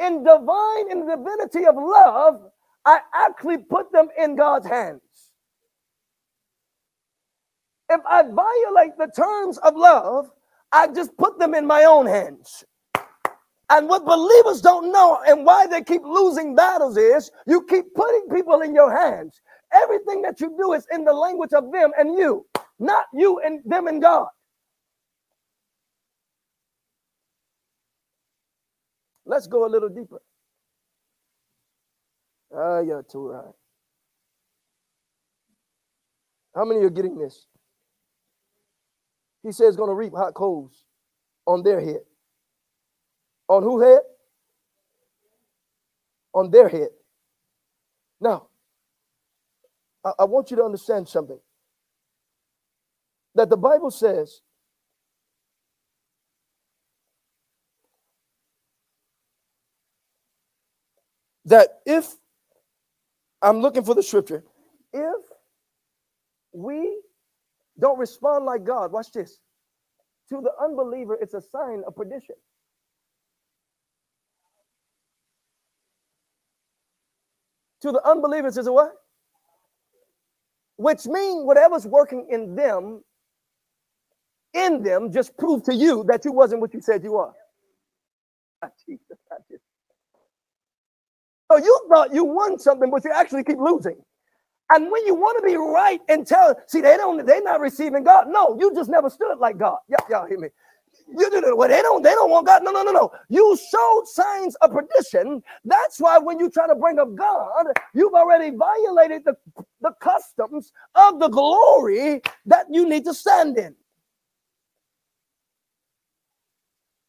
[0.00, 2.42] in divine in the divinity of love,
[2.84, 5.00] I actually put them in God's hands.
[7.90, 10.30] If I violate the terms of love,
[10.72, 12.64] I just put them in my own hands.
[13.70, 18.28] And what believers don't know and why they keep losing battles is you keep putting
[18.32, 19.40] people in your hands.
[19.72, 22.46] Everything that you do is in the language of them and you,
[22.78, 24.28] not you and them and God.
[29.34, 30.22] Let's go a little deeper.
[32.56, 33.50] Ah, you're too high.
[36.54, 37.48] How many are getting this?
[39.42, 40.84] he says going to reap hot coals
[41.48, 42.02] on their head.
[43.48, 44.02] On who head?
[46.32, 46.90] On their head.
[48.20, 48.46] Now,
[50.04, 51.40] I, I want you to understand something.
[53.34, 54.42] That the Bible says
[61.54, 62.16] that if
[63.42, 64.44] I'm looking for the scripture,
[64.92, 65.22] if
[66.52, 67.00] we
[67.80, 69.38] don't respond like God, watch this.
[70.30, 72.36] To the unbeliever, it's a sign of perdition.
[77.82, 78.92] To the unbelievers, is a what?
[80.76, 83.04] Which means whatever's working in them,
[84.54, 87.34] in them, just prove to you that you wasn't what you said you are.
[88.64, 88.70] Ah,
[91.54, 93.96] So you thought you won something, but you actually keep losing.
[94.72, 98.04] And when you want to be right and tell, see, they don't, they're not receiving
[98.04, 98.26] God.
[98.28, 99.78] No, you just never stood like God.
[99.88, 100.48] Yeah, y'all hear me?
[101.08, 102.64] You do well, they don't, they don't want God.
[102.64, 103.12] No, no, no, no.
[103.30, 105.42] You showed signs of perdition.
[105.64, 109.36] That's why when you try to bring up God, you've already violated the,
[109.82, 113.74] the customs of the glory that you need to stand in.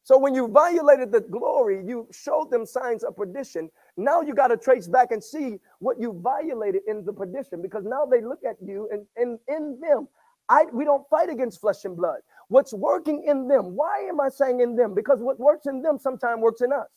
[0.03, 3.69] So when you violated the glory, you showed them signs of perdition.
[3.97, 7.85] Now you got to trace back and see what you violated in the perdition because
[7.85, 10.07] now they look at you and, and in them.
[10.49, 12.19] I we don't fight against flesh and blood.
[12.49, 13.75] What's working in them?
[13.75, 14.93] Why am I saying in them?
[14.95, 16.87] Because what works in them sometimes works in us.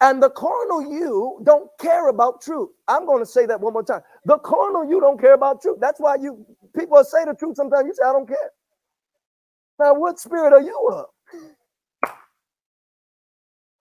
[0.00, 2.70] And the carnal you don't care about truth.
[2.88, 4.02] I'm going to say that one more time.
[4.26, 5.78] The carnal you don't care about truth.
[5.80, 6.46] That's why you
[6.78, 7.86] people say the truth sometimes.
[7.86, 8.50] You say, I don't care.
[9.80, 11.06] Now, what spirit are you of?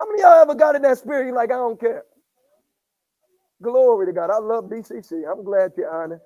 [0.08, 1.26] Many y'all ever got in that spirit?
[1.28, 2.04] You're like, I don't care.
[3.62, 4.30] Glory to God.
[4.30, 5.24] I love BCC.
[5.30, 6.24] I'm glad you're honest.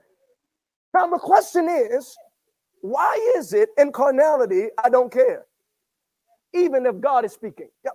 [0.94, 2.16] Now, the question is,
[2.82, 5.46] why is it in carnality I don't care?
[6.54, 7.70] Even if God is speaking.
[7.86, 7.94] Yep.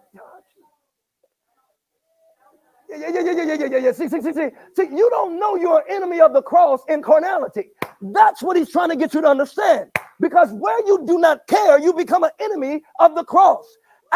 [2.88, 3.92] Yeah, yeah, yeah, yeah, yeah, yeah, yeah, yeah.
[3.92, 7.02] See, see, see, see, see, you don't know you're an enemy of the cross in
[7.02, 7.70] carnality.
[8.00, 9.90] That's what he's trying to get you to understand.
[10.20, 13.66] Because where you do not care, you become an enemy of the cross.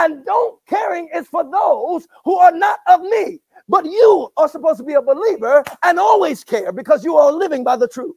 [0.01, 3.41] And don't caring is for those who are not of me.
[3.69, 7.65] But you are supposed to be a believer and always care because you are living
[7.65, 8.17] by the truth.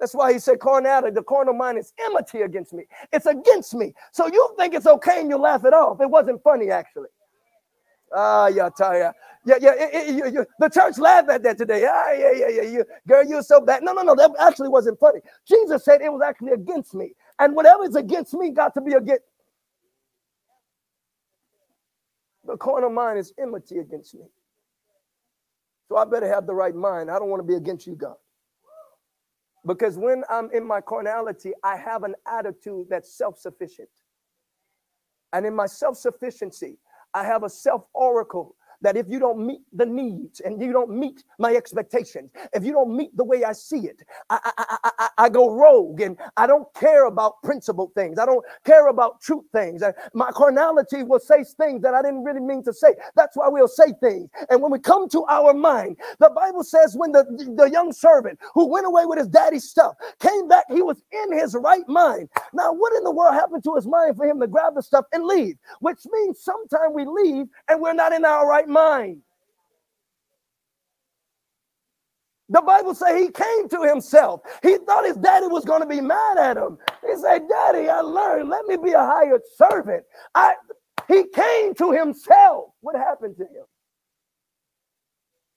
[0.00, 2.84] That's why he said, carnality, the carnal mind is enmity against me.
[3.12, 3.94] It's against me.
[4.12, 6.00] So you think it's okay and you laugh it off.
[6.02, 7.08] It wasn't funny, actually.
[8.14, 9.12] Ah, yeah, yeah,
[9.46, 9.72] yeah, yeah.
[9.74, 11.86] It, it, you, the church laughed at that today.
[11.88, 12.62] Ah, yeah, yeah, yeah.
[12.62, 13.82] You, girl, you're so bad.
[13.84, 14.16] No, no, no.
[14.16, 15.20] That actually wasn't funny.
[15.46, 18.94] Jesus said it was actually against me, and whatever is against me got to be
[18.94, 19.22] against.
[22.50, 24.26] The carnal mind is enmity against me.
[25.88, 27.08] So I better have the right mind.
[27.08, 28.16] I don't want to be against you, God.
[29.64, 33.88] Because when I'm in my carnality, I have an attitude that's self sufficient.
[35.32, 36.78] And in my self sufficiency,
[37.14, 40.90] I have a self oracle that if you don't meet the needs and you don't
[40.90, 45.08] meet my expectations, if you don't meet the way I see it, I, I, I,
[45.18, 48.18] I, go rogue and I don't care about principle things.
[48.18, 49.82] I don't care about truth things.
[50.14, 52.94] My carnality will say things that I didn't really mean to say.
[53.16, 54.28] That's why we'll say things.
[54.48, 57.24] And when we come to our mind, the Bible says when the,
[57.56, 61.38] the young servant who went away with his daddy's stuff came back, he was in
[61.38, 62.28] his right mind.
[62.52, 65.04] Now, what in the world happened to his mind for him to grab the stuff
[65.12, 65.56] and leave?
[65.80, 69.22] Which means sometimes we leave and we're not in our right mind.
[72.48, 74.40] The Bible say he came to himself.
[74.62, 76.78] He thought his daddy was going to be mad at him.
[77.06, 78.48] He said, Daddy, I learned.
[78.48, 80.04] Let me be a hired servant.
[80.34, 80.54] I
[81.08, 82.72] he came to himself.
[82.80, 83.64] What happened to him?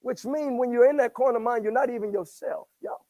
[0.00, 2.68] Which means when you're in that carnal mind, you're not even yourself.
[2.80, 3.00] Y'all.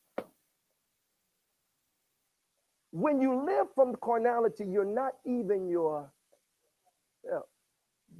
[2.92, 6.10] When you live from carnality, you're not even yourself.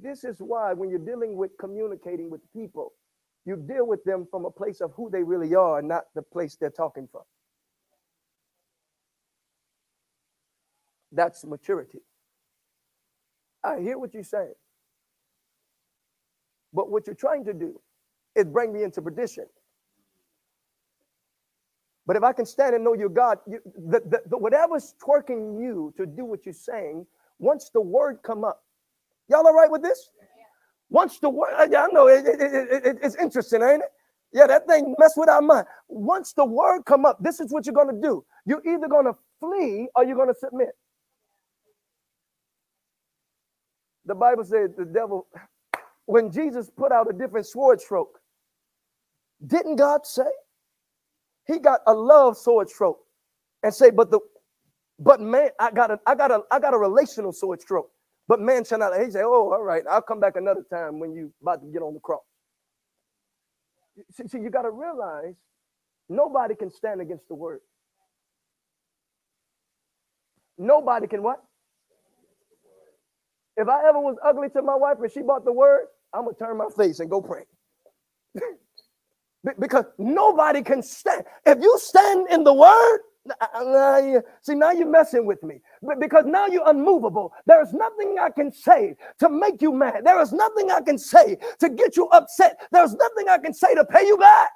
[0.01, 2.93] This is why when you're dealing with communicating with people,
[3.45, 6.57] you deal with them from a place of who they really are, not the place
[6.59, 7.23] they're talking from.
[11.11, 11.99] That's maturity.
[13.63, 14.55] I hear what you're saying.
[16.73, 17.81] But what you're trying to do
[18.35, 19.45] is bring me into perdition.
[22.07, 25.61] But if I can stand and know your God, you, the, the, the, whatever's twerking
[25.61, 27.07] you to do what you're saying,
[27.39, 28.64] once the word come up,
[29.29, 30.09] Y'all all right with this?
[30.89, 33.89] Once the word, I know it, it, it, it's interesting, ain't it?
[34.33, 35.67] Yeah, that thing mess with our mind.
[35.89, 38.25] Once the word come up, this is what you're to do.
[38.45, 40.69] You're either to flee or you're to submit.
[44.05, 45.27] The Bible says the devil,
[46.05, 48.19] when Jesus put out a different sword stroke,
[49.45, 50.29] didn't God say?
[51.47, 52.99] He got a love sword stroke
[53.63, 54.19] and say, but the
[54.99, 57.91] but man, I got a I got a I got a relational sword stroke.
[58.27, 58.99] But man shall not.
[59.03, 61.81] He say, oh, all right, I'll come back another time when you about to get
[61.83, 62.23] on the cross.
[64.13, 65.35] See, see you got to realize
[66.09, 67.61] nobody can stand against the word.
[70.57, 71.43] Nobody can what?
[73.57, 76.35] If I ever was ugly to my wife and she bought the word, I'm gonna
[76.37, 77.43] turn my face and go pray.
[79.59, 81.25] because nobody can stand.
[81.45, 82.99] If you stand in the word,
[83.29, 85.61] Uh, uh, see now you're messing with me.
[85.99, 87.33] Because now you're unmovable.
[87.47, 90.03] There is nothing I can say to make you mad.
[90.05, 92.59] There is nothing I can say to get you upset.
[92.71, 94.51] There's nothing I can say to pay you back.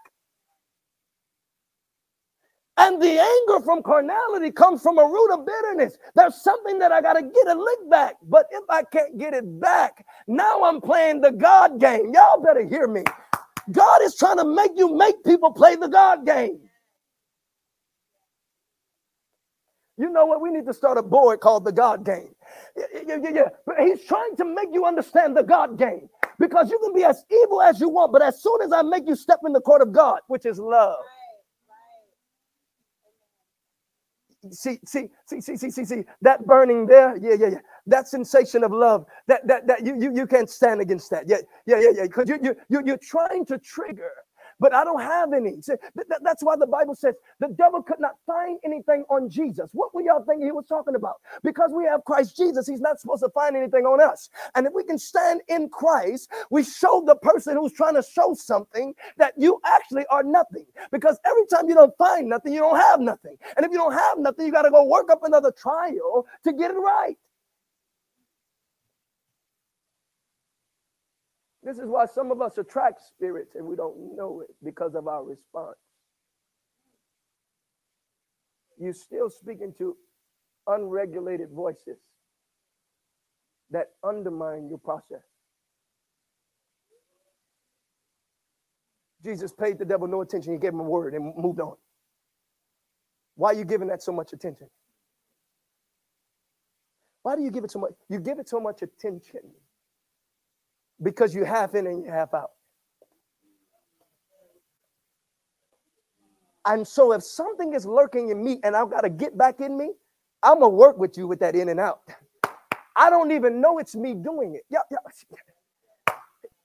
[2.77, 5.97] And the anger from carnality comes from a root of bitterness.
[6.15, 8.15] There's something that I got to get a lick back.
[8.23, 12.11] But if I can't get it back, now I'm playing the God game.
[12.13, 13.03] Y'all better hear me.
[13.71, 16.59] God is trying to make you make people play the God game.
[19.99, 20.41] You know what?
[20.41, 22.35] We need to start a board called the God game.
[22.77, 23.49] Yeah, yeah, yeah.
[23.65, 26.09] But he's trying to make you understand the God game
[26.39, 29.07] because you can be as evil as you want, but as soon as I make
[29.07, 30.97] you step in the court of God, which is love,
[34.51, 37.59] see, see, see, see, see, see, see, that burning there, yeah, yeah, yeah.
[37.87, 41.27] That sensation of love, that that that you you you can't stand against that.
[41.27, 42.03] Yeah, yeah, yeah, yeah.
[42.03, 44.11] Because you you you you're trying to trigger
[44.59, 45.57] but I don't have any.
[46.23, 49.69] That's why the Bible says the devil could not find anything on Jesus.
[49.73, 51.15] What were y'all thinking he was talking about?
[51.43, 54.29] Because we have Christ Jesus, he's not supposed to find anything on us.
[54.55, 58.35] And if we can stand in Christ, we show the person who's trying to show
[58.35, 60.65] something that you actually are nothing.
[60.91, 63.37] Because every time you don't find nothing, you don't have nothing.
[63.57, 66.53] And if you don't have nothing, you got to go work up another trial to
[66.53, 67.17] get it right.
[71.63, 75.07] This is why some of us attract spirits and we don't know it because of
[75.07, 75.77] our response.
[78.77, 79.97] You're still speaking to
[80.67, 81.97] unregulated voices
[83.71, 85.23] that undermine your process.
[89.23, 90.53] Jesus paid the devil no attention.
[90.53, 91.75] He gave him a word and moved on.
[93.35, 94.67] Why are you giving that so much attention?
[97.21, 97.91] Why do you give it so much?
[98.07, 99.41] You give it so much attention
[101.01, 102.51] because you half in and you half out.
[106.65, 109.77] And so if something is lurking in me and I've got to get back in
[109.77, 109.91] me,
[110.43, 112.01] I'm gonna work with you with that in and out.
[112.95, 114.63] I don't even know it's me doing it.
[114.69, 114.97] Yeah, yeah.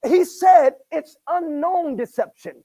[0.08, 2.62] He said it's unknown deception.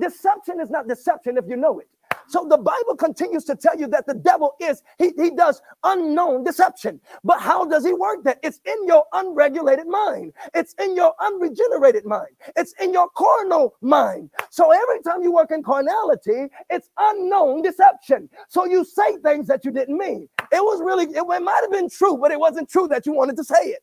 [0.00, 1.88] Deception is not deception if you know it.
[2.28, 6.44] So the Bible continues to tell you that the devil is, he, he does unknown
[6.44, 7.00] deception.
[7.24, 8.38] But how does he work that?
[8.42, 14.30] It's in your unregulated mind, it's in your unregenerated mind, it's in your carnal mind.
[14.50, 18.28] So every time you work in carnality, it's unknown deception.
[18.48, 20.28] So you say things that you didn't mean.
[20.52, 23.12] It was really, it, it might have been true, but it wasn't true that you
[23.12, 23.80] wanted to say it.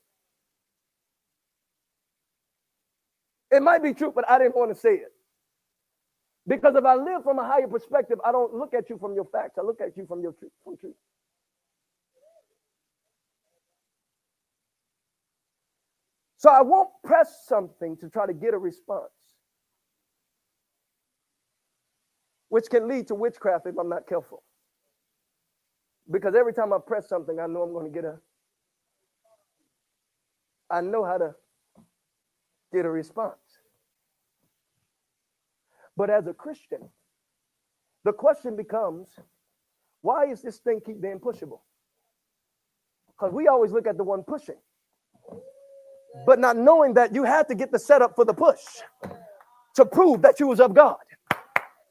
[3.52, 5.15] It might be true, but I didn't want to say it.
[6.48, 9.26] Because if I live from a higher perspective, I don't look at you from your
[9.26, 9.58] facts.
[9.60, 10.52] I look at you from your truth.
[10.64, 10.96] From truth.
[16.38, 19.12] So I won't press something to try to get a response,
[22.50, 24.44] which can lead to witchcraft if I'm not careful.
[26.12, 28.18] Because every time I press something, I know I'm going to get a.
[30.70, 31.36] I know how to
[32.74, 33.36] get a response.
[35.98, 36.90] But as a Christian,
[38.04, 39.10] the question becomes
[40.02, 41.62] why is this thing keep being pushable?
[43.10, 44.58] Because we always look at the one pushing,
[46.26, 48.62] but not knowing that you had to get the setup for the push
[49.76, 50.98] to prove that you was of God.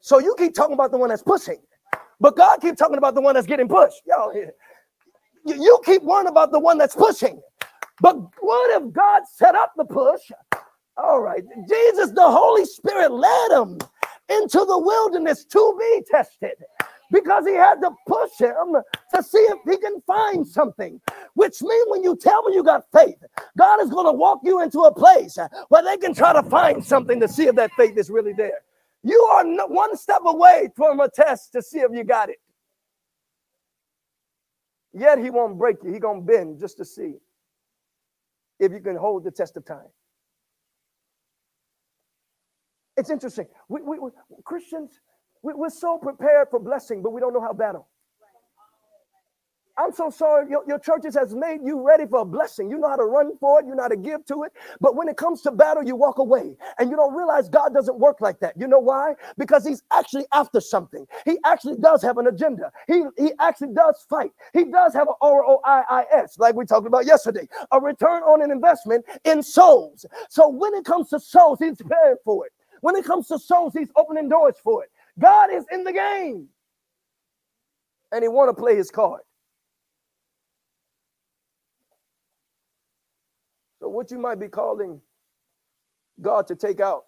[0.01, 1.59] So you keep talking about the one that's pushing,
[2.19, 4.01] but God keep talking about the one that's getting pushed.
[4.07, 4.33] Y'all,
[5.45, 7.41] you keep worrying about the one that's pushing,
[8.01, 10.21] but what if God set up the push?
[10.97, 13.79] All right, Jesus, the Holy Spirit led him
[14.29, 16.55] into the wilderness to be tested
[17.11, 18.75] because he had to push him
[19.13, 20.99] to see if he can find something.
[21.35, 23.17] Which means when you tell me you got faith,
[23.57, 25.37] God is going to walk you into a place
[25.69, 28.61] where they can try to find something to see if that faith is really there.
[29.03, 32.37] You are one step away from a test to see if you got it.
[34.93, 35.93] Yet he won't break you.
[35.93, 37.15] He gonna bend just to see
[38.59, 39.87] if you can hold the test of time.
[42.97, 43.47] It's interesting.
[43.69, 44.11] We, we, we
[44.45, 44.99] Christians,
[45.43, 47.87] we, we're so prepared for blessing, but we don't know how battle.
[49.77, 50.49] I'm so sorry.
[50.49, 52.69] Your, your churches has made you ready for a blessing.
[52.71, 53.67] You know how to run for it.
[53.67, 54.53] You know how to give to it.
[54.81, 57.99] But when it comes to battle, you walk away and you don't realize God doesn't
[57.99, 58.53] work like that.
[58.57, 59.15] You know why?
[59.37, 61.07] Because he's actually after something.
[61.25, 62.71] He actually does have an agenda.
[62.87, 64.31] He, he actually does fight.
[64.53, 69.05] He does have an ROIIS, like we talked about yesterday, a return on an investment
[69.25, 70.07] in souls.
[70.29, 72.53] So when it comes to souls, he's preparing for it.
[72.81, 74.89] When it comes to souls, he's opening doors for it.
[75.19, 76.47] God is in the game.
[78.11, 79.21] And he want to play his card.
[83.79, 85.01] So, what you might be calling
[86.21, 87.05] God to take out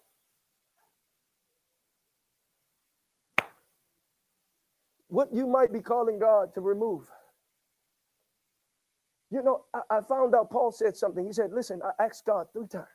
[5.08, 7.06] what you might be calling God to remove.
[9.30, 11.26] You know, I, I, found out Paul said something.
[11.26, 12.86] He said, Listen, I asked God three times.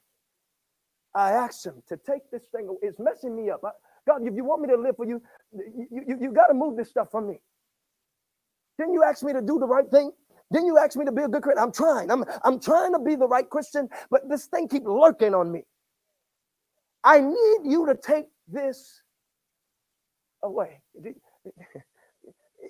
[1.15, 3.61] I asked him to take this thing, it's messing me up.
[3.65, 3.69] I,
[4.07, 5.22] God, if you want me to live for you,
[5.53, 7.40] you, you, you got to move this stuff from me.
[8.77, 10.11] Then you ask me to do the right thing.
[10.52, 11.64] Then you ask me to be a good Christian.
[11.64, 12.11] I'm trying.
[12.11, 15.64] I'm, I'm trying to be the right Christian, but this thing keeps lurking on me.
[17.03, 19.02] I need you to take this
[20.44, 20.81] away.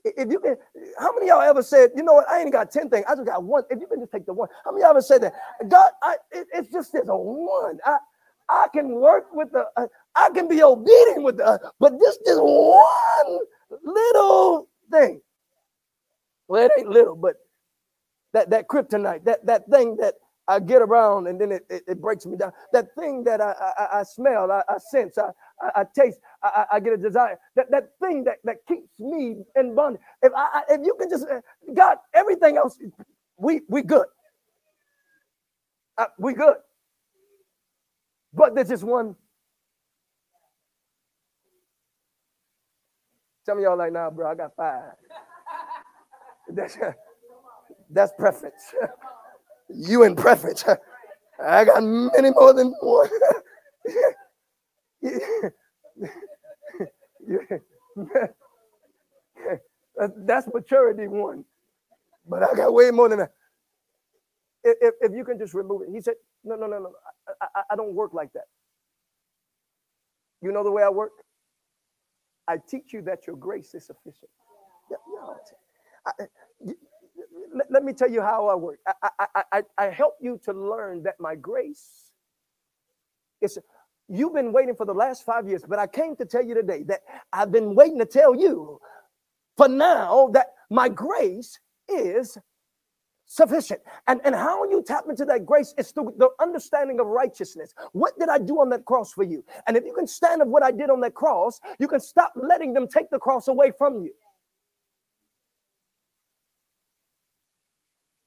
[0.05, 0.57] If you can,
[0.99, 3.15] how many of y'all ever said, you know what, I ain't got 10 things, I
[3.15, 3.63] just got one.
[3.69, 5.33] If you can just take the one, how many y'all ever said that?
[5.67, 7.79] God, I, it, it's just there's a one.
[7.85, 7.97] I,
[8.49, 12.17] I can work with the, uh, I can be obedient with the, uh, but this
[12.25, 13.39] is one
[13.83, 15.21] little thing.
[16.47, 17.35] Well, it ain't little, but
[18.33, 20.15] that that kryptonite, that that thing that
[20.47, 22.51] I get around and then it, it, it breaks me down.
[22.73, 25.29] That thing that I I, I smell, I, I sense, I,
[25.61, 27.39] I, I taste, I, I, get a desire.
[27.55, 30.01] That that thing that, that keeps me in bondage.
[30.21, 31.41] If I if you can just uh,
[31.73, 32.77] God, everything else,
[33.37, 34.07] we we good.
[35.97, 36.55] Uh, we good.
[38.33, 39.15] But there's just one.
[43.45, 44.93] Some of y'all like, nah, bro, I got five.
[46.49, 46.77] That's,
[47.89, 48.73] that's preference.
[49.69, 50.63] you in preference.
[51.43, 53.09] I got many more than one.
[60.17, 61.45] That's maturity one.
[62.27, 63.31] But I got way more than that.
[64.63, 65.89] If, if you can just remove it.
[65.91, 66.91] He said, no, no, no, no.
[67.41, 68.45] I, I, I don't work like that.
[70.41, 71.11] You know the way I work?
[72.47, 74.29] I teach you that your grace is sufficient.
[74.91, 74.97] Yeah,
[76.05, 76.11] I,
[77.53, 78.79] let, let, me tell you how I work.
[79.01, 82.11] I, I, I, I help you to learn that my grace
[83.41, 83.57] is.
[84.09, 86.83] You've been waiting for the last five years, but I came to tell you today
[86.83, 87.01] that
[87.31, 88.79] I've been waiting to tell you
[89.55, 91.57] for now that my grace
[91.87, 92.37] is
[93.25, 93.81] sufficient.
[94.07, 97.73] And, and how you tap into that grace is through the understanding of righteousness.
[97.93, 99.43] What did I do on that cross for you?
[99.67, 102.33] And if you can stand of what I did on that cross, you can stop
[102.35, 104.11] letting them take the cross away from you.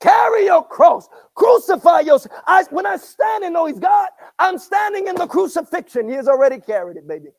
[0.01, 1.09] Carry your cross.
[1.35, 2.41] Crucify yourself.
[2.47, 4.09] I, when I stand and know He's God,
[4.39, 6.09] I'm standing in the crucifixion.
[6.09, 7.31] He has already carried it, baby.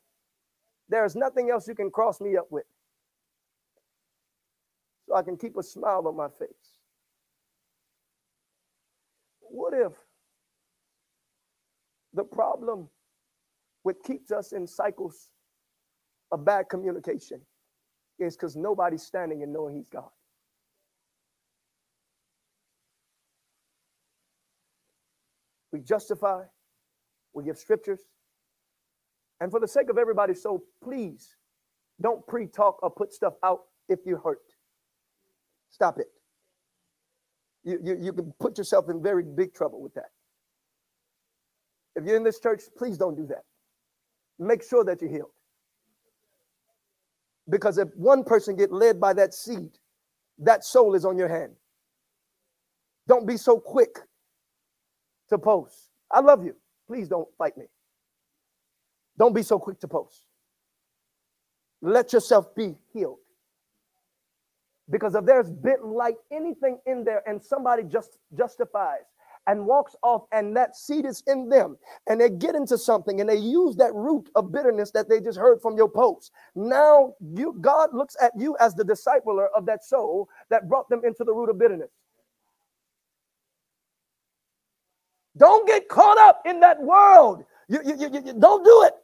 [0.88, 2.64] There is nothing else you can cross me up with.
[5.08, 6.77] So I can keep a smile on my face.
[9.50, 9.92] What if
[12.14, 12.88] the problem
[13.82, 15.30] what keeps us in cycles
[16.32, 17.40] of bad communication
[18.18, 20.10] is because nobody's standing and knowing He's God?
[25.72, 26.42] we justify,
[27.34, 28.00] we give scriptures.
[29.40, 31.36] And for the sake of everybody, so please
[32.00, 34.42] don't pre talk or put stuff out if you're hurt.
[35.70, 36.08] Stop it.
[37.64, 40.10] You, you, you can put yourself in very big trouble with that.
[41.96, 43.42] If you're in this church, please don't do that.
[44.38, 45.30] Make sure that you're healed.
[47.48, 49.70] Because if one person get led by that seed,
[50.38, 51.52] that soul is on your hand.
[53.08, 53.98] Don't be so quick
[55.30, 55.90] to post.
[56.12, 56.54] I love you.
[56.86, 57.66] Please don't fight me.
[59.18, 60.22] Don't be so quick to post.
[61.80, 63.18] Let yourself be healed.
[64.90, 69.04] Because if there's bit like anything in there and somebody just justifies
[69.46, 71.76] and walks off and that seed is in them
[72.08, 75.38] and they get into something and they use that root of bitterness that they just
[75.38, 76.32] heard from your post.
[76.54, 81.02] Now you God looks at you as the discipler of that soul that brought them
[81.04, 81.90] into the root of bitterness.
[85.36, 87.44] Don't get caught up in that world.
[87.68, 88.94] You, you, you, you, don't do it.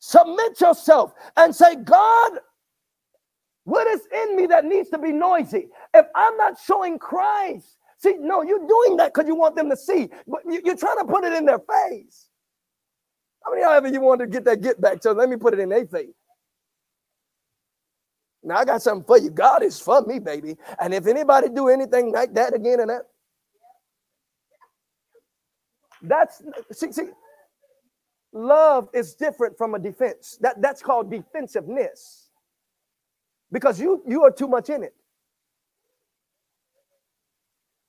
[0.00, 2.32] Submit yourself and say, God,
[3.64, 5.68] what is in me that needs to be noisy?
[5.94, 9.76] If I'm not showing Christ, see, no, you're doing that because you want them to
[9.76, 12.28] see, but you, are trying to put it in their face.
[13.44, 15.02] How many of you want to get that get back?
[15.02, 16.14] So let me put it in their face.
[18.42, 19.30] Now I got something for you.
[19.30, 20.56] God is for me, baby.
[20.80, 23.02] And if anybody do anything like that again and that,
[26.02, 26.42] that's
[26.72, 27.08] see, see,
[28.32, 30.38] love is different from a defense.
[30.42, 32.23] That that's called defensiveness.
[33.54, 34.94] Because you you are too much in it.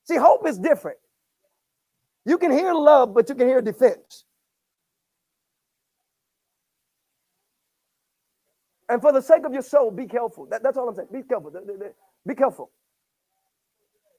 [0.04, 1.00] See, hope is different.
[2.24, 4.26] You can hear love, but you can hear defense.
[8.90, 10.46] And for the sake of your soul, be careful.
[10.46, 11.08] That, that's all I'm saying.
[11.12, 11.52] Be careful.
[12.28, 12.70] Be careful.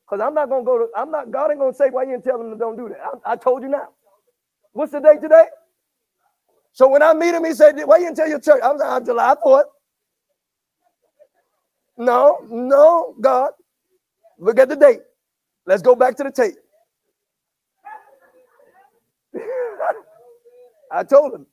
[0.05, 2.25] Because I'm not gonna go to, I'm not, God ain't gonna say why you didn't
[2.25, 2.99] tell him to don't do that.
[3.25, 3.91] I, I, told you now.
[4.73, 5.47] What's the date today?
[6.73, 8.61] So when I meet him, he said, Why you didn't tell your church?
[8.65, 9.65] I'm, I'm July 4th.
[11.99, 13.53] No, no, God.
[14.39, 15.01] Look at the date.
[15.67, 16.57] Let's go back to the tape.
[20.93, 21.47] I told him.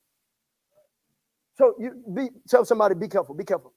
[1.58, 3.74] So you be tell somebody, be careful, be careful.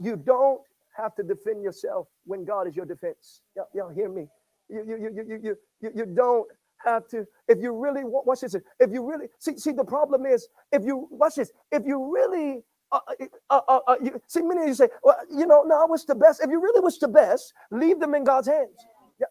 [0.00, 0.62] You don't
[0.96, 3.42] have to defend yourself when God is your defense.
[3.56, 4.28] Y'all, y'all hear me?
[4.70, 6.48] You, you, you, you, you, you, you don't
[6.84, 7.26] have to.
[7.48, 11.08] If you really watch this, if you really see, see the problem is if you
[11.10, 12.62] watch this, if you really
[12.92, 13.00] uh,
[13.50, 16.04] uh, uh, uh, you, see, many of you say, well, you know, no, I wish
[16.04, 16.42] the best.
[16.42, 18.76] If you really wish the best, leave them in God's hands.
[19.18, 19.26] Yeah.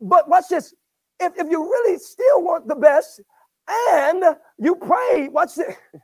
[0.00, 0.74] But watch this.
[1.20, 3.20] If, if you really still want the best
[3.68, 4.24] and
[4.58, 5.74] you pray, watch this.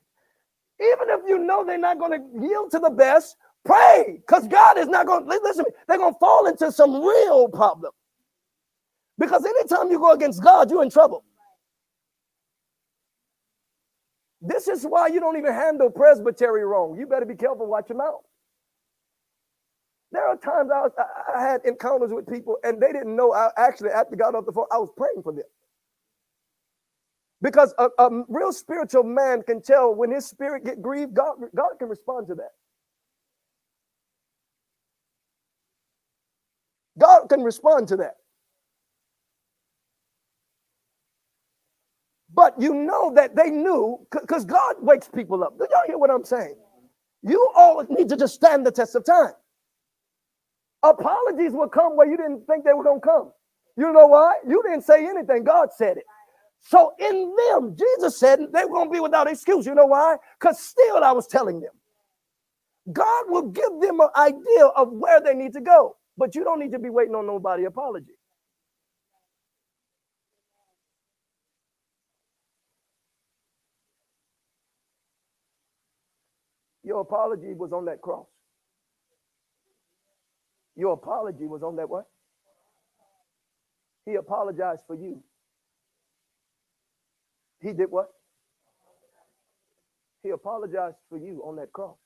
[0.80, 4.78] Even if you know they're not going to yield to the best, pray because God
[4.78, 5.64] is not going to listen.
[5.86, 7.92] They're going to fall into some real problem.
[9.18, 11.24] Because anytime you go against God, you're in trouble.
[14.42, 16.98] This is why you don't even handle presbytery wrong.
[16.98, 18.22] You better be careful, watch your mouth.
[20.12, 20.92] There are times I, was,
[21.36, 24.52] I had encounters with people and they didn't know I actually, after got off the
[24.52, 25.44] phone, I was praying for them.
[27.42, 31.70] Because a, a real spiritual man can tell when his spirit get grieved, God, God
[31.78, 32.52] can respond to that.
[36.98, 38.16] God can respond to that.
[42.34, 45.58] But you know that they knew because God wakes people up.
[45.58, 46.56] Do y'all hear what I'm saying?
[47.22, 49.32] You all need to just stand the test of time.
[50.82, 53.32] Apologies will come where you didn't think they were going to come.
[53.76, 54.34] You know why?
[54.48, 55.44] You didn't say anything.
[55.44, 56.04] God said it.
[56.62, 59.66] So in them, Jesus said they were going to be without excuse.
[59.66, 60.16] You know why?
[60.40, 61.72] Because still I was telling them.
[62.92, 65.96] God will give them an idea of where they need to go.
[66.18, 68.11] But you don't need to be waiting on nobody apology.
[76.92, 78.26] Your apology was on that cross.
[80.76, 82.04] Your apology was on that what?
[84.04, 85.22] He apologized for you.
[87.62, 88.08] He did what?
[90.22, 91.96] He apologized for you on that cross.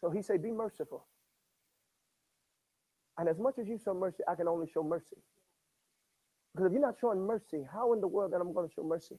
[0.00, 1.08] So he said, Be merciful.
[3.18, 5.16] And as much as you show mercy, I can only show mercy.
[6.54, 8.84] Because if you're not showing mercy, how in the world am I'm going to show
[8.84, 9.16] mercy?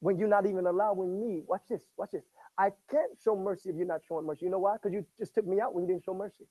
[0.00, 1.42] When you're not even allowing me.
[1.46, 2.24] Watch this, watch this.
[2.58, 4.46] I can't show mercy if you're not showing mercy.
[4.46, 4.76] You know why?
[4.76, 6.46] Because you just took me out when you didn't show mercy.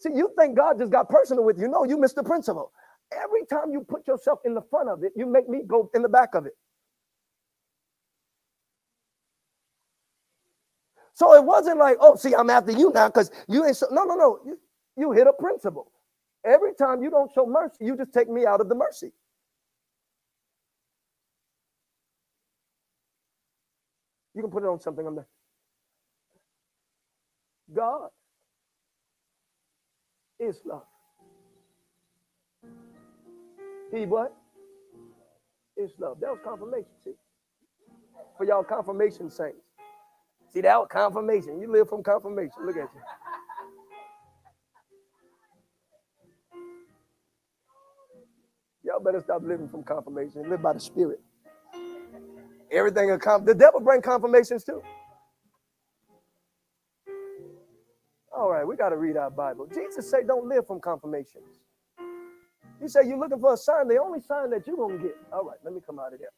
[0.00, 1.68] See, you think God just got personal with you.
[1.68, 2.72] No, you missed the principle.
[3.12, 6.02] Every time you put yourself in the front of it, you make me go in
[6.02, 6.54] the back of it.
[11.14, 13.86] So it wasn't like, oh, see, I'm after you now because you ain't so.
[13.90, 14.40] No, no, no.
[14.46, 14.58] You,
[14.96, 15.92] you hit a principle.
[16.44, 19.12] Every time you don't show mercy, you just take me out of the mercy.
[24.34, 25.26] You can put it on something on there.
[27.74, 28.10] God
[30.38, 30.84] is love.
[33.92, 34.34] He what?
[35.76, 36.20] Is love.
[36.20, 37.12] That was confirmation, see?
[38.38, 39.58] For y'all confirmation saints.
[40.52, 41.60] See, that was confirmation.
[41.60, 42.64] You live from confirmation.
[42.64, 43.00] Look at you.
[48.84, 50.48] Y'all better stop living from confirmation.
[50.48, 51.20] Live by the Spirit.
[52.74, 53.44] Everything will come.
[53.44, 54.82] The devil bring confirmations too.
[58.36, 59.66] All right, we got to read our Bible.
[59.72, 61.60] Jesus said, don't live from confirmations.
[62.82, 63.86] He said, you're looking for a sign.
[63.86, 65.16] The only sign that you're to get.
[65.32, 66.30] All right, let me come out of there.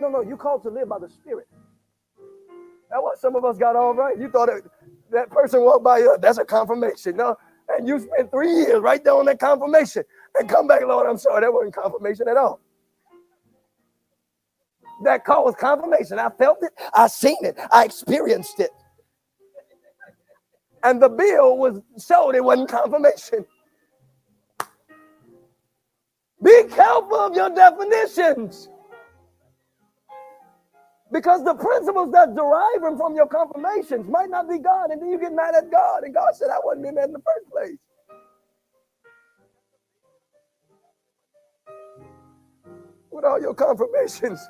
[0.00, 1.48] No, no, you called to live by the Spirit.
[2.90, 4.18] That's what some of us got all right.
[4.18, 4.62] You thought that,
[5.10, 7.16] that person walked by you, that's a confirmation.
[7.16, 7.36] No,
[7.70, 10.04] and you spent three years right there on that confirmation
[10.38, 12.60] and come back, Lord, I'm sorry, that wasn't confirmation at all
[15.04, 16.18] that caused confirmation.
[16.18, 18.70] I felt it, I seen it, I experienced it.
[20.84, 23.46] And the bill was showed it wasn't confirmation.
[26.42, 28.68] Be careful of your definitions.
[31.12, 35.18] Because the principles that derive from your confirmations might not be God, and then you
[35.20, 37.78] get mad at God, and God said, I wasn't in that in the first place.
[43.10, 44.40] With all your confirmations.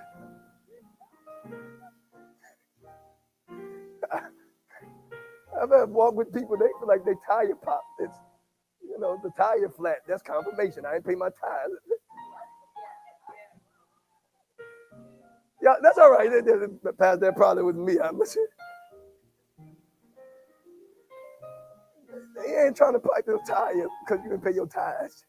[5.63, 7.83] I've had walk with people, they feel like they tire pop.
[8.01, 8.17] It's,
[8.83, 9.99] you know, the tire flat.
[10.09, 10.85] That's confirmation.
[10.87, 11.73] I ain't pay my tires.
[15.63, 16.31] Yeah, that's all right.
[16.99, 17.99] Past that probably was me.
[18.03, 18.19] I'm
[22.37, 25.25] They ain't trying to pipe your tire because you didn't pay your tithes.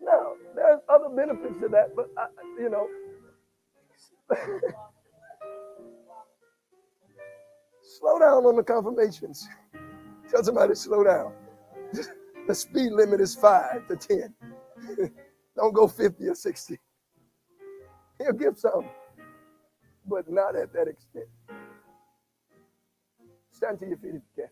[0.00, 2.26] No, there's other benefits to that, but I,
[2.60, 2.88] you know.
[7.98, 9.48] slow down on the confirmations.
[10.30, 11.32] Tell somebody to slow down.
[12.46, 14.34] The speed limit is five to ten.
[15.56, 16.78] Don't go 50 or 60.
[18.18, 18.84] He'll give some,
[20.06, 21.24] but not at that extent.
[23.50, 24.44] Stand to your feet if you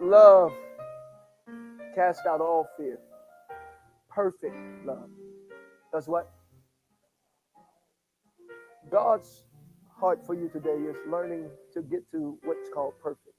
[0.00, 0.08] can.
[0.10, 0.52] Love
[1.94, 2.98] cast out all fear.
[4.18, 5.10] Perfect love.
[5.92, 6.28] Does what?
[8.90, 9.44] God's
[9.96, 13.36] heart for you today is learning to get to what's called perfect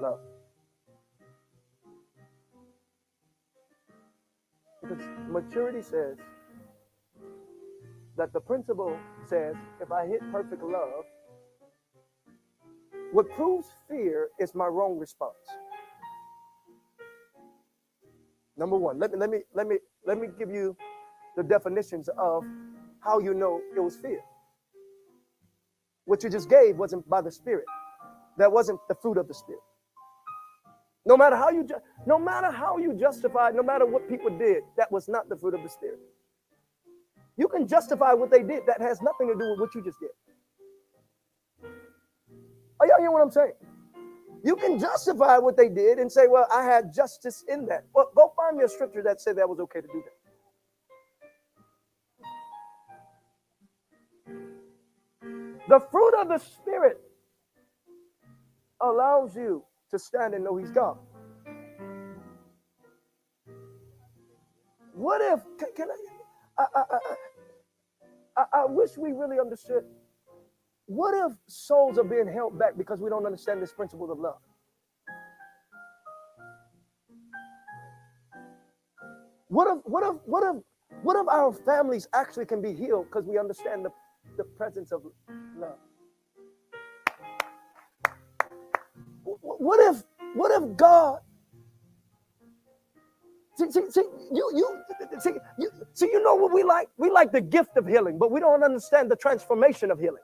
[0.00, 0.20] love.
[4.82, 6.16] Because maturity says
[8.16, 8.96] that the principle
[9.26, 11.06] says if I hit perfect love,
[13.10, 15.34] what proves fear is my wrong response.
[18.56, 19.76] Number one, let me let me let me
[20.06, 20.76] let me give you
[21.36, 22.44] the definitions of
[23.00, 24.20] how you know it was fear.
[26.06, 27.66] What you just gave wasn't by the Spirit.
[28.38, 29.62] That wasn't the fruit of the Spirit.
[31.06, 34.64] No matter how you, ju- no matter how you justify, no matter what people did,
[34.76, 36.00] that was not the fruit of the Spirit.
[37.36, 38.62] You can justify what they did.
[38.66, 40.10] That has nothing to do with what you just did.
[42.80, 43.52] Are y'all hearing what I'm saying?
[44.44, 48.10] You can justify what they did and say, "Well, I had justice in that." Well,
[48.16, 50.30] go find me a scripture that said that was okay to do that.
[55.68, 57.00] The fruit of the Spirit
[58.80, 60.98] allows you to stand and know He's God.
[64.94, 65.88] What if, can, can
[66.58, 66.98] I, I, I,
[68.36, 69.84] I, I wish we really understood.
[70.88, 74.38] What if souls are being held back because we don't understand this principle of love?
[79.48, 80.62] What if, what if, what if,
[81.02, 83.92] what if our families actually can be healed because we understand the
[84.38, 85.02] the presence of
[85.58, 85.76] love.
[89.24, 90.04] What if,
[90.34, 91.20] what if God
[93.56, 94.02] See, see, see,
[94.32, 94.82] you, you,
[95.20, 96.88] see, you, see, you know what we like?
[96.96, 100.22] We like the gift of healing, but we don't understand the transformation of healing.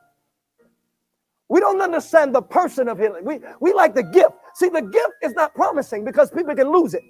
[1.55, 3.25] We don't understand the person of healing.
[3.25, 4.33] We, we like the gift.
[4.57, 7.03] See, the gift is not promising because people can lose it.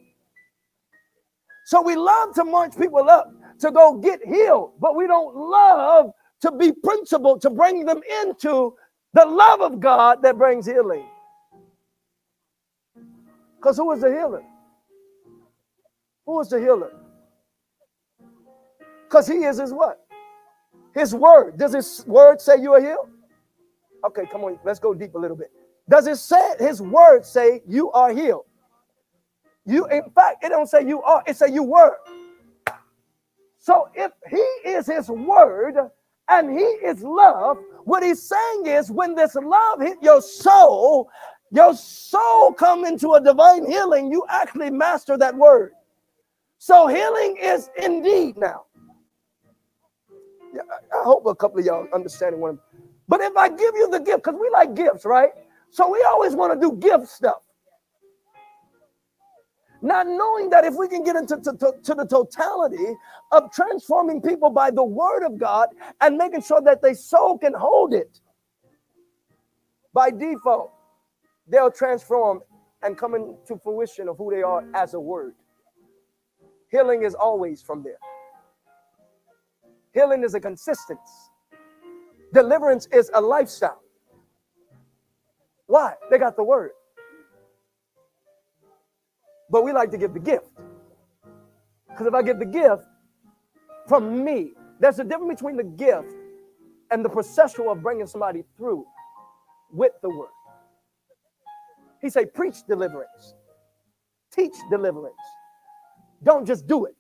[1.64, 6.10] So we love to march people up to go get healed, but we don't love
[6.42, 8.74] to be principled, to bring them into
[9.14, 11.06] the love of God that brings healing.
[13.56, 14.44] Because who is the healer?
[16.26, 16.92] Who is the healer?
[19.04, 20.04] Because he is his what?
[20.94, 21.56] His word.
[21.56, 23.08] Does his word say you are healed?
[24.06, 25.50] Okay, come on, let's go deep a little bit.
[25.88, 28.44] Does it say his word say you are healed?
[29.66, 31.96] You, in fact, it don't say you are, it say you were.
[33.58, 35.76] So if he is his word,
[36.28, 37.58] and he is love.
[37.84, 41.10] What he's saying is when this love hit your soul,
[41.52, 45.72] your soul come into a divine healing, you actually master that word.
[46.58, 48.64] So healing is indeed now.
[50.54, 50.62] Yeah,
[50.94, 52.60] I hope a couple of y'all understanding what I'm.
[53.08, 55.30] But if I give you the gift, because we like gifts, right?
[55.70, 57.42] So we always want to do gift stuff.
[59.82, 62.96] Not knowing that if we can get into to, to, to the totality
[63.32, 65.68] of transforming people by the word of God
[66.00, 68.20] and making sure that they soul can hold it,
[69.94, 70.72] by default,
[71.48, 72.40] they'll transform
[72.82, 75.34] and come into fruition of who they are as a word.
[76.70, 77.98] Healing is always from there.
[79.94, 81.23] Healing is a consistency.
[82.34, 83.80] Deliverance is a lifestyle.
[85.66, 85.94] Why?
[86.10, 86.72] They got the word
[89.54, 90.48] but we like to give the gift.
[91.88, 92.82] Because if I give the gift
[93.86, 96.12] from me, there's a difference between the gift
[96.90, 98.84] and the processual of bringing somebody through
[99.72, 100.30] with the word.
[102.02, 103.34] He say, preach deliverance,
[104.32, 105.14] teach deliverance.
[106.24, 106.96] Don't just do it.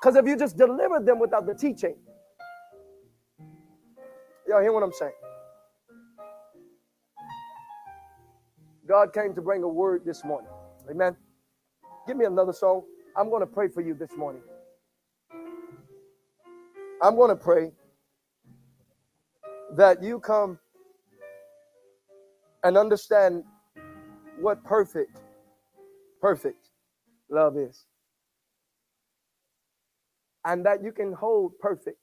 [0.00, 1.96] Because if you just deliver them without the teaching,
[4.52, 5.12] y'all hear what I'm saying?
[8.86, 10.50] God came to bring a word this morning.
[10.90, 11.16] Amen.
[12.06, 12.82] Give me another song.
[13.16, 14.42] I'm going to pray for you this morning.
[17.02, 17.72] I'm going to pray
[19.74, 20.58] that you come
[22.62, 23.44] and understand
[24.38, 25.18] what perfect,
[26.20, 26.68] perfect
[27.30, 27.86] love is.
[30.44, 31.96] And that you can hold perfect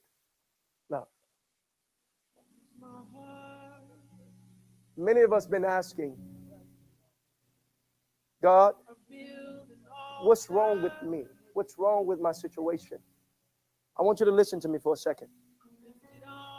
[4.99, 6.17] Many of us been asking,
[8.43, 8.73] God,
[10.23, 11.23] what's wrong with me?
[11.53, 12.97] What's wrong with my situation?
[13.97, 15.29] I want you to listen to me for a second.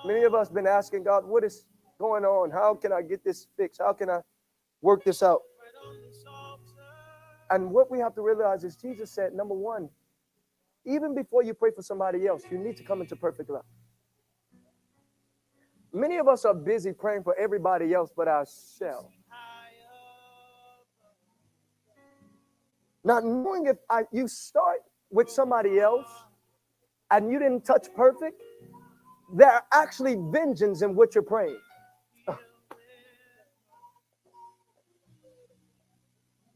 [0.07, 1.67] Many of us been asking God, what is
[1.99, 2.51] going on?
[2.51, 3.83] How can I get this fixed?
[3.83, 4.21] How can I
[4.81, 5.43] work this out?
[7.51, 9.91] And what we have to realize is Jesus said, number one,
[10.87, 13.67] even before you pray for somebody else, you need to come into perfect love.
[15.93, 19.09] Many of us are busy praying for everybody else but ourselves.
[23.03, 24.81] Not knowing if I, you start
[25.11, 26.07] with somebody else
[27.11, 28.41] and you didn't touch perfect,
[29.35, 31.59] there are actually vengeance in what you're praying.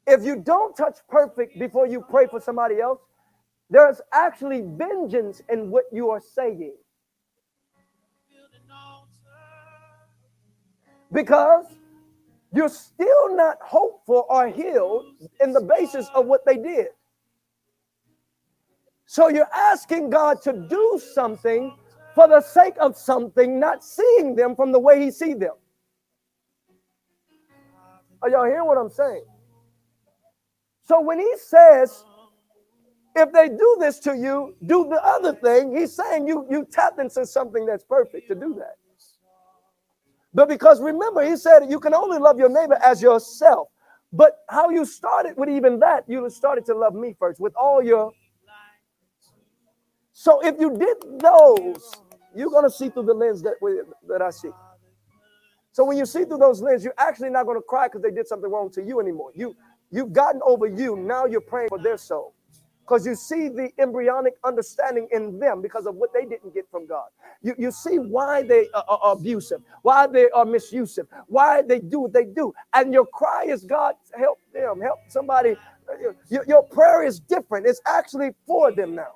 [0.06, 3.00] If you don't touch perfect before you pray for somebody else,
[3.70, 6.74] there's actually vengeance in what you are saying.
[11.14, 11.66] Because
[12.52, 15.06] you're still not hopeful or healed
[15.40, 16.88] in the basis of what they did.
[19.06, 21.76] So you're asking God to do something
[22.14, 25.54] for the sake of something, not seeing them from the way He sees them.
[28.22, 29.24] Are y'all hearing what I'm saying?
[30.82, 32.04] So when He says,
[33.16, 36.98] if they do this to you, do the other thing, He's saying you you tapped
[36.98, 38.76] into something that's perfect to do that.
[40.34, 43.68] But because remember, He said you can only love your neighbor as yourself.
[44.12, 47.82] But how you started with even that, you started to love me first with all
[47.82, 48.12] your.
[50.12, 51.92] So if you did those,
[52.34, 54.50] you're going to see through the lens that, we, that I see.
[55.72, 58.12] So when you see through those lenses, you're actually not going to cry because they
[58.12, 59.32] did something wrong to you anymore.
[59.34, 59.56] You
[59.90, 60.96] you've gotten over you.
[60.96, 62.34] Now you're praying for their soul.
[62.84, 66.86] Because you see the embryonic understanding in them because of what they didn't get from
[66.86, 67.08] God.
[67.42, 72.00] You, you see why they are, are abusive, why they are misusive, why they do
[72.00, 72.54] what they do.
[72.74, 75.56] And your cry is, God, help them, help somebody.
[76.30, 77.66] Your, your prayer is different.
[77.66, 79.14] It's actually for them now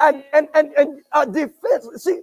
[0.00, 1.88] and and and, and a defense.
[2.04, 2.20] See,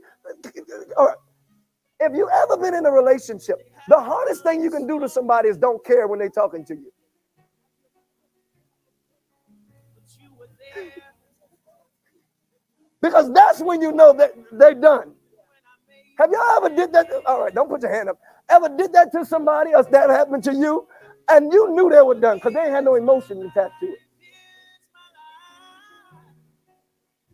[1.99, 3.57] if you ever been in a relationship,
[3.89, 6.75] the hardest thing you can do to somebody is don't care when they're talking to
[6.75, 6.91] you.
[13.02, 15.14] Because that's when you know that they're done.
[16.19, 17.07] Have y'all ever did that?
[17.26, 18.19] All right, don't put your hand up.
[18.49, 20.88] Ever did that to somebody else that happened to you,
[21.30, 23.99] and you knew they were done because they had no emotion attached to it.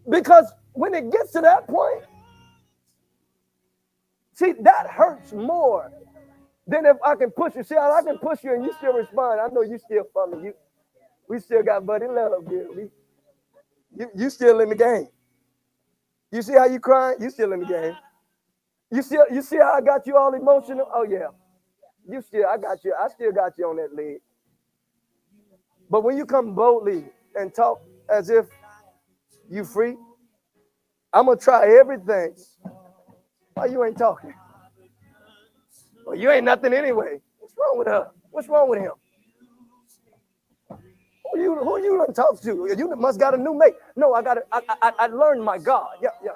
[0.10, 2.04] Because when it gets to that point,
[4.34, 5.92] see, that hurts more
[6.68, 7.64] than if I can push you.
[7.64, 9.42] See, I can push you and you still respond.
[9.42, 10.46] I know you still for me.
[10.48, 10.54] You,
[11.30, 12.68] we still got buddy love, girl.
[12.76, 12.90] We,
[13.98, 15.08] you, you still in the game.
[16.34, 17.18] You see how you crying?
[17.22, 17.96] You still in the game.
[18.92, 20.88] You see, you see how I got you all emotional?
[20.94, 21.28] Oh yeah.
[22.10, 22.96] You still, I got you.
[23.00, 24.18] I still got you on that leg.
[25.92, 27.06] But when you come boldly
[27.36, 28.48] and talk as if
[29.48, 29.96] you free?
[31.14, 32.36] I'm gonna try everything.
[33.54, 34.34] Why you ain't talking?
[36.06, 37.22] Well, you ain't nothing anyway.
[37.38, 38.10] What's wrong with her?
[38.32, 38.94] What's wrong with him?
[41.32, 42.76] Who you who you done talk to?
[42.78, 43.76] You must got a new mate.
[43.96, 45.98] No, I got I, I I learned my God.
[46.02, 46.32] Yeah, yeah.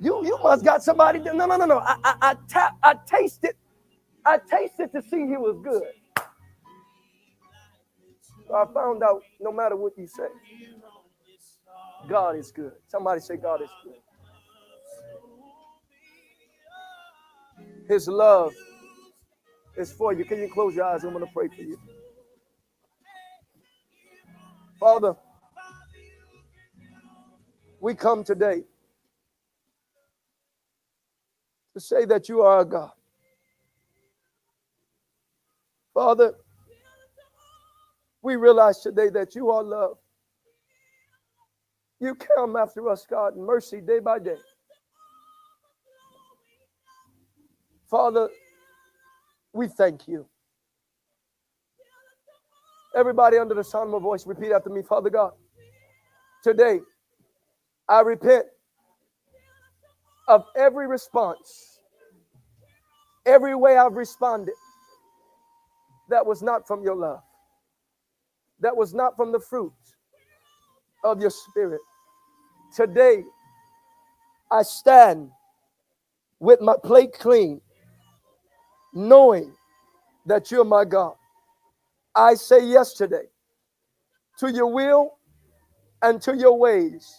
[0.00, 1.20] You you must got somebody.
[1.20, 1.78] No, no, no, no.
[1.78, 3.54] I I, I tap I tasted.
[4.26, 5.84] I tasted to see he was good.
[8.48, 10.28] So I found out no matter what you say.
[12.08, 12.72] God is good.
[12.88, 13.94] Somebody say, God is good.
[17.88, 18.52] His love
[19.76, 20.24] is for you.
[20.24, 21.04] Can you close your eyes?
[21.04, 21.78] I'm going to pray for you.
[24.80, 25.16] Father,
[27.80, 28.64] we come today
[31.74, 32.92] to say that you are God.
[35.94, 36.34] Father,
[38.22, 39.98] we realize today that you are love.
[42.00, 44.36] You come after us, God, in mercy day by day.
[47.90, 48.28] Father,
[49.52, 50.26] We thank you.
[52.96, 55.32] Everybody under the sound of my voice, repeat after me, Father God.
[56.42, 56.80] Today,
[57.88, 58.46] I repent
[60.28, 61.80] of every response,
[63.26, 64.54] every way I've responded
[66.10, 67.20] that was not from your love,
[68.60, 69.72] that was not from the fruit
[71.04, 71.80] of your spirit.
[72.76, 73.22] Today,
[74.50, 75.30] I stand
[76.40, 77.60] with my plate clean,
[78.94, 79.54] knowing
[80.26, 81.14] that you're my God.
[82.16, 83.28] I say yes today
[84.38, 85.18] to your will
[86.02, 87.16] and to your ways.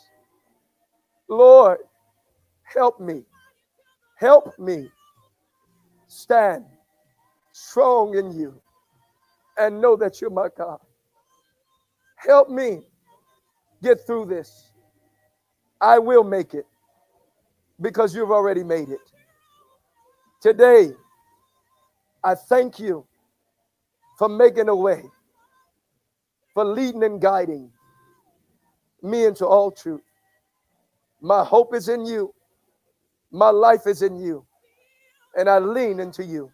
[1.29, 1.79] Lord,
[2.63, 3.23] help me.
[4.17, 4.89] Help me
[6.07, 6.65] stand
[7.53, 8.59] strong in you
[9.59, 10.79] and know that you're my God.
[12.15, 12.81] Help me
[13.83, 14.71] get through this.
[15.79, 16.65] I will make it
[17.81, 18.99] because you've already made it.
[20.41, 20.91] Today,
[22.23, 23.05] I thank you
[24.17, 25.03] for making a way,
[26.53, 27.71] for leading and guiding
[29.03, 30.01] me into all truth.
[31.21, 32.33] My hope is in you,
[33.31, 34.45] my life is in you,
[35.35, 36.51] and I lean into you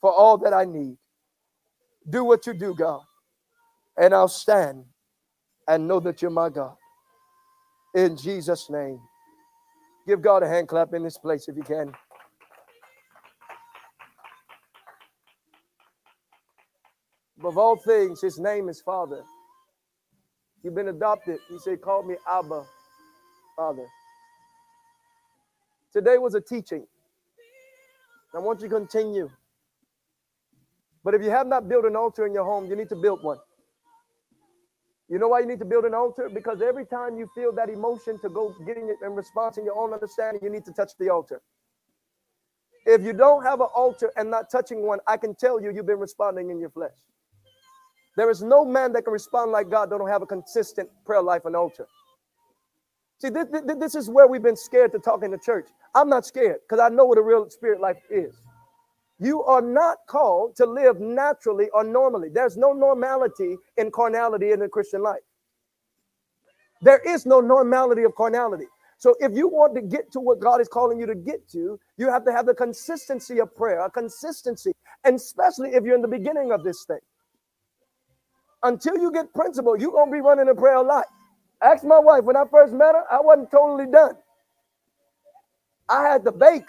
[0.00, 0.96] for all that I need.
[2.10, 3.02] Do what you do, God,
[3.96, 4.84] and I'll stand
[5.68, 6.74] and know that you're my God.
[7.94, 8.98] In Jesus' name.
[10.06, 11.92] Give God a hand clap in this place if you can.
[17.42, 19.24] Above all things, his name is Father.
[20.62, 21.40] You've been adopted.
[21.48, 22.62] He said, Call me Abba,
[23.56, 23.84] Father.
[25.92, 26.86] Today was a teaching.
[28.32, 29.28] I want you to continue.
[31.02, 33.24] But if you have not built an altar in your home, you need to build
[33.24, 33.38] one.
[35.08, 36.30] You know why you need to build an altar?
[36.32, 39.76] Because every time you feel that emotion to go getting it in response in your
[39.76, 41.42] own understanding, you need to touch the altar.
[42.86, 45.86] If you don't have an altar and not touching one, I can tell you you've
[45.86, 46.92] been responding in your flesh.
[48.16, 51.22] There is no man that can respond like God that don't have a consistent prayer
[51.22, 51.86] life and altar.
[53.20, 53.46] See, this,
[53.78, 55.68] this is where we've been scared to talk in the church.
[55.94, 58.34] I'm not scared because I know what a real spirit life is.
[59.20, 62.30] You are not called to live naturally or normally.
[62.30, 65.22] There's no normality in carnality in the Christian life.
[66.82, 68.66] There is no normality of carnality.
[68.98, 71.78] So if you want to get to what God is calling you to get to,
[71.98, 74.72] you have to have the consistency of prayer, a consistency,
[75.04, 77.00] and especially if you're in the beginning of this thing.
[78.62, 81.06] Until you get principle, you're gonna be running a prayer a lot.
[81.62, 84.16] Ask my wife when I first met her, I wasn't totally done.
[85.88, 86.64] I had to bake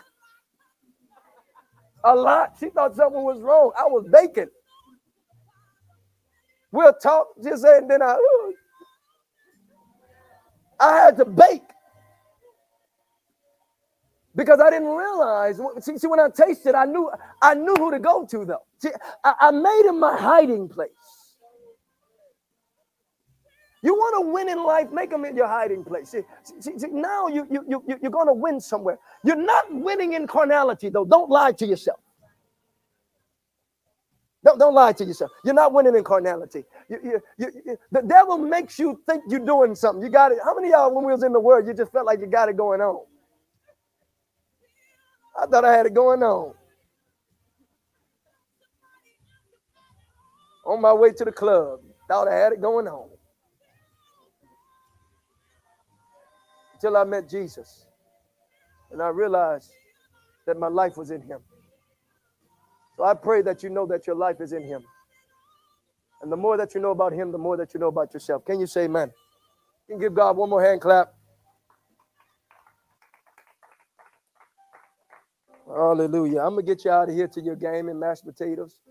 [2.03, 2.55] a lot.
[2.59, 3.71] She thought something was wrong.
[3.77, 4.49] I was baking.
[6.71, 8.17] We'll talk, just saying, then I,
[10.79, 11.61] I had to bake
[14.35, 15.59] because I didn't realize.
[15.81, 17.11] See, see, when I tasted, I knew
[17.41, 18.63] I knew who to go to though.
[18.79, 18.89] See,
[19.23, 20.89] I, I made him my hiding place.
[23.83, 26.09] You want to win in life, make them in your hiding place.
[26.09, 26.21] See,
[26.61, 28.97] see, see now you, you, you, you're going to win somewhere.
[29.25, 31.03] You're not winning in carnality, though.
[31.03, 31.99] Don't lie to yourself.
[34.45, 35.31] Don't, don't lie to yourself.
[35.43, 36.63] You're not winning in carnality.
[36.89, 40.01] You, you, you, the devil makes you think you're doing something.
[40.03, 40.39] You got it.
[40.43, 42.49] How many y'all, when we was in the world, you just felt like you got
[42.49, 43.05] it going on?
[45.41, 46.53] I thought I had it going on.
[50.65, 53.09] On my way to the club, thought I had it going on.
[56.83, 57.85] Until I met Jesus.
[58.91, 59.71] And I realized
[60.45, 61.39] that my life was in him.
[62.97, 64.83] So I pray that you know that your life is in him.
[66.21, 68.43] And the more that you know about him, the more that you know about yourself.
[68.43, 69.13] Can you say amen?
[69.87, 71.13] You can give God one more hand clap.
[75.65, 76.41] Hallelujah.
[76.41, 78.81] I'm going to get you out of here to your game and mashed potatoes.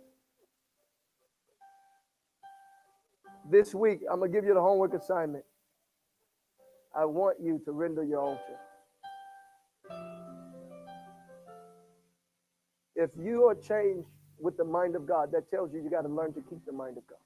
[3.50, 5.44] This week, I'm going to give you the homework assignment.
[6.94, 8.58] I want you to render your altar.
[12.94, 14.08] If you are changed
[14.38, 16.72] with the mind of God, that tells you you got to learn to keep the
[16.72, 17.18] mind of God.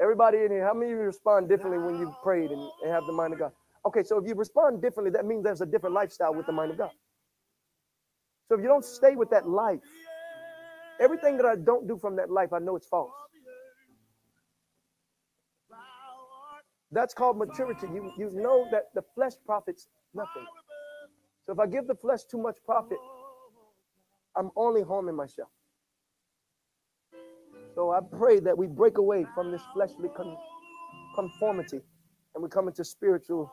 [0.00, 3.06] Everybody in here, how many of you respond differently when you prayed and, and have
[3.06, 3.52] the mind of God?
[3.86, 6.72] Okay, so if you respond differently, that means there's a different lifestyle with the mind
[6.72, 6.90] of God.
[8.48, 9.80] So if you don't stay with that life,
[11.00, 13.12] everything that I don't do from that life, I know it's false.
[16.94, 17.88] That's called maturity.
[17.94, 20.46] You, you know that the flesh profits nothing.
[21.46, 22.98] So if I give the flesh too much profit,
[24.36, 25.50] I'm only harming myself.
[27.74, 30.36] So I pray that we break away from this fleshly con-
[31.16, 31.80] conformity
[32.34, 33.50] and we come into spiritual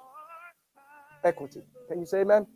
[1.25, 1.61] equity.
[1.89, 2.47] Can you say amen?